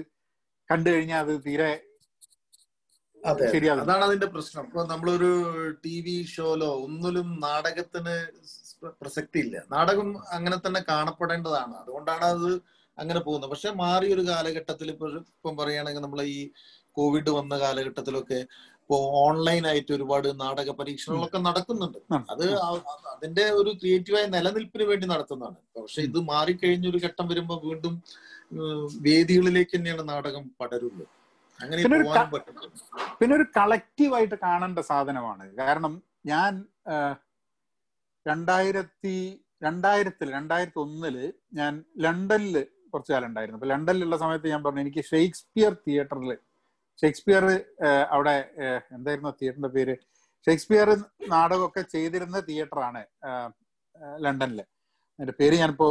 [0.68, 1.72] കണ്ടു കഴിഞ്ഞാൽ അത് തീരെ
[3.22, 3.46] അതെ
[3.82, 4.64] അതാണ് അതിന്റെ പ്രശ്നം.
[4.68, 5.30] ഇപ്പൊ നമ്മളൊരു
[5.84, 8.16] ടി വി ഷോയിലോ ഒന്നിലും നാടകത്തിന്
[9.00, 11.74] പ്രസക്തി ഇല്ല നാടകം അങ്ങനെ തന്നെ കാണപ്പെടേണ്ടതാണ്.
[11.82, 12.50] അതുകൊണ്ടാണ് അത്
[12.98, 13.50] അങ്ങനെ പോകുന്നത്.
[13.50, 16.40] പക്ഷെ മാറിയ ഒരു കാലഘട്ടത്തിൽ ഇപ്പൊ ഇപ്പം പറയുകയാണെങ്കിൽ നമ്മൾ ഈ
[16.98, 18.38] കോവിഡ് വന്ന കാലഘട്ടത്തിലൊക്കെ
[18.82, 21.98] ഇപ്പോ ഓൺലൈൻ ആയിട്ട് ഒരുപാട് നാടക പരീക്ഷണങ്ങളൊക്കെ നടക്കുന്നുണ്ട്.
[22.32, 22.44] അത്
[23.12, 25.58] അതിന്റെ ഒരു ക്രിയേറ്റീവായ നിലനിൽപ്പിന് വേണ്ടി നടത്തുന്നതാണ്.
[25.76, 27.94] പക്ഷെ ഇത് മാറിക്കഴിഞ്ഞൊരു ഘട്ടം വരുമ്പോൾ വീണ്ടും
[29.06, 31.06] വേദികളിലേക്ക് തന്നെയാണ് നാടകം പടരുള്ളൂ.
[31.60, 32.42] അങ്ങനെ പിന്നെ ഒരു
[33.20, 35.44] പിന്നെ ഒരു കളക്റ്റീവായിട്ട് കാണേണ്ട സാധനമാണ്.
[35.60, 36.02] കാരണം
[36.32, 36.52] ഞാൻ
[38.28, 39.16] രണ്ടായിരത്തി
[39.64, 41.16] രണ്ടായിരത്തിൽ രണ്ടായിരത്തി ഒന്നിൽ
[41.58, 41.72] ഞാൻ
[42.04, 42.56] ലണ്ടനിൽ
[42.92, 43.58] കുറച്ചു കാലം ഉണ്ടായിരുന്നു.
[43.58, 46.32] അപ്പൊ ലണ്ടനിലുള്ള സമയത്ത് ഞാൻ പറഞ്ഞു എനിക്ക് ഷേക്സ്പിയർ തിയേറ്ററിൽ
[47.02, 47.44] ഷേക്സ്പിയർ
[48.14, 48.34] അവിടെ
[48.96, 49.94] എന്തായിരുന്നു തിയേറ്ററിന്റെ പേര്?
[50.46, 50.88] ഷേക്സ്പിയർ
[51.32, 53.02] നാടകമൊക്കെ ചെയ്തിരുന്ന തിയേറ്ററാണ്
[54.24, 54.60] ലണ്ടനിൽ
[55.18, 55.88] അതിന്റെ പേര് ഞാനിപ്പോ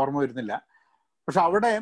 [0.00, 0.54] ഓർമ്മ വരുന്നില്ല.
[1.26, 1.72] പക്ഷെ അവിടെ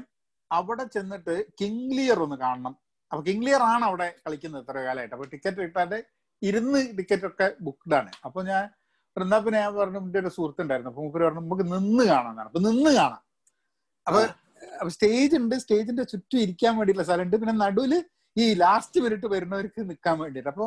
[0.50, 2.74] അവിടെ ചെന്നിട്ട് കിങ് ലിയർ ഒന്ന് കാണണം.
[3.10, 5.14] അപ്പൊ കിങ് ലിയർ ആണ് അവിടെ കളിക്കുന്നത് ഇത്ര കാലമായിട്ട്.
[5.16, 5.98] അപ്പൊ ടിക്കറ്റ് കിട്ടാതെ
[6.42, 8.10] ഇരുന്ന് ടിക്കറ്റ് ഒക്കെ ബുക്ക്ഡ് ആണ്.
[8.26, 8.64] അപ്പൊ ഞാൻ
[9.16, 12.60] എന്നാ പിന്നെ ഞാൻ പറഞ്ഞു എന്റെ ഒരു സുഹൃത്ത് ഉണ്ടായിരുന്നു അപ്പൊ മൂപ്പര് പറഞ്ഞു നമുക്ക് നിന്ന് കാണാന്നാണ് അപ്പൊ
[12.68, 13.22] നിന്ന് കാണാം.
[14.06, 14.20] അപ്പൊ
[14.80, 15.54] അപ്പൊ സ്റ്റേജ് ഉണ്ട്.
[15.62, 17.92] സ്റ്റേജിന്റെ ചുറ്റും ഇരിക്കാൻ വേണ്ടിയിട്ടുള്ള സ്ഥലമുണ്ട് പിന്നെ നടുവിൽ
[18.36, 20.50] ഈ ലാസ്റ്റ് മിനിറ്റ് വരുന്നവർക്ക് നിൽക്കാൻ വേണ്ടിയിട്ട്.
[20.54, 20.66] അപ്പൊ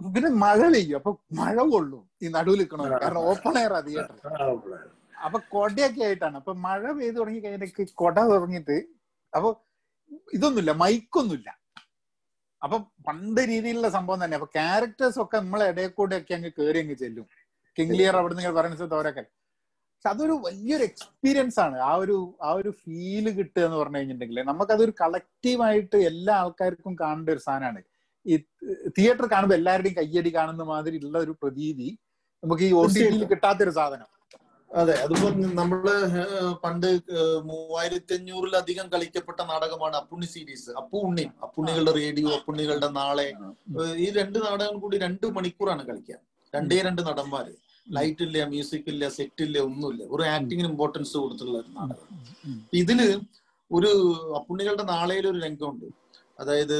[0.00, 0.96] പിന്നെ മഴ പെയ്യും.
[1.00, 1.10] അപ്പൊ
[1.40, 4.16] മഴ കൊള്ളും ഈ നടുവിൽ നിൽക്കണവർ കാരണം ഓപ്പൺ എയർ തിയേറ്റർ
[5.26, 6.36] അപ്പൊ കൊടയൊക്കെ ആയിട്ടാണ്.
[6.42, 8.78] അപ്പൊ മഴ പെയ്തു തുടങ്ങി കഴിഞ്ഞിട്ട് കൊട തുടങ്ങിയിട്ട്
[9.32, 9.50] അപ്പൊ
[10.36, 11.50] ഇതൊന്നുമില്ല മൈക്കൊന്നുമില്ല
[12.62, 12.76] അപ്പൊ
[13.08, 14.36] പണ്ട് രീതിയിലുള്ള സംഭവം തന്നെ.
[14.38, 17.26] അപ്പൊ ക്യാരക്ടേഴ്സ് ഒക്കെ നമ്മളെ ഇടയിൽ കൂടെ ഒക്കെ അങ്ങ് കയറി അങ്ങ് ചെല്ലും.
[17.78, 19.24] കിങ്ലിയർ അവിടെ നിങ്ങൾ പറയുന്ന അവരൊക്കെ.
[19.94, 21.76] പക്ഷെ അതൊരു വലിയൊരു എക്സ്പീരിയൻസ് ആണ്.
[21.88, 27.42] ആ ഒരു ആ ഒരു ഫീൽ കിട്ടുക എന്ന് പറഞ്ഞു കഴിഞ്ഞിട്ടുണ്ടെങ്കിൽ നമുക്കതൊരു കളക്റ്റീവായിട്ട് എല്ലാ ആൾക്കാർക്കും കാണേണ്ട ഒരു
[27.48, 27.82] സാധനമാണ്.
[28.26, 28.36] ഈ
[28.96, 31.88] തിയേറ്റർ കാണുമ്പോൾ എല്ലാവരുടെയും കയ്യടി കാണുന്ന മാതിരി ഉള്ള ഒരു പ്രതീതി
[32.42, 34.08] നമുക്ക് ഈ ഒ ടി ടിയിൽ കിട്ടാത്തൊരു സാധനം.
[34.80, 35.80] അതെ അതുപോലെ നമ്മൾ
[36.62, 36.86] പണ്ട്
[37.48, 40.70] മൂവായിരത്തി അഞ്ഞൂറിലധികം കളിക്കപ്പെട്ട നാടകമാണ് അപ്പുണ്ണി സീരീസ്.
[40.80, 43.26] അപ്പു ഉണ്ണി അപ്പുണ്ണികളുടെ റേഡിയോ അപ്പുണ്ണികളുടെ നാളെ.
[44.04, 46.20] ഈ രണ്ട് നാടകം കൂടി രണ്ട് മണിക്കൂറാണ് കളിക്കാൻ.
[46.54, 47.52] രണ്ടേ രണ്ട് നടന്മാര്.
[47.96, 50.02] ലൈറ്റ് ഇല്ല മ്യൂസിക് ഇല്ല സെറ്റ് ഇല്ല ഒന്നുമില്ല.
[50.14, 52.08] ഒരു ആക്ടിങ്ങിന് ഇമ്പോർട്ടൻസ് കൊടുത്തുള്ള ഒരു നാടകം.
[52.80, 53.00] ഇതിൽ
[53.70, 53.90] ഒരു
[54.38, 55.88] അപ്പുണ്ണികളുടെ നാളെയിൽ ഒരു രംഗമുണ്ട്.
[56.40, 56.78] അതായത്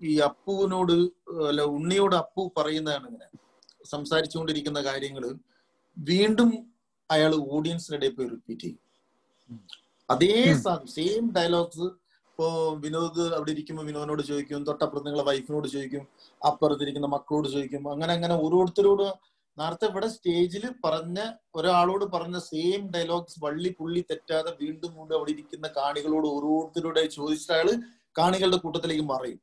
[0.00, 0.96] ഈ അപ്പുവിനോട്
[1.50, 3.28] അല്ല ഉണ്ണിയോട് അപ്പു പറയുന്നതാണ് ഇങ്ങനെ.
[3.94, 5.24] സംസാരിച്ചുകൊണ്ടിരിക്കുന്ന കാര്യങ്ങൾ.
[5.96, 6.50] വീണ്ടും
[7.14, 8.80] അയാൾ ഓഡിയൻസിനിടെ പോയി റിപ്പീറ്റ് ചെയ്യും.
[10.08, 10.36] അതേ
[10.96, 11.86] സെയിം ഡയലോഗ്സ്
[12.30, 12.46] ഇപ്പോ
[12.84, 16.04] വിനോദ് അവിടെ ഇരിക്കുമ്പോൾ വിനോദിനോട് ചോദിക്കും തൊട്ടപ്പുറത്ത് നിങ്ങളെ വൈഫിനോട് ചോദിക്കും
[16.42, 19.06] അപ്പുറത്തിരിക്കുന്ന മക്കളോട് ചോദിക്കും അങ്ങനെ അങ്ങനെ ഓരോരുത്തരോട്
[19.56, 21.18] നേരത്തെ ഇവിടെ സ്റ്റേജിൽ പറഞ്ഞ
[21.58, 27.68] ഒരാളോട് പറഞ്ഞ സെയിം ഡയലോഗ്സ് വള്ളി പുള്ളി തെറ്റാതെ വീണ്ടും വീണ്ടും അവിടെ ഇരിക്കുന്ന കാണികളോട് ഓരോരുത്തരോടെ ചോദിച്ചിട്ട് അയാൾ
[28.18, 29.40] കാണികളുടെ കൂട്ടത്തിലേക്ക് മറയും.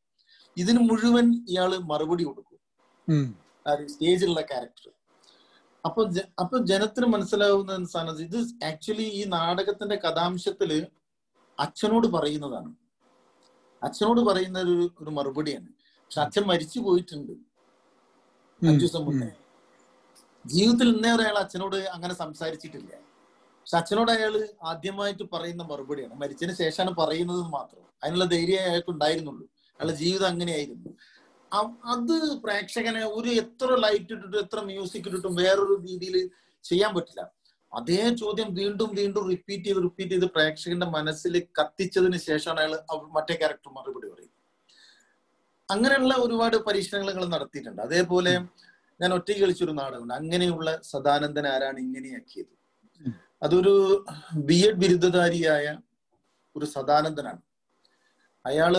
[0.57, 2.59] ഇതിന് മുഴുവൻ ഇയാൾ മറുപടി കൊടുക്കും.
[3.93, 4.87] സ്റ്റേജിലുള്ള ക്യാരക്ടർ
[5.85, 6.09] അപ്പൊ
[6.39, 10.87] അപ്പൊ ജനത്തിന് മനസ്സിലാവുന്ന സാധനം ഇത് ആക്ച്വലി ഈ നാടകത്തിന്റെ കഥാംശത്തിൽ
[11.59, 12.75] അച്ഛനോട് പറയുന്നതാണ്.
[13.83, 15.67] അച്ഛനോട് പറയുന്ന ഒരു ഒരു മറുപടിയാണ്.
[15.81, 17.31] പക്ഷെ അച്ഛൻ മരിച്ചു പോയിട്ടുണ്ട്.
[18.61, 19.29] അഞ്ചു ദിവസം മുന്നേ.
[20.45, 22.91] ജീവിതത്തിൽ ഇന്നേ ഒരാൾ അച്ഛനോട് അങ്ങനെ സംസാരിച്ചിട്ടില്ല.
[23.61, 26.13] പക്ഷെ അച്ഛനോട് അയാൾ ആദ്യമായിട്ട് പറയുന്ന മറുപടിയാണ്.
[26.13, 27.85] മരിച്ചതിന് ശേഷമാണ് പറയുന്നത് മാത്രം.
[28.03, 29.45] അതിനുള്ള ധൈര്യം അയാൾക്ക് ഉണ്ടായിരുന്നുള്ളൂ
[29.79, 30.89] അയാളുടെ ജീവിതം അങ്ങനെയായിരുന്നു.
[31.93, 36.15] അത് പ്രേക്ഷകനെ ഒരു എത്ര ലൈറ്റ് ഇട്ടിട്ടും എത്ര മ്യൂസിക് ഇട്ടിട്ടും വേറൊരു രീതിയിൽ
[36.63, 37.21] ചെയ്യാൻ പറ്റില്ല.
[37.73, 42.73] അതേ ചോദ്യം വീണ്ടും വീണ്ടും റിപ്പീറ്റ് ചെയ്ത് റിപ്പീറ്റ് ചെയ്ത് പ്രേക്ഷകന്റെ മനസ്സിൽ കത്തിച്ചതിന് ശേഷമാണ് അയാൾ
[43.17, 44.33] മറ്റേ ക്യാരക്ടർ മറുപടി പറയും
[45.69, 47.81] അങ്ങനെയുള്ള ഒരുപാട് പരീക്ഷണങ്ങൾ നിങ്ങൾ നടത്തിയിട്ടുണ്ട്.
[47.81, 48.33] അതേപോലെ
[49.01, 50.13] ഞാൻ ഒറ്റയ്ക്ക് കളിച്ചൊരു നാടകമുണ്ട്.
[50.13, 52.53] അങ്ങനെയുള്ള സദാനന്ദൻ ആരാണ് ഇങ്ങനെയാക്കിയത്.
[53.45, 54.05] അതൊരു
[54.47, 55.65] ബി എഡ് ബിരുദധാരിയായ
[56.55, 57.41] ഒരു സദാനന്ദനാണ്.
[58.49, 58.73] അയാൾ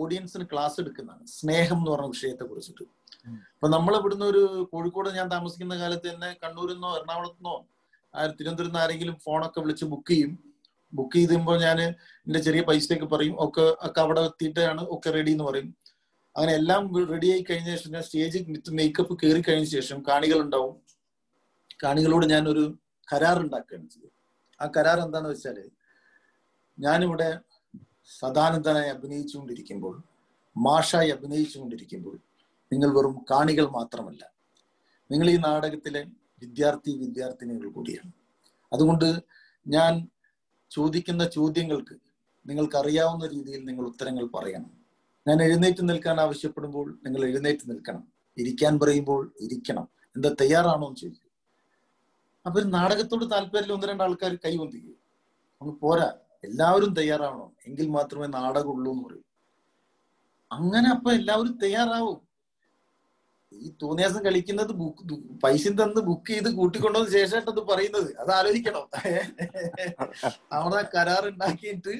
[0.00, 1.24] ഓഡിയൻസിന് ക്ലാസ് എടുക്കുന്നതാണ്.
[1.38, 2.84] സ്നേഹം എന്ന് പറഞ്ഞ വിഷയത്തെ കുറിച്ചിട്ട്
[3.54, 4.42] അപ്പൊ നമ്മൾ ഇവിടുന്ന് ഒരു
[4.72, 7.56] കോഴിക്കോട് ഞാൻ താമസിക്കുന്ന കാലത്ത് തന്നെ കണ്ണൂരിൽ നിന്നോ എറണാകുളത്ത് നിന്നോ
[8.62, 10.32] നിന്ന് ആരെങ്കിലും ഫോണൊക്കെ വിളിച്ച് ബുക്ക് ചെയ്യും.
[10.92, 11.78] ബുക്ക് ചെയ്തുമ്പോൾ ഞാൻ
[12.26, 13.34] എന്റെ ചെറിയ പൈസയൊക്കെ പറയും.
[13.44, 15.68] ഒക്കെ ഒക്കെ അവിടെ എത്തിയിട്ടാണ് ഒക്കെ റെഡി എന്ന് പറയും.
[16.36, 16.82] അങ്ങനെ എല്ലാം
[17.14, 18.38] റെഡി ആയി കഴിഞ്ഞ ശേഷം ഞാൻ സ്റ്റേജ്
[18.78, 20.74] മേക്കപ്പ് കയറി കഴിഞ്ഞ ശേഷം കാണികൾ ഉണ്ടാവും.
[21.84, 22.64] കാണികളോട് ഞാൻ ഒരു
[23.08, 24.12] കരാർ ഉണ്ടാക്കുകയാണ് ചെയ്തത്.
[24.60, 25.58] ആ കരാർ എന്താണെന്ന് വെച്ചാൽ
[26.78, 27.28] ഞാനിവിടെ
[28.06, 30.02] സദാനന്ദനായി അഭിനയിച്ചുകൊണ്ടിരിക്കുമ്പോൾ
[30.56, 32.18] മാഷായി അഭിനയിച്ചുകൊണ്ടിരിക്കുമ്പോൾ
[32.72, 34.30] നിങ്ങൾ വെറും കാണികൾ മാത്രമല്ല.
[35.10, 36.06] നിങ്ങൾ ഈ നാടകത്തിലെ
[36.42, 38.12] വിദ്യാർത്ഥി വിദ്യാർത്ഥിനികൾ കൂടിയാണ്.
[38.72, 39.20] അതുകൊണ്ട്
[39.68, 40.08] ഞാൻ
[40.70, 41.94] ചോദിക്കുന്ന ചോദ്യങ്ങൾക്ക്
[42.46, 44.70] നിങ്ങൾക്ക് അറിയാവുന്ന രീതിയിൽ നിങ്ങൾ ഉത്തരങ്ങൾ പറയണം.
[45.28, 48.12] ഞാൻ എഴുന്നേറ്റ് നിൽക്കാൻ ആവശ്യപ്പെടുമ്പോൾ നിങ്ങൾ എഴുന്നേറ്റ് നിൽക്കണം.
[48.38, 49.88] ഇരിക്കാൻ പറയുമ്പോൾ ഇരിക്കണം.
[50.16, 51.30] എന്താ തയ്യാറാണോ എന്ന് ചോദിക്കും.
[52.46, 54.96] അപ്പൊ നാടകത്തോട് താല്പര്യം ഒന്ന് രണ്ട് ആൾക്കാർ കൈവന്തിക്കും
[55.60, 56.12] ഒന്ന് പോരാ.
[56.46, 57.50] എല്ലാവരും തയ്യാറാവണം.
[57.66, 59.24] എങ്കിൽ മാത്രമേ നാടകമുള്ളൂ എന്ന് പറയും.
[60.52, 62.20] അങ്ങനെ അപ്പൊ എല്ലാവരും തയ്യാറാവും.
[63.52, 65.02] ഈ തോന്നിയാസം കളിക്കുന്നത് ബുക്ക്
[65.42, 68.08] പൈസ തന്ന് ബുക്ക് ചെയ്ത് കൂട്ടിക്കൊണ്ടതിന് ശേഷമായിട്ട് അത് പറയുന്നത്.
[68.20, 68.86] അത് ആലോചിക്കണം.
[70.52, 71.94] അവിടെ കരാർ ഉണ്ടാക്കിയിട്ട്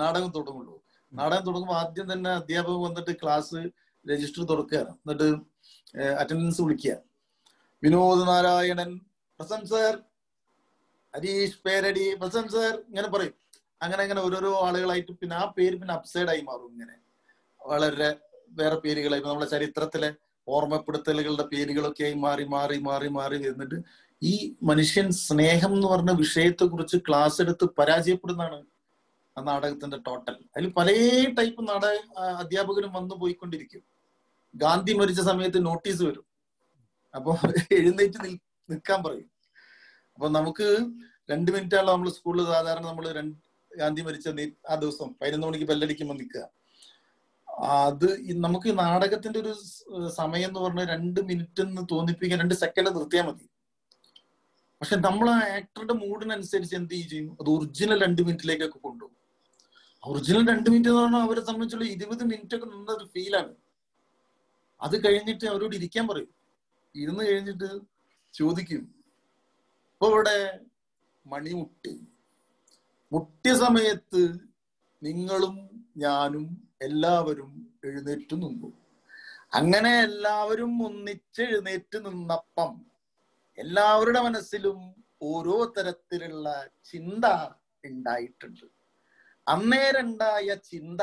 [0.00, 0.76] നാടകം തുടങ്ങുള്ളൂ.
[1.12, 3.60] നാടകം തുടങ്ങുമ്പോൾ ആദ്യം തന്നെ അധ്യാപകൻ വന്നിട്ട് ക്ലാസ്
[4.10, 4.90] രജിസ്റ്റർ തുറക്കുകയാണ്.
[4.90, 5.28] എന്നിട്ട്
[6.18, 6.96] അറ്റൻഡൻസ് വിളിക്കുക.
[7.82, 8.90] Vinod Narayanan
[9.38, 9.98] present sir
[11.16, 13.34] Harish Peradi present sir ഇങ്ങനെ പറയും.
[13.80, 16.96] അങ്ങനെ അങ്ങനെ ഓരോരോ ആളുകളായിട്ട് പിന്നെ ആ പേര് പിന്നെ അപ്സൈഡ് ആയി മാറും ഇങ്ങനെ.
[17.60, 18.10] വളരെ
[18.50, 20.10] വേറെ പേരുകളായി നമ്മുടെ ചരിത്രത്തിലെ
[20.48, 23.78] ഓർമ്മപ്പെടുത്തലുകളുടെ പേരുകളൊക്കെ ആയി മാറി മാറി മാറി മാറി വരുന്നിട്ട്
[24.22, 28.58] ഈ മനുഷ്യൻ സ്നേഹം എന്ന് പറഞ്ഞ വിഷയത്തെ കുറിച്ച് ക്ലാസ് എടുത്ത് പരാജയപ്പെടുന്നതാണ്
[29.36, 30.88] ആ നാടകത്തിന്റെ ടോട്ടൽ അതിൽ പല
[31.38, 31.94] ടൈപ്പ് നാടക
[32.42, 33.82] അധ്യാപകരും വന്നു പോയിക്കൊണ്ടിരിക്കും.
[34.54, 36.24] ഗാന്ധി മരിച്ച സമയത്ത് നോട്ടീസ് വരും.
[37.14, 37.30] അപ്പൊ
[37.72, 38.34] എഴുന്നേറ്റ് നിൽ
[38.68, 39.28] നിൽക്കാൻ പറയും.
[40.14, 40.66] അപ്പൊ നമുക്ക്
[41.30, 43.36] രണ്ട് മിനിറ്റാണല്ലോ നമ്മൾ സ്കൂളിൽ സാധാരണ നമ്മൾ രണ്ട്
[43.72, 44.28] ഗാന്ധി മരിച്ച
[44.70, 46.44] ആ ദിവസം പതിനൊന്ന് മണിക്ക് ബെല്ലടിക്കുമ്പോൾ നിൽക്കുക.
[47.84, 48.06] അത്
[48.46, 49.52] നമുക്ക് നാടകത്തിന്റെ ഒരു
[50.20, 53.46] സമയം എന്ന് പറഞ്ഞാൽ രണ്ട് മിനിറ്റ് എന്ന് തോന്നിപ്പിക്കാൻ രണ്ട് സെക്കൻഡ് നിർത്തിയാൽ മതി.
[54.80, 57.36] പക്ഷെ നമ്മൾ ആ ആക്ടറുടെ മൂഡിനനുസരിച്ച് എന്ത് ചെയ്യും?
[57.40, 59.16] അത് ഒറിജിനൽ രണ്ട് മിനിറ്റിലേക്കൊക്കെ കൊണ്ടുപോകും.
[60.04, 63.52] ഒറിജിനൽ രണ്ട് മിനിറ്റ് എന്ന് പറഞ്ഞാൽ അവരെ സംബന്ധിച്ചുള്ള ഇരുപത് മിനിറ്റ് ഒക്കെ നിന്ന ഒരു ഫീലാണ്
[64.80, 66.30] അത് കഴിഞ്ഞിട്ട് അവരോട് ഇരിക്കാൻ പറയും.
[66.94, 67.68] ഇരുന്ന് കഴിഞ്ഞിട്ട്
[68.34, 68.82] ചോദിക്കും
[69.92, 70.36] ഇപ്പൊ ഇവിടെ
[71.24, 71.92] മണി മുട്ടി
[73.12, 73.52] മുട്ടിയ
[75.02, 75.56] നിങ്ങളും
[75.96, 78.72] ഞാനും എല്ലാവരും എഴുന്നേറ്റ് നിന്നു.
[79.52, 82.84] അങ്ങനെ എല്ലാവരും ഒന്നിച്ച് എഴുന്നേറ്റ് നിന്നപ്പം
[83.58, 87.24] എല്ലാവരുടെ മനസ്സിലും ഓരോ തരത്തിലുള്ള ചിന്ത
[87.84, 88.66] ഉണ്ടായിട്ടുണ്ട്.
[89.48, 91.00] അന്നേരണ്ടായ ചിന്ത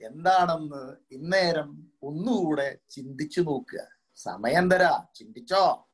[0.00, 3.80] എന്താണെന്ന് ഇന്നേരം ഒന്നുകൂടെ ചിന്തിച്ചു നോക്കുക.
[4.16, 5.87] സമയം തരാ ചിന്തിച്ചോ?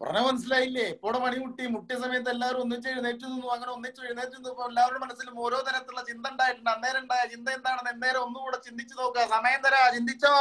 [0.00, 0.84] പറഞ്ഞ മനസ്സിലായില്ലേ?
[0.94, 3.46] ഇപ്പോടെ പണി മുട്ടി മുട്ടിയ സമയത്ത് എല്ലാവരും ഒന്നിച്ച് എഴുന്നേറ്റ് നിന്നു.
[3.46, 6.70] അങ്ങനെ ഒന്നിച്ച് എഴുന്നേറ്റ് നിന്നപ്പോ എല്ലാവരുടെ മനസ്സിലും ഓരോ തരത്തിലുള്ള ചിന്ത ഉണ്ടായിട്ടുണ്ട്.
[6.70, 9.26] അന്നേരം ഉണ്ടായ ചിന്ത എന്താണെന്ന് എന്നേരം ഒന്നുകൂടെ ചിന്തിച്ചു നോക്കുക.
[9.36, 9.82] സമയം തരാ.
[9.94, 10.34] ചിന്തിച്ചോ?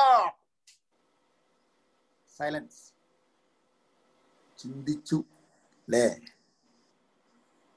[2.38, 2.82] സൈലൻസ്
[4.60, 5.20] ചിന്തിച്ചു.
[5.88, 6.07] അല്ലേ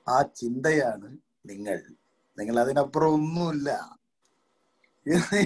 [0.09, 1.17] ആ ചിന്തയാണ്
[1.47, 1.79] നിങ്ങൾ.
[2.39, 3.71] നിങ്ങൾ അതിനപ്പുറം ഒന്നുമില്ല.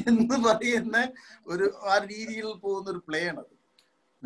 [0.09, 0.97] എന്ന് പറയുന്ന
[1.47, 3.45] ഒരു ആ രീതിയിൽ പോകുന്ന ഒരു പ്ലേ ആണ്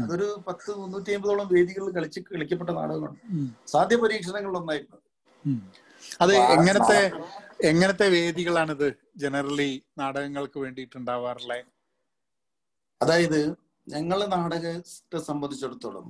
[0.01, 3.19] അതൊരു പത്ത് മുന്നൂറ്റി അമ്പതോളം വേദികളിൽ കളിച്ച് കളിക്കപ്പെട്ട നാടകമാണ്
[3.67, 5.07] സാധ്യ പരീക്ഷണങ്ങളിലൊന്നായിരുന്നു അത്.
[6.21, 7.01] അത് എങ്ങനത്തെ
[7.65, 11.67] എങ്ങനത്തെ വേദികളാണിത് ജനറലി നാടകങ്ങൾക്ക് വേണ്ടിയിട്ടുണ്ടാവാറുള്ളത്
[13.01, 13.41] അതായത്
[13.87, 16.07] ഞങ്ങളെ നാടകത്തെ സംബന്ധിച്ചിടത്തോളം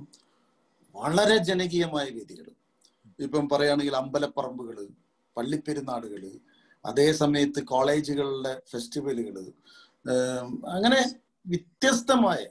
[0.95, 2.47] വളരെ ജനകീയമായ വേദികൾ.
[3.19, 4.77] ഇപ്പം പറയുകയാണെങ്കിൽ അമ്പലപ്പറമ്പുകൾ
[5.35, 6.23] പള്ളിപ്പെരുന്നാടുകൾ
[6.85, 9.35] അതേ സമയത്ത് കോളേജുകളിലെ ഫെസ്റ്റിവലുകൾ
[10.75, 11.01] അങ്ങനെ
[11.45, 12.41] വ്യത്യസ്തമായ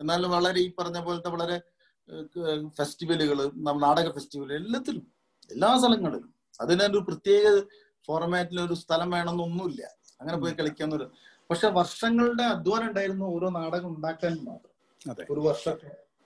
[0.00, 1.56] എന്നാൽ വളരെ ഈ പറഞ്ഞ പോലത്തെ വളരെ
[2.78, 3.38] ഫെസ്റ്റിവലുകൾ
[3.84, 5.04] നാടക ഫെസ്റ്റിവൽ എല്ലാത്തിലും
[5.50, 6.30] എല്ലാ സ്ഥലങ്ങളിലും.
[6.60, 7.46] അതിനൊരു പ്രത്യേക
[8.06, 9.82] ഫോർമാറ്റിൽ ഒരു സ്ഥലം വേണമെന്നൊന്നുമില്ല.
[10.20, 11.06] അങ്ങനെ പോയി കളിക്കാന്നൊരു
[11.50, 14.72] പക്ഷെ വർഷങ്ങളുടെ അധ്വാനം ഉണ്ടായിരുന്നു ഓരോ നാടകം ഉണ്ടാക്കാൻ മാത്രം.
[15.30, 15.76] ഒരു വർഷം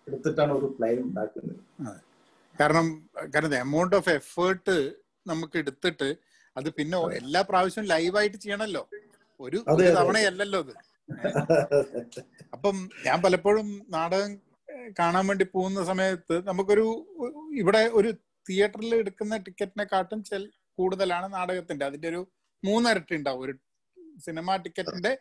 [0.07, 1.59] എടുത്തിട്ടാണ് ഒരു പ്ലേ ഉണ്ടാക്കുന്നത്.
[2.61, 2.87] കാരണം
[3.35, 4.77] കാരണം എമൗണ്ട് ഓഫ് എഫേർട്ട്
[5.27, 6.09] നമുക്ക് എടുത്തിട്ട്
[6.57, 8.83] അത് പിന്നെ എല്ലാ പ്രാവശ്യവും ലൈവായിട്ട് ചെയ്യണല്ലോ.
[9.41, 9.59] ഒരു
[9.99, 10.75] തവണയല്ലല്ലോ അത്.
[12.53, 12.77] അപ്പം
[13.07, 14.33] ഞാൻ പലപ്പോഴും നാടകം
[14.99, 16.85] കാണാൻ വേണ്ടി പോകുന്ന സമയത്ത് നമുക്കൊരു
[17.55, 18.11] ഇവിടെ ഒരു
[18.49, 20.43] തിയേറ്ററിൽ എടുക്കുന്ന ടിക്കറ്റിനെക്കാട്ടും ചെൽ
[20.79, 22.21] കൂടുതലാണ് നാടകത്തിന്റെ അതിന്റെ ഒരു
[22.63, 23.43] മൂന്നിരട്ടി ഉണ്ടാവും.
[23.43, 23.55] ഒരു
[24.19, 25.13] സിനിമ ടിക്കറ്റിന്റെ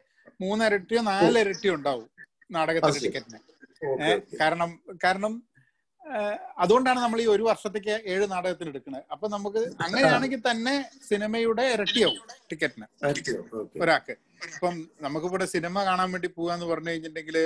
[0.42, 2.08] മൂന്നിരട്ടിയോ നാലിരട്ടിയോ ഉണ്ടാവും
[2.52, 3.00] നാടകത്തിന്റെ.
[3.00, 3.40] ടിക്കറ്റിന്.
[4.42, 4.72] കാരണം
[5.04, 5.34] കാരണം
[6.58, 9.04] അതുകൊണ്ടാണ് നമ്മൾ ഈ ഒരു വർഷത്തേക്ക് ഏഴ് നാടകത്തിന് എടുക്കുന്നത്.
[9.12, 12.20] അപ്പൊ നമുക്ക് അങ്ങനെയാണെങ്കിൽ തന്നെ സിനിമയുടെ ഇരട്ടിയാവും
[12.52, 12.88] ടിക്കറ്റിന്.
[13.82, 14.16] ഒരാൾക്ക്.
[14.54, 17.38] ഇപ്പം നമുക്കിവിടെ സിനിമ കാണാൻ വേണ്ടി പോവാന്ന് പറഞ്ഞു കഴിഞ്ഞിട്ടുണ്ടെങ്കിൽ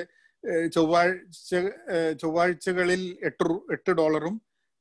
[0.74, 1.56] ചൊവ്വാഴ്ച
[2.22, 4.36] ചൊവ്വാഴ്ചകളിൽ എട്ട് എട്ട് ഡോളറും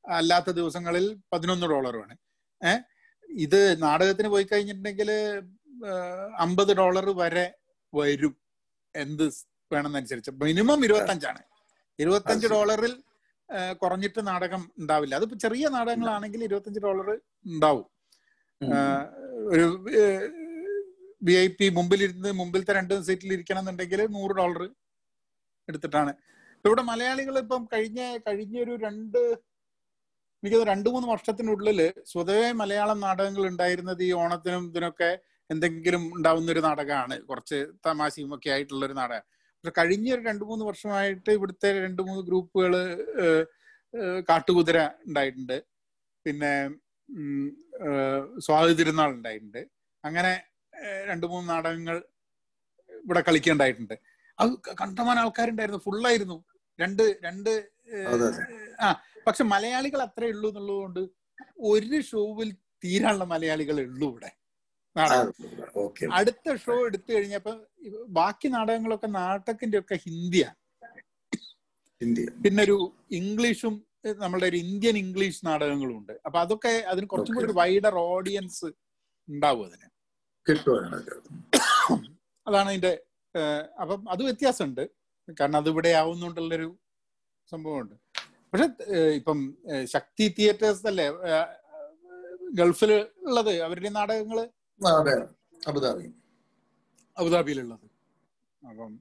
[0.05, 2.15] അല്ലാത്ത ദിവസങ്ങളിൽ പതിനൊന്ന് ഡോളറുമാണ്.
[2.61, 2.81] ഏഹ്
[3.29, 5.09] ഇത് നാടകത്തിന് പോയി കഴിഞ്ഞിട്ടുണ്ടെങ്കിൽ
[6.37, 7.47] അമ്പത് ഡോളർ വരെ
[7.93, 8.35] വരും.
[8.95, 9.23] എന്ത്
[9.71, 10.31] വേണമെന്നനുസരിച്ച്.
[10.31, 11.41] മിനിമം ഇരുപത്തഞ്ചാണ്.
[11.99, 12.93] ഇരുപത്തഞ്ച് ഡോളറിൽ
[13.81, 15.15] കുറഞ്ഞിട്ട് നാടകം ഉണ്ടാവില്ല.
[15.19, 17.09] അത് ചെറിയ നാടകങ്ങളാണെങ്കിൽ ഇരുപത്തഞ്ച് ഡോളർ
[17.53, 17.85] ഉണ്ടാവും.
[19.53, 19.65] ഒരു
[21.27, 24.63] വി ഐ പി മുമ്പിലിരുന്ന് മുമ്പിലത്തെ രണ്ട് സീറ്റിൽ ഇരിക്കണം എന്നുണ്ടെങ്കിൽ നൂറ് ഡോളർ
[25.69, 26.11] എടുത്തിട്ടാണ്.
[26.65, 29.19] ഇവിടെ മലയാളികൾ ഇപ്പം കഴിഞ്ഞ കഴിഞ്ഞ ഒരു രണ്ട്
[30.43, 31.79] എനിക്ക് രണ്ടു രണ്ട് മൂന്ന് വർഷത്തിനുള്ളിൽ
[32.11, 35.09] സ്വതവേ മലയാളം നാടകങ്ങൾ ഉണ്ടായിരുന്നത് ഈ ഓണത്തിനും ഇതിനൊക്കെ
[35.49, 37.15] എന്തെങ്കിലും ഉണ്ടാവുന്ന ഒരു നാടകമാണ്.
[37.29, 39.25] കുറച്ച് തമാശയും ഒക്കെ ആയിട്ടുള്ള ഒരു നാടകം.
[39.65, 42.73] പക്ഷെ കഴിഞ്ഞ ഒരു രണ്ടു മൂന്ന് വർഷമായിട്ട് ഇവിടുത്തെ രണ്ട് മൂന്ന് ഗ്രൂപ്പുകൾ
[44.29, 45.55] കാട്ടുകുതിര ഉണ്ടായിട്ടുണ്ട്.
[46.25, 46.51] പിന്നെ
[48.39, 49.61] സ്വാതി തിരുനാൾ ഉണ്ടായിട്ടുണ്ട്.
[50.03, 50.33] അങ്ങനെ
[51.05, 51.97] രണ്ടു മൂന്ന് നാടകങ്ങൾ
[52.89, 53.95] ഇവിടെ കളിക്കേണ്ടായിട്ടുണ്ട്.
[54.39, 54.51] അത്
[54.81, 55.81] കണ്ടമാനം ആൾക്കാരുണ്ടായിരുന്നു.
[55.85, 56.37] ഫുള്ളായിരുന്നു.
[56.79, 57.51] രണ്ട് രണ്ട്.
[58.79, 58.87] ആ
[59.27, 61.01] പക്ഷെ മലയാളികൾ അത്രേ ഉള്ളൂ എന്നുള്ളത് കൊണ്ട്
[61.71, 62.51] ഒരു ഷോവിൽ
[62.83, 64.31] തീരാനുള്ള മലയാളികൾ ഉള്ളൂ ഇവിടെ.
[64.97, 65.33] നാടകം.
[66.17, 67.53] അടുത്ത ഷോ എടുത്തു കഴിഞ്ഞപ്പോ
[68.19, 70.59] ബാക്കി നാടകങ്ങളൊക്കെ നാടകത്തിന്റെ ഒക്കെ ഹിന്ദിയാണ്
[72.01, 72.77] ഹിന്ദി പിന്നെ ഒരു
[73.19, 73.75] ഇംഗ്ലീഷും
[74.21, 76.13] നമ്മളുടെ ഒരു ഇന്ത്യൻ ഇംഗ്ലീഷ് നാടകങ്ങളും ഉണ്ട്.
[76.25, 78.67] അപ്പൊ അതൊക്കെ അതിന് കുറച്ചും കൂടി ഒരു വൈഡർ ഓഡിയൻസ്
[79.27, 79.87] ഉണ്ടാവും അതിന്.
[82.47, 82.93] അതാണ് അതിന്റെ
[83.81, 84.83] അപ്പം അത് വ്യത്യാസമുണ്ട്.
[85.39, 86.67] കാരണം അത് ഇവിടെ ആവുന്നുണ്ടുള്ളൊരു
[87.51, 87.95] സംഭവമുണ്ട്.
[88.51, 88.67] പക്ഷെ
[89.19, 89.39] ഇപ്പം
[89.93, 91.07] ശക്തി തിയേറ്റേഴ്സ് അല്ലേ
[92.59, 92.91] ഗൾഫിൽ
[93.27, 94.39] ഉള്ളത് അവരുടെ നാടകങ്ങൾ
[94.81, 95.15] അതെ.
[95.61, 96.05] Abu Dhabi.
[97.17, 97.85] അബുദാബിയിലുള്ളത്.
[98.61, 98.93] അപ്പം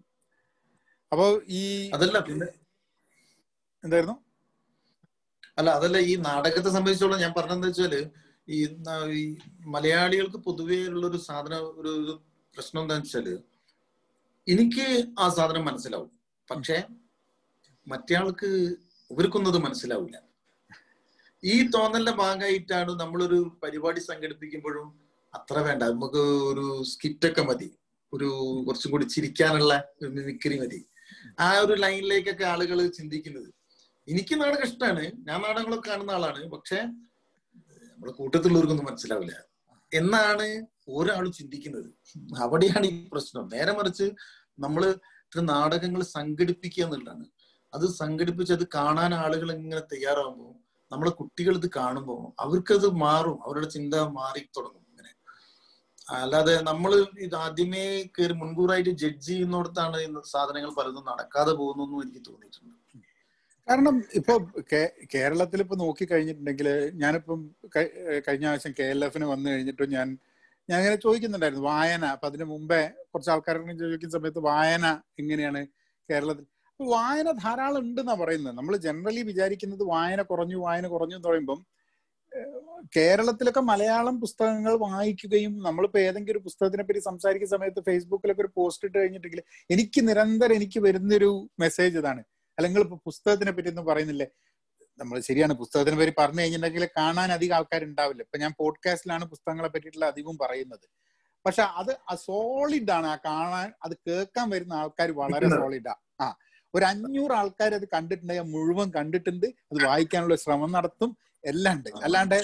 [1.13, 1.27] അപ്പൊ
[1.59, 1.63] ഈ
[1.95, 2.47] അതല്ല പിന്നെ
[3.85, 4.17] എന്തായിരുന്നു?
[5.59, 7.95] അല്ല അതല്ല ഈ നാടകത്തെ സംബന്ധിച്ചോളം ഞാൻ പറഞ്ഞതെന്ന് വെച്ചാൽ
[8.49, 8.59] ഈ
[9.75, 11.93] മലയാളികൾക്ക് പൊതുവേ ഉള്ള ഒരു സാധനം ഒരു
[12.55, 13.29] പ്രശ്നം എന്താ വെച്ചാൽ
[14.47, 14.87] എനിക്ക്
[15.19, 16.11] ആ സാധനം മനസ്സിലാവും.
[16.49, 16.77] പക്ഷെ
[17.87, 18.49] മറ്റേയാൾക്ക്
[19.11, 20.17] ഇവർക്കൊന്നും അത് മനസ്സിലാവില്ല.
[21.43, 24.87] ഈ തോന്നലിന്റെ ഭാഗമായിട്ടാണ് നമ്മളൊരു പരിപാടി സംഘടിപ്പിക്കുമ്പോഴും
[25.35, 25.83] അത്ര വേണ്ട.
[25.83, 27.75] നമുക്ക് ഒരു സ്കിറ്റൊക്കെ മതി.
[28.13, 30.87] ഒരു കുറച്ചും കൂടി ചിരിക്കാനുള്ള ഒരു മിമിക്രി മതി.
[31.41, 33.55] ആ ഒരു ലൈനിലേക്കൊക്കെ ആളുകൾ ചിന്തിക്കുന്നത്.
[34.09, 36.47] എനിക്ക് നാടകം ഇഷ്ടമാണ് ഞാൻ നാടകങ്ങളൊക്കെ കാണുന്ന ആളാണ്.
[36.47, 39.45] പക്ഷെ നമ്മുടെ കൂട്ടത്തിലുള്ളവർക്കൊന്നും മനസ്സിലാവില്ല.
[39.95, 41.91] എന്നാണ് ഒരാൾ ചിന്തിക്കുന്നത്.
[42.39, 43.49] അവിടെയാണ് ഈ പ്രശ്നം.
[43.49, 44.05] നേരെ മറിച്ച്
[44.59, 47.25] നമ്മൾ ഇത്ര നാടകങ്ങൾ സംഘടിപ്പിക്കുക എന്നുള്ളതാണ്.
[47.75, 53.45] അത് സംഘടിപ്പിച്ച് അത് കാണാൻ ആളുകൾ ഇങ്ങനെ തയ്യാറാകുമ്പോൾ നമ്മളെ കുട്ടികൾ ഇത് കാണുമ്പോൾ അവർക്കത് മാറും.
[53.47, 54.84] അവരുടെ ചിന്ത മാറി തുടങ്ങും.
[56.09, 57.85] അല്ലാതെ നമ്മൾ ഇത് ആദ്യമേ
[58.17, 59.99] കയറി മുൻകൂറായിട്ട് ജഡ്ജ് ചെയ്യുന്നിടത്താണ്
[60.33, 62.75] സാധനങ്ങൾ പലതും നടക്കാതെ പോകുന്നു എനിക്ക് തോന്നിയിട്ടുണ്ട്.
[63.69, 64.35] കാരണം ഇപ്പൊ
[65.13, 67.39] കേരളത്തിൽ ഇപ്പൊ നോക്കി കഴിഞ്ഞിട്ടുണ്ടെങ്കിൽ ഞാനിപ്പം
[67.75, 67.95] കഴി-
[68.27, 70.09] കഴിഞ്ഞ ആവശ്യം കെ എൽ എഫിന് വന്നു കഴിഞ്ഞിട്ടും ഞാൻ
[70.69, 72.81] ഞാൻ ഇങ്ങനെ ചോദിക്കുന്നുണ്ടായിരുന്നു വായന അപ്പൊ അതിന് മുമ്പേ
[73.11, 74.85] കുറച്ച് ആൾക്കാരെ ചോദിക്കുന്ന സമയത്ത് വായന
[75.19, 75.61] എങ്ങനെയാണ്
[76.09, 76.45] കേരളത്തിൽ?
[76.81, 78.55] വായന ധാരാളം ഉണ്ടെന്നാണ് പറയുന്നത്.
[78.57, 81.61] നമ്മൾ ജനറലി വിചാരിക്കുന്നത് വായന കുറഞ്ഞു വായന കുറഞ്ഞു എന്ന് പറയുമ്പം
[82.97, 88.99] കേരളത്തിലൊക്കെ മലയാളം പുസ്തകങ്ങൾ വായിക്കുകയും നമ്മളിപ്പോ ഏതെങ്കിലും ഒരു പുസ്തകത്തിനെ പറ്റി സംസാരിക്കുന്ന സമയത്ത് ഫേസ്ബുക്കിലൊക്കെ ഒരു പോസ്റ്റ് ഇട്ട്
[88.99, 92.25] കഴിഞ്ഞിട്ടുണ്ടെങ്കിൽ എനിക്ക് നിരന്തരം എനിക്ക് വരുന്നൊരു മെസ്സേജ് ഇതാണ്.
[92.59, 94.27] അല്ലെങ്കിൽ ഇപ്പൊ പുസ്തകത്തിനെ പറ്റി ഒന്നും പറയുന്നില്ലേ?
[94.99, 98.23] നമ്മൾ ശരിയാണ് പുസ്തകത്തിനെ പറ്റി പറഞ്ഞു കഴിഞ്ഞിട്ടുണ്ടെങ്കിൽ കാണാൻ അധികം ആൾക്കാരുണ്ടാവില്ല.
[98.23, 100.87] ഇപ്പൊ ഞാൻ പോഡ്കാസ്റ്റിലാണ് പുസ്തകങ്ങളെ പറ്റിയിട്ടുള്ള അധികവും പറയുന്നത്.
[101.47, 103.07] പക്ഷെ അത് സോളിഡ് ആണ്.
[103.07, 106.37] ആ കാണാൻ അത് കേൾക്കാൻ വരുന്ന ആൾക്കാർ വളരെ സോളിഡാ ആ.
[106.75, 109.47] ഒരു അഞ്ഞൂറ് ആൾക്കാർ അത് കണ്ടിട്ടുണ്ടെങ്കിൽ മുഴുവൻ കണ്ടിട്ടുണ്ട്.
[109.47, 111.17] അത് വായിക്കാനുള്ള ശ്രമം നടത്തും.
[111.45, 112.39] എല്ലാം ഉണ്ട് അല്ലാണ്ട്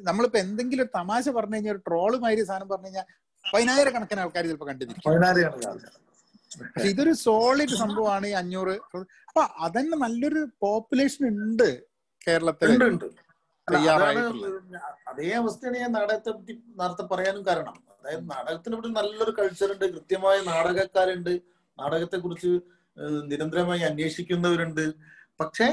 [0.00, 3.06] നമ്മളിപ്പോ എന്തെങ്കിലും ഒരു തമാശ പറഞ്ഞു കഴിഞ്ഞാൽ ഒരു ട്രോൾ മാതിരി സാധനം പറഞ്ഞു കഴിഞ്ഞാൽ
[3.44, 5.02] പതിനായിരക്കണക്കിന് ആൾക്കാർ ചിലപ്പോൾ കണ്ടിരിക്കും.
[6.74, 8.74] പക്ഷെ ഇതൊരു സോളിഡ് സംഭവമാണ് ഈ അഞ്ഞൂറ്.
[9.28, 11.68] അപ്പൊ അതന്നെ നല്ലൊരു പോപ്പുലേഷൻ ഉണ്ട്
[12.28, 12.70] കേരളത്തിൽ
[15.08, 17.76] അതേ അവസ്ഥയാണ് ഞാൻ നാടകത്തെ പറ്റി നേരത്തെ പറയാനും കാരണം.
[17.98, 21.32] അതായത് നാടകത്തിന് ഇവിടെ നല്ലൊരു കൾച്ചർ ഉണ്ട് കൃത്യമായ നാടകക്കാരുണ്ട്.
[21.78, 22.52] നാടകത്തെ കുറിച്ച്
[23.30, 24.84] നിരന്തരമായി അന്വേഷിക്കുന്നവരുണ്ട്.
[25.40, 25.68] പക്ഷെ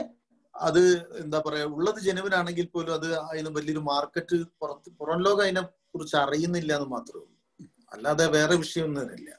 [0.60, 0.82] അത്
[1.18, 5.62] എന്താ പറയാ ഉള്ളത് ജനുവിനാണെങ്കിൽ പോലും അത് അതിന് വലിയൊരു മാർക്കറ്റ് പുറത്ത് പുറം ലോകം അതിനെ
[5.94, 7.36] കുറിച്ച് അറിയുന്നില്ല എന്ന് മാത്രമേ ഉള്ളൂ.
[7.92, 9.30] അല്ലാതെ വേറെ വിഷയമൊന്നും ഇല്ല.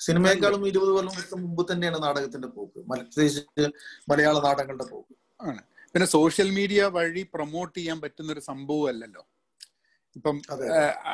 [0.00, 2.78] സിനിമയെക്കാളും ഇരുപത് കൊല്ലം വർഷം മുമ്പ് തന്നെയാണ് നാടകത്തിന്റെ പോക്ക്.
[2.90, 3.66] പ്രത്യേകിച്ച്
[4.10, 5.14] മലയാള നാടകങ്ങളുടെ പോക്ക്.
[5.40, 5.60] ആണ്.
[5.94, 9.22] പിന്നെ സോഷ്യൽ മീഡിയ വഴി പ്രൊമോട്ട് ചെയ്യാൻ പറ്റുന്ന ഒരു സംഭവം അല്ലല്ലോ
[10.16, 10.66] ഇപ്പം അതെ.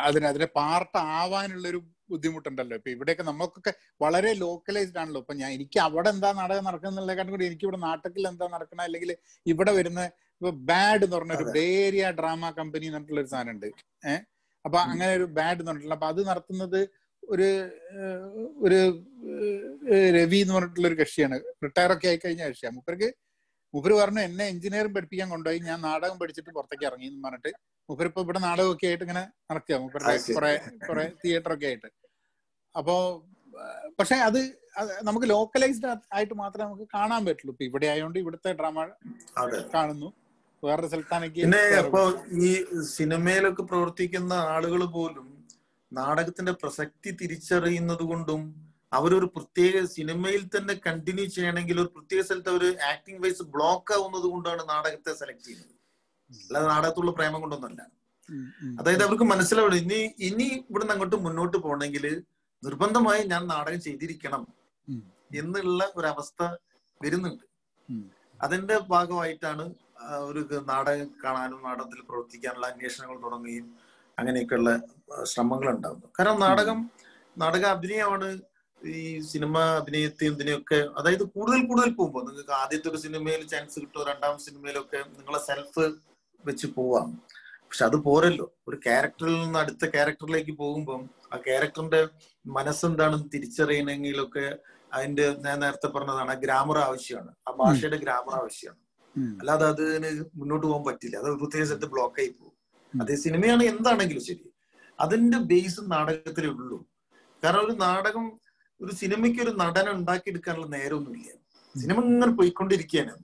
[0.03, 1.80] അതിന് അതിന്റെ പാർട്ട് ആവാനുള്ള ഒരു
[2.11, 2.76] ബുദ്ധിമുട്ടുണ്ടല്ലോ.
[2.80, 3.72] ഇപ്പൊ ഇവിടെയൊക്കെ നമുക്കൊക്കെ
[4.04, 5.20] വളരെ ലോക്കലൈസ്ഡ് ആണല്ലോ.
[5.24, 9.12] ഇപ്പൊ ഞാൻ എനിക്ക് അവിടെ എന്താ നാടകം നടക്കുന്നുള്ളതിനെക്കാട്ടും കൂടി എനിക്ക് ഇവിടെ നാട്ടത്തിൽ എന്താ നടക്കണ അല്ലെങ്കിൽ
[9.46, 10.02] ഇവിടെ വരുന്ന
[10.40, 11.46] ഇപ്പൊ ബാഡ് എന്ന് പറഞ്ഞ ഒരു.
[11.59, 13.68] ബേരിയ ഡ്രാമ കമ്പനി എന്ന് പറഞ്ഞിട്ടുള്ള ഒരു സാധനം ഉണ്ട്
[14.12, 14.22] ഏഹ്
[14.64, 16.80] അപ്പൊ അങ്ങനെ ഒരു ബാഡ് എന്ന് പറഞ്ഞിട്ടുള്ള അപ്പൊ അത് നടത്തുന്നത്
[17.22, 17.48] ഒരു
[18.66, 18.78] ഒരു
[20.16, 21.36] രവി എന്ന് പറഞ്ഞിട്ടുള്ള ഒരു കക്ഷിയാണ്.
[21.64, 23.09] റിട്ടയർ ഒക്കെ ആയി കഴിഞ്ഞ കക്ഷിയാണ് മുപ്പർക്ക്
[23.74, 25.61] മൂപ്പര് പറഞ്ഞു എന്നെ എഞ്ചിനീയറിംഗ് പഠിപ്പിക്കാൻ കൊണ്ടുപോയി.
[25.68, 27.52] ഞാൻ നാടകം പഠിച്ചിട്ട് പുറത്തേക്ക് ഇറങ്ങി എന്ന് പറഞ്ഞിട്ട്
[27.91, 30.07] മൂപ്പര് ഇപ്പൊ ഇവിടെ നാടകമൊക്കെ ആയിട്ട് ഇങ്ങനെ നടക്കുക മൂപ്പരുടെ.
[30.34, 30.57] കുറെ
[30.89, 31.87] കുറെ തിയേറ്റർ ഒക്കെ ആയിട്ട്.
[32.76, 33.24] അപ്പോ
[33.99, 34.59] പക്ഷെ അത്
[35.03, 37.53] നമുക്ക് ലോക്കലൈസ്ഡ് ആയിട്ട് മാത്രമേ നമുക്ക് കാണാൻ പറ്റുള്ളൂ.
[37.53, 38.87] ഇപ്പൊ ഇവിടെ ആയതുകൊണ്ട് ഇവിടുത്തെ ഡ്രാമ
[39.74, 40.12] കാണുന്നു.
[40.64, 41.93] വേറൊരു സ്ഥലത്താണെങ്കിൽ പിന്നെ വേറെ-
[42.43, 45.47] ഈ സിനിമയിലൊക്കെ പ്രവർത്തിക്കുന്ന ആളുകൾ പോലും
[45.93, 53.22] നാടകത്തിന്റെ പ്രസക്തി തിരിച്ചറിയുന്നത് കൊണ്ടും അവരൊരു പ്രത്യേക സിനിമയിൽ തന്നെ കണ്ടിന്യൂ ചെയ്യണമെങ്കിൽ ഒരു പ്രത്യേക സ്ഥലത്ത് അവർ ആക്ടിംഗ്
[53.22, 55.76] വൈസ് ബ്ലോക്ക് ആവുന്നത് കൊണ്ടാണ് നാടകത്തെ സെലക്ട് ചെയ്യുന്നത്.
[56.31, 57.43] അല്ലാതെ നാടകത്തുള്ള പ്രേമം
[58.29, 58.47] ഉം.
[58.79, 59.77] അതായത് അവർക്ക് മനസ്സിലാവണം.
[59.77, 59.99] ഇനി
[60.29, 62.07] ഇനി ഇവിടുന്ന് അങ്ങോട്ട് മുന്നോട്ട് പോകണമെങ്കിൽ
[62.62, 64.43] നിർബന്ധമായി ഞാൻ നാടകം ചെയ്തിരിക്കണം
[65.33, 66.43] എന്നുള്ള ഒരവസ്ഥ
[67.01, 67.45] വരുന്നുണ്ട്.
[68.41, 69.64] അതിന്റെ ഭാഗമായിട്ടാണ്
[70.20, 73.66] ഒരു നാടകം കാണാനും നാടകത്തിൽ പ്രവർത്തിക്കാനുള്ള അന്വേഷണങ്ങൾ തുടങ്ങുകയും
[74.18, 74.70] അങ്ങനെയൊക്കെയുള്ള
[75.24, 76.79] ശ്രമങ്ങൾ ഉണ്ടാകുന്നു കാരണം നാടകം
[77.37, 78.29] നാടക അഭിനയമാണ്
[78.83, 84.37] ഈ സിനിമ അഭിനയത്തെയും ഇതിനെയൊക്കെ അതായത് കൂടുതൽ കൂടുതൽ പോകുമ്പോൾ നിങ്ങൾക്ക് ആദ്യത്തെ ഒരു സിനിമയിൽ ചാൻസ് കിട്ടുമോ രണ്ടാം
[84.39, 85.85] സിനിമയിലൊക്കെ നിങ്ങളെ സെൽഫ്
[86.47, 87.22] വെച്ച് പോവാം.
[87.42, 88.53] പക്ഷെ അത് പോരല്ലോ.
[88.68, 92.09] ഒരു ക്യാരക്ടറിൽ നിന്ന് അടുത്ത ക്യാരക്ടറിലേക്ക് പോകുമ്പം ആ ക്യാരക്ടറിന്റെ
[92.47, 94.57] മനസ്സെന്താണെന്ന് തിരിച്ചറിയണമെങ്കിലൊക്കെ
[94.92, 97.28] അതിന്റെ ഞാൻ നേരത്തെ പറഞ്ഞതാണ് ആ ഗ്രാമർ ആവശ്യമാണ്.
[97.49, 98.78] ആ ഭാഷയുടെ ഗ്രാമർ ആവശ്യമാണ്.
[99.40, 101.16] അല്ലാതെ അതിന് മുന്നോട്ട് പോകാൻ പറ്റില്ല.
[101.16, 102.57] അത് പ്രത്യേക സ്ഥലത്ത് ബ്ലോക്ക് ആയി പോകും.
[103.03, 104.53] അതേ സിനിമയാണ് എന്താണെങ്കിലും ശരി.
[105.01, 106.86] അതിന്റെ ബേസ് നാടകത്തിലേ ഉള്ളൂ.
[107.44, 108.40] കാരണം ഒരു നാടകം
[108.80, 111.30] ഒരു സിനിമയ്ക്ക് ഒരു നടനം ഉണ്ടാക്കിയെടുക്കാനുള്ള നേരമൊന്നുമില്ല.
[111.80, 113.14] സിനിമ ഇങ്ങനെ പോയിക്കൊണ്ടിരിക്കുകയാണ്.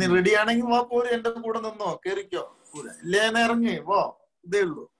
[0.00, 2.56] നീ റെഡി ആണെങ്കിൽ വാ പോലും എന്റെ കൂടെ നിന്നോ കേറിക്കോ.
[3.44, 4.12] ഇറങ്ങി വാ
[4.44, 4.92] ഇതേ ഉള്ളൂ.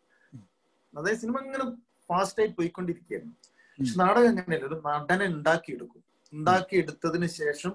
[0.95, 1.65] അതായത് സിനിമ ഇങ്ങനെ
[2.09, 3.33] ഫാസ്റ്റ് ആയി പോയിക്കൊണ്ടിരിക്കുകയാണ്.
[3.79, 6.03] പക്ഷെ നാടകം എങ്ങനെയല്ല ഒരു നടനെ ഉണ്ടാക്കിയെടുക്കും.
[6.33, 7.73] ഉണ്ടാക്കിയെടുത്തതിന് ശേഷം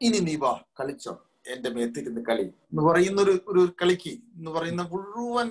[0.00, 1.26] ഇനി നീ വാ കളിച്ചോ.
[1.48, 2.42] എന്റെ മേത്തിരുന്ന് കളി.
[2.42, 5.50] എന്ന് പറയുന്ന ഒരു ഒരു കളിക്ക് എന്ന് പറയുന്ന മുഴുവൻ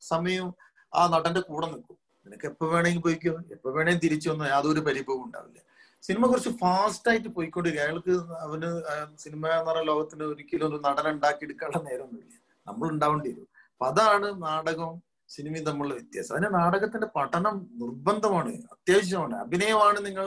[0.00, 0.54] സമയം
[0.94, 1.96] ആ നടന്റെ കൂടെ നിൽക്കും.
[2.26, 5.60] നിനക്ക് എപ്പോ വേണമെങ്കിൽ പോയിക്കോ എപ്പോ വേണമെങ്കിൽ തിരിച്ചു വന്നോ യാതൊരു പരിഭവം ഉണ്ടാവില്ല.
[6.02, 8.10] സിനിമ കുറച്ച് ഫാസ്റ്റ് ആയിട്ട് പോയിക്കൊണ്ടിരിക്കുക അയാൾക്ക്
[8.46, 8.68] അവന്
[9.16, 12.39] സിനിമ എന്ന് പറയുന്ന ലോകത്തിന് ഒരിക്കലും ഒരു നടൻ ഉണ്ടാക്കി എടുക്കാനുള്ള നേരമൊന്നുമില്ല.
[12.70, 16.34] നമ്മൾ ഉണ്ടാവേണ്ടി വരും അപ്പൊ അതാണ് നാടകവും സിനിമയും തമ്മിലുള്ള വ്യത്യാസം.
[16.36, 19.34] അതിന് നാടകത്തിന്റെ പഠനം നിർബന്ധമാണ് അത്യാവശ്യമാണ്.
[19.36, 20.26] അഭിനയമാണ് നിങ്ങൾ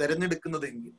[0.00, 0.92] തിരഞ്ഞെടുക്കുന്നതെങ്കിൽ.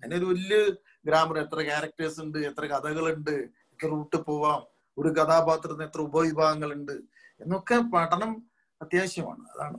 [0.00, 0.58] അതിനൊരു വലിയ
[1.06, 4.62] ഗ്രാമർ എത്ര ക്യാരക്ടേഴ്സ് ഉണ്ട് എത്ര കഥകളുണ്ട് എത്ര റൂട്ട് പോവാം
[4.98, 6.92] ഒരു കഥാപാത്രത്തിന് എത്ര ഉപവിഭാഗങ്ങളുണ്ട്
[7.40, 8.32] എന്നൊക്കെ പഠനം
[8.82, 9.44] അത്യാവശ്യമാണ്.
[9.54, 9.78] അതാണ്.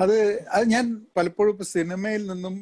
[0.00, 2.56] അത് അത് ഞാൻ പലപ്പോഴും ഇപ്പൊ സിനിമയിൽ നിന്നും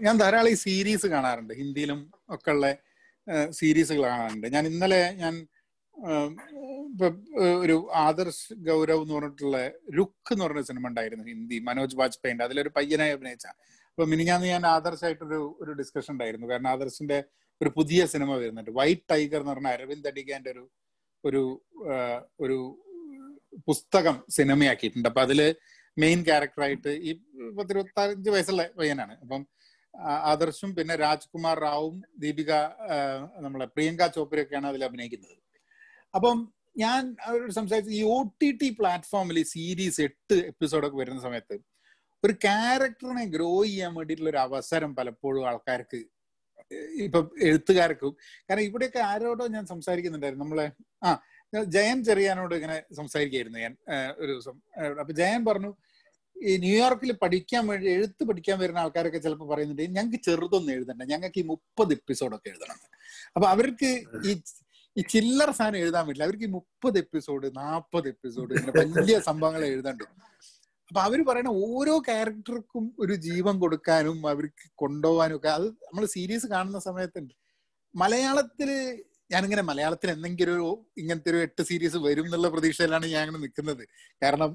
[0.00, 1.54] ഞാൻ ധാരാളം സീരീസ് കാണാറുണ്ട്.
[1.54, 2.76] ഹിന്ദിയിലും ഒക്കെ ഉള്ള
[3.50, 4.46] സീരീസുകൾ കാണാറുണ്ട്.
[4.46, 5.34] ഞാൻ ഇന്നലെ ഞാൻ
[7.62, 9.58] ഒരു ആദർശ് ഗൗരവ് എന്ന് പറഞ്ഞിട്ടുള്ള
[9.98, 13.46] ലുക്ക് എന്ന് പറഞ്ഞ സിനിമ ഉണ്ടായിരുന്നു ഹിന്ദി മനോജ് വാജ്പേയിന്റെ അതിലൊരു പയ്യനായി അഭിനയിച്ച.
[13.90, 16.46] അപ്പൊ മിനിഞ്ഞാന്ന് ഞാൻ ആദർശായിട്ടൊരു ഒരു ഡിസ്കഷൻ ഉണ്ടായിരുന്നു.
[16.46, 17.18] കാരണം ആദർശിന്റെ
[17.62, 18.70] ഒരു പുതിയ സിനിമ വരുന്നുണ്ട്.
[18.70, 20.64] വൈറ്റ് ടൈഗർ എന്ന് പറഞ്ഞ അരവിന്ദ് അഡിഗാന്റെ ഒരു
[21.24, 21.42] ഒരു
[22.40, 22.58] ഒരു
[23.68, 25.08] പുസ്തകം സിനിമയാക്കിയിട്ടുണ്ട്.
[25.08, 25.40] അപ്പൊ അതിൽ
[25.98, 27.12] മെയിൻ ക്യാരക്ടറായിട്ട് ഈ
[27.58, 29.14] പത്തിരുപത്തഞ്ച് വയസ്സുള്ള പയ്യനാണ്.
[29.24, 29.42] അപ്പം
[30.32, 32.52] ആദർശും പിന്നെ രാജ്കുമാർ റാവും ദീപിക
[33.44, 35.36] നമ്മളെ പ്രിയങ്ക ചോപ്രയൊക്കെയാണ് അതിൽ അഭിനയിക്കുന്നത്.
[36.14, 36.38] അപ്പം
[36.76, 41.56] ഞാൻ അവരോട് സംസാരിച്ചു ഈ ഒ ടി ടി പ്ലാറ്റ്ഫോമിൽ സീരീസ് എട്ട് എപ്പിസോഡൊക്കെ വരുന്ന സമയത്ത്
[42.24, 46.00] ഒരു ക്യാരക്ടറിനെ ഗ്രോ ചെയ്യാൻ വേണ്ടിയിട്ടുള്ള ഒരു അവസരം പലപ്പോഴും ആൾക്കാർക്ക്
[47.02, 48.16] ഇപ്പൊ എഴുത്തുകാർക്കും.
[48.50, 50.44] കാരണം ഇവിടെയൊക്കെ ആരോടോ ഞാൻ സംസാരിക്കുന്നുണ്ടായിരുന്നു.
[50.44, 50.72] നമ്മളെ
[51.04, 51.20] ആ
[51.66, 53.76] ജയൻ ചെറിയാനോട് ഇങ്ങനെ സംസാരിക്കായിരുന്നു ഞാൻ
[54.18, 54.56] ഒരു ദിവസം.
[55.00, 55.74] അപ്പൊ ജയൻ പറഞ്ഞു
[56.36, 61.02] ഈ ന്യൂയോർക്കിൽ പഠിക്കാൻ വേണ്ടി എഴുത്ത് പഠിക്കാൻ വരുന്ന ആൾക്കാരൊക്കെ ചിലപ്പോൾ പറയുന്നുണ്ട് ഞങ്ങൾക്ക് ചെറുതൊന്നും എഴുതണ്ട.
[61.02, 62.78] ഞങ്ങൾക്ക് ഈ മുപ്പത് എപ്പിസോഡൊക്കെ എഴുതണം.
[63.36, 63.90] അപ്പൊ അവർക്ക്
[64.24, 64.42] ഈ
[64.96, 66.24] ഈ ചില്ലറ സാധനം എഴുതാൻ പറ്റില്ല.
[66.24, 70.06] അവർക്ക് ഈ മുപ്പത് എപ്പിസോഡ് നാപ്പത് എപ്പിസോഡ് ഇങ്ങനെ വലിയ സംഭവങ്ങൾ എഴുതണ്ടു
[70.90, 76.78] അപ്പൊ അവർ പറയണ ഓരോ ക്യാരക്ടർക്കും ഒരു ജീവൻ കൊടുക്കാനും അവർക്ക് കൊണ്ടുപോകാനും ഒക്കെ അത് നമ്മൾ സീരീസ് കാണുന്ന
[76.78, 77.34] സമയത്തുണ്ട്
[77.94, 78.70] മലയാളത്തിൽ
[79.32, 80.66] ഞാനിങ്ങനെ മലയാളത്തിൽ എന്തെങ്കിലും ഒരു
[80.98, 83.84] ഇങ്ങനത്തെ ഒരു എട്ട് സീരീസ് വരും എന്നുള്ള പ്രതീക്ഷയിലാണ് ഞാൻ അങ്ങനെ നിൽക്കുന്നത്
[84.22, 84.50] കാരണം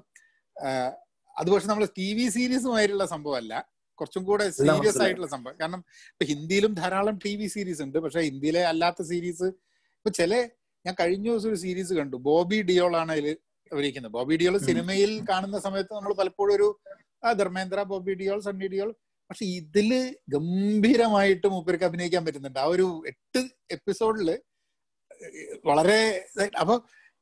[1.36, 3.54] അത് പക്ഷെ നമ്മൾ ടി വി സീരീസുമായിട്ടുള്ള സംഭവമല്ല.
[4.00, 5.56] കുറച്ചും കൂടെ സീരിയസ് ആയിട്ടുള്ള സംഭവം.
[5.62, 5.82] കാരണം
[6.12, 7.98] ഇപ്പൊ ഹിന്ദിയിലും ധാരാളം ടി വി സീരീസ് ഉണ്ട്.
[8.06, 9.48] പക്ഷെ ഹിന്ദിയിലെ അല്ലാത്ത സീരീസ്
[10.06, 10.34] ഇപ്പൊ ചില
[10.86, 12.16] ഞാൻ കഴിഞ്ഞ ദിവസം ഒരു സീരീസ് കണ്ടു.
[12.26, 13.28] ബോബി ഡിയോൾ ആണ് അതിൽ
[13.72, 16.68] അഭിനയിക്കുന്നത് ബോബി ഡിയോൾ സിനിമയിൽ കാണുന്ന സമയത്ത് നമ്മൾ പലപ്പോഴും ഒരു
[17.40, 18.90] ധർമ്മേന്ദ്ര ബോബി ഡിയോൾ സണ്ണി ഡിയോൾ.
[19.30, 19.90] പക്ഷെ ഇതിൽ
[20.34, 22.60] ഗംഭീരമായിട്ട് മൂപ്പർക്ക് അഭിനയിക്കാൻ പറ്റുന്നുണ്ട്.
[22.66, 23.42] ആ ഒരു എട്ട്
[23.78, 24.30] എപ്പിസോഡിൽ
[25.70, 26.00] വളരെ
[26.64, 26.76] അപ്പൊ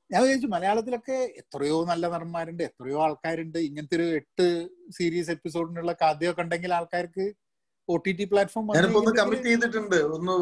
[0.09, 3.59] ഞാൻ വിചാരിച്ചു മലയാളത്തിലൊക്കെ എത്രയോ നല്ല നടന്മാരുണ്ട് എത്രയോ ആൾക്കാരുണ്ട്.
[3.69, 4.47] ഇങ്ങനത്തെ ഒരു എട്ട്
[4.97, 7.27] സീരീസ് എപ്പിസോഡിനുള്ള കഥയൊക്കെ ഉണ്ടെങ്കിൽ ആൾക്കാർക്ക്
[7.89, 8.67] O T T platform
[9.19, 9.97] commit ചെയ്തിട്ടുണ്ട്.
[10.15, 10.33] ഒന്ന്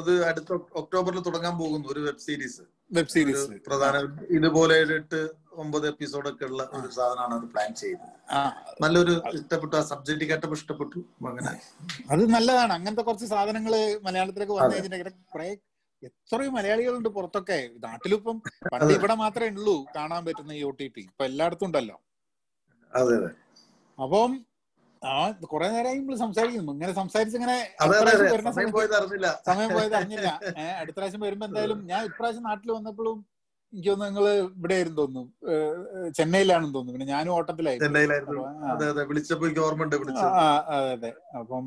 [0.00, 2.62] ഇത് അടുത്ത ഒക്ടോബറിൽ തുടങ്ങാൻ പോകുന്നു ഒരു വെബ് സീരീസ്
[2.92, 3.96] വെബ് സീരീസ് പ്രധാന
[4.38, 5.20] ഇതുപോലെ എട്ട്
[5.62, 8.10] ഒമ്പത് എപ്പിസോഡ് ഒക്കെ ഉള്ള ഒരു സാധനമാണ് അത് പ്ലാൻ ചെയ്യുന്നത്.
[8.82, 9.74] നല്ലൊരു ഇഷ്ടപ്പെട്ടു.
[9.76, 11.00] ആ സബ്ജക്റ്റ് കേട്ടപ്പോ ഇഷ്ടപ്പെട്ടു.
[11.30, 11.52] അങ്ങനെ.
[12.10, 12.72] അത് നല്ലതാണ്.
[12.78, 13.74] അങ്ങനത്തെ കുറച്ച് സാധനങ്ങൾ
[14.08, 14.98] മലയാളത്തിലേക്ക് വന്നതിന്റെ
[15.34, 15.48] കുറെ
[16.02, 17.58] എത്രയും മലയാളികളുണ്ട് പുറത്തൊക്കെ.
[17.84, 18.36] നാട്ടിലിപ്പം
[18.72, 18.92] പണ്ട്.
[18.98, 21.96] ഇവിടെ മാത്രമേ ഉള്ളൂ കാണാൻ പറ്റുന്ന ഈ ഒ ടി ടി ഇപ്പൊ എല്ലായിടത്തും ഉണ്ടല്ലോ.
[22.92, 23.30] അതെ അതെ.
[23.98, 24.32] അപ്പം
[25.12, 26.72] ആ കുറെ നേരമായി നമ്മൾ സംസാരിക്കുന്നു.
[26.72, 27.56] ഇങ്ങനെ സംസാരിച്ച് ഇങ്ങനെ
[28.50, 29.28] സമയം പോയത് അറിഞ്ഞില്ല.
[29.46, 30.28] സമയം പോയത് അറിഞ്ഞില്ല.
[30.80, 33.18] അടുത്ത പ്രാവശ്യം വരുമ്പോ എന്തായാലും ഞാൻ ഇപ്രാവശ്യം നാട്ടിൽ വന്നപ്പോഴും
[33.72, 34.26] എനിക്ക് തോന്നുന്നു നിങ്ങൾ
[34.58, 35.30] ഇവിടെ ആയിരുന്നു തോന്നുന്നു.
[36.18, 36.98] ചെന്നൈയിലാണെന്ന് തോന്നുന്നു.
[36.98, 39.04] പിന്നെ ഞാനും ഓട്ടത്തിലായിരുന്നു.
[39.10, 39.96] വിളിച്ചപ്പോ എനിക്ക് ഓർമ്മയുണ്ട്
[40.94, 41.12] അതെ.
[41.40, 41.64] അപ്പം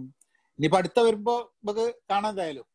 [0.60, 2.66] ഇനിയിപ്പോ അടുത്ത വരുമ്പോ നമുക്ക് കാണാൻ എന്തായാലും.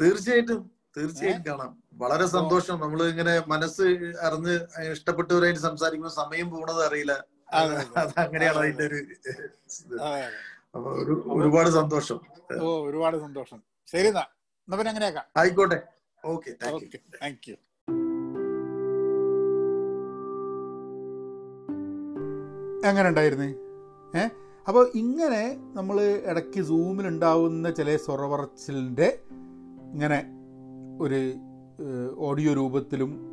[0.00, 0.60] തീർച്ചയായിട്ടും.
[0.96, 1.72] തീർച്ചയായും കാണാം.
[2.02, 2.76] വളരെ സന്തോഷം.
[2.80, 3.86] നമ്മൾ ഇങ്ങനെ മനസ്സ്
[4.26, 4.54] അറിഞ്ഞ്
[4.92, 7.14] ഇഷ്ടപ്പെട്ടവരായിട്ട് സംസാരിക്കുമ്പോൾ സമയം പോണത് അറിയില്ല.
[7.52, 8.20] അതെ, അതെ.
[8.20, 9.06] അത് അതിന്റെ ഒരു
[11.26, 12.20] ഒരുപാട് സന്തോഷം.
[12.62, 13.62] ഓ ഒരുപാട് സന്തോഷം.
[13.86, 14.76] ശരി എന്നാ.
[14.76, 15.24] പിന്നെ അങ്ങനെയാക്കാം.
[15.36, 15.82] ആയിക്കോട്ടെ.
[16.24, 16.50] Okay
[17.22, 17.54] thank you.
[22.88, 23.44] എങ്ങനെ ഉണ്ടായിരുന്നു?
[24.18, 24.28] ഏ?
[24.68, 29.18] അപ്പോൾ ഇങ്ങനെ നമ്മൾ ഇടയ്ക്ക് സൂമിലുണ്ടാവുന്ന ചില സ്വറവറച്ചിലിന്റെ
[29.92, 30.24] ഇങ്ങനെ
[31.00, 31.34] ഒരു
[32.16, 33.32] ഓഡിയോ രൂപത്തിലും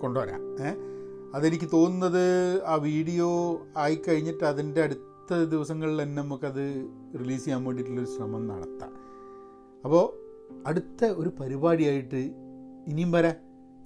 [0.00, 0.66] കൊണ്ടുവരാം.
[0.66, 0.91] ഏ?
[1.34, 8.48] അതെനിക്ക് തോന്നുന്നത് ആ വീഡിയോ ആയി കഴിഞ്ഞിട്ട് അതിന്റെ അടുത്ത ദിവസങ്ങളിൽ തന്നെ നമുക്കത് റിലീസ് ചെയ്യാൻ വേണ്ടിയിട്ടുള്ളൊരു ശ്രമം
[8.48, 8.92] നടത്താം.
[9.84, 10.22] അപ്പോൾ
[10.66, 12.34] അടുത്ത ഒരു പരിപാടിയായിട്ട്
[12.88, 13.34] ഇനിയും വരാം.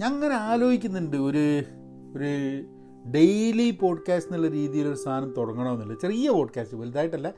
[0.01, 1.63] ഞാൻ അങ്ങനെ ആലോചിക്കുന്നുണ്ട് ഒരു
[2.19, 2.65] ഒരു
[3.11, 5.99] ഡെയിലി പോഡ്കാസ്റ്റ് എന്നുള്ള രീതിയിലൊരു സാധനം തുടങ്ങണമെന്നുള്ളത്.
[5.99, 7.33] ചെറിയ പോഡ്കാസ്റ്റ് വലുതായിട്ടല്ല.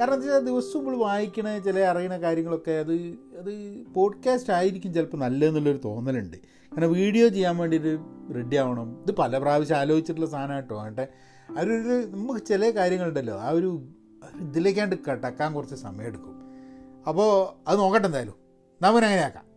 [0.00, 2.94] കാരണം എന്താ വെച്ചാൽ ദിവസവും നമ്മൾ വായിക്കണ ചില അറിയണ കാര്യങ്ങളൊക്കെ അത്
[3.38, 6.36] അത് പോഡ്കാസ്റ്റ് ആയിരിക്കും ചിലപ്പോൾ നല്ലതെന്നുള്ളൊരു തോന്നലുണ്ട്.
[6.36, 7.98] കാരണം വീഡിയോ ചെയ്യാൻ വേണ്ടിയിട്ട്
[8.34, 9.02] റെഡി ആവണം.
[9.02, 10.80] ഇത് പല പ്രാവശ്യം ആലോചിച്ചിട്ടുള്ള സാധനം കേട്ടോ.
[10.80, 13.40] അവരൊരു നമുക്ക് ചില കാര്യങ്ങളുണ്ടല്ലോ.
[13.40, 13.88] ആ ഒരു
[14.40, 16.34] ഇതിലേക്കാണ്ട് കടക്കാൻ കുറച്ച് സമയമെടുക്കും
[17.08, 18.34] അപ്പോൾ അത് നോക്കട്ടെ എന്തായാലും.
[18.82, 19.53] നമ്മൾ അങ്ങനെയാക്കാം.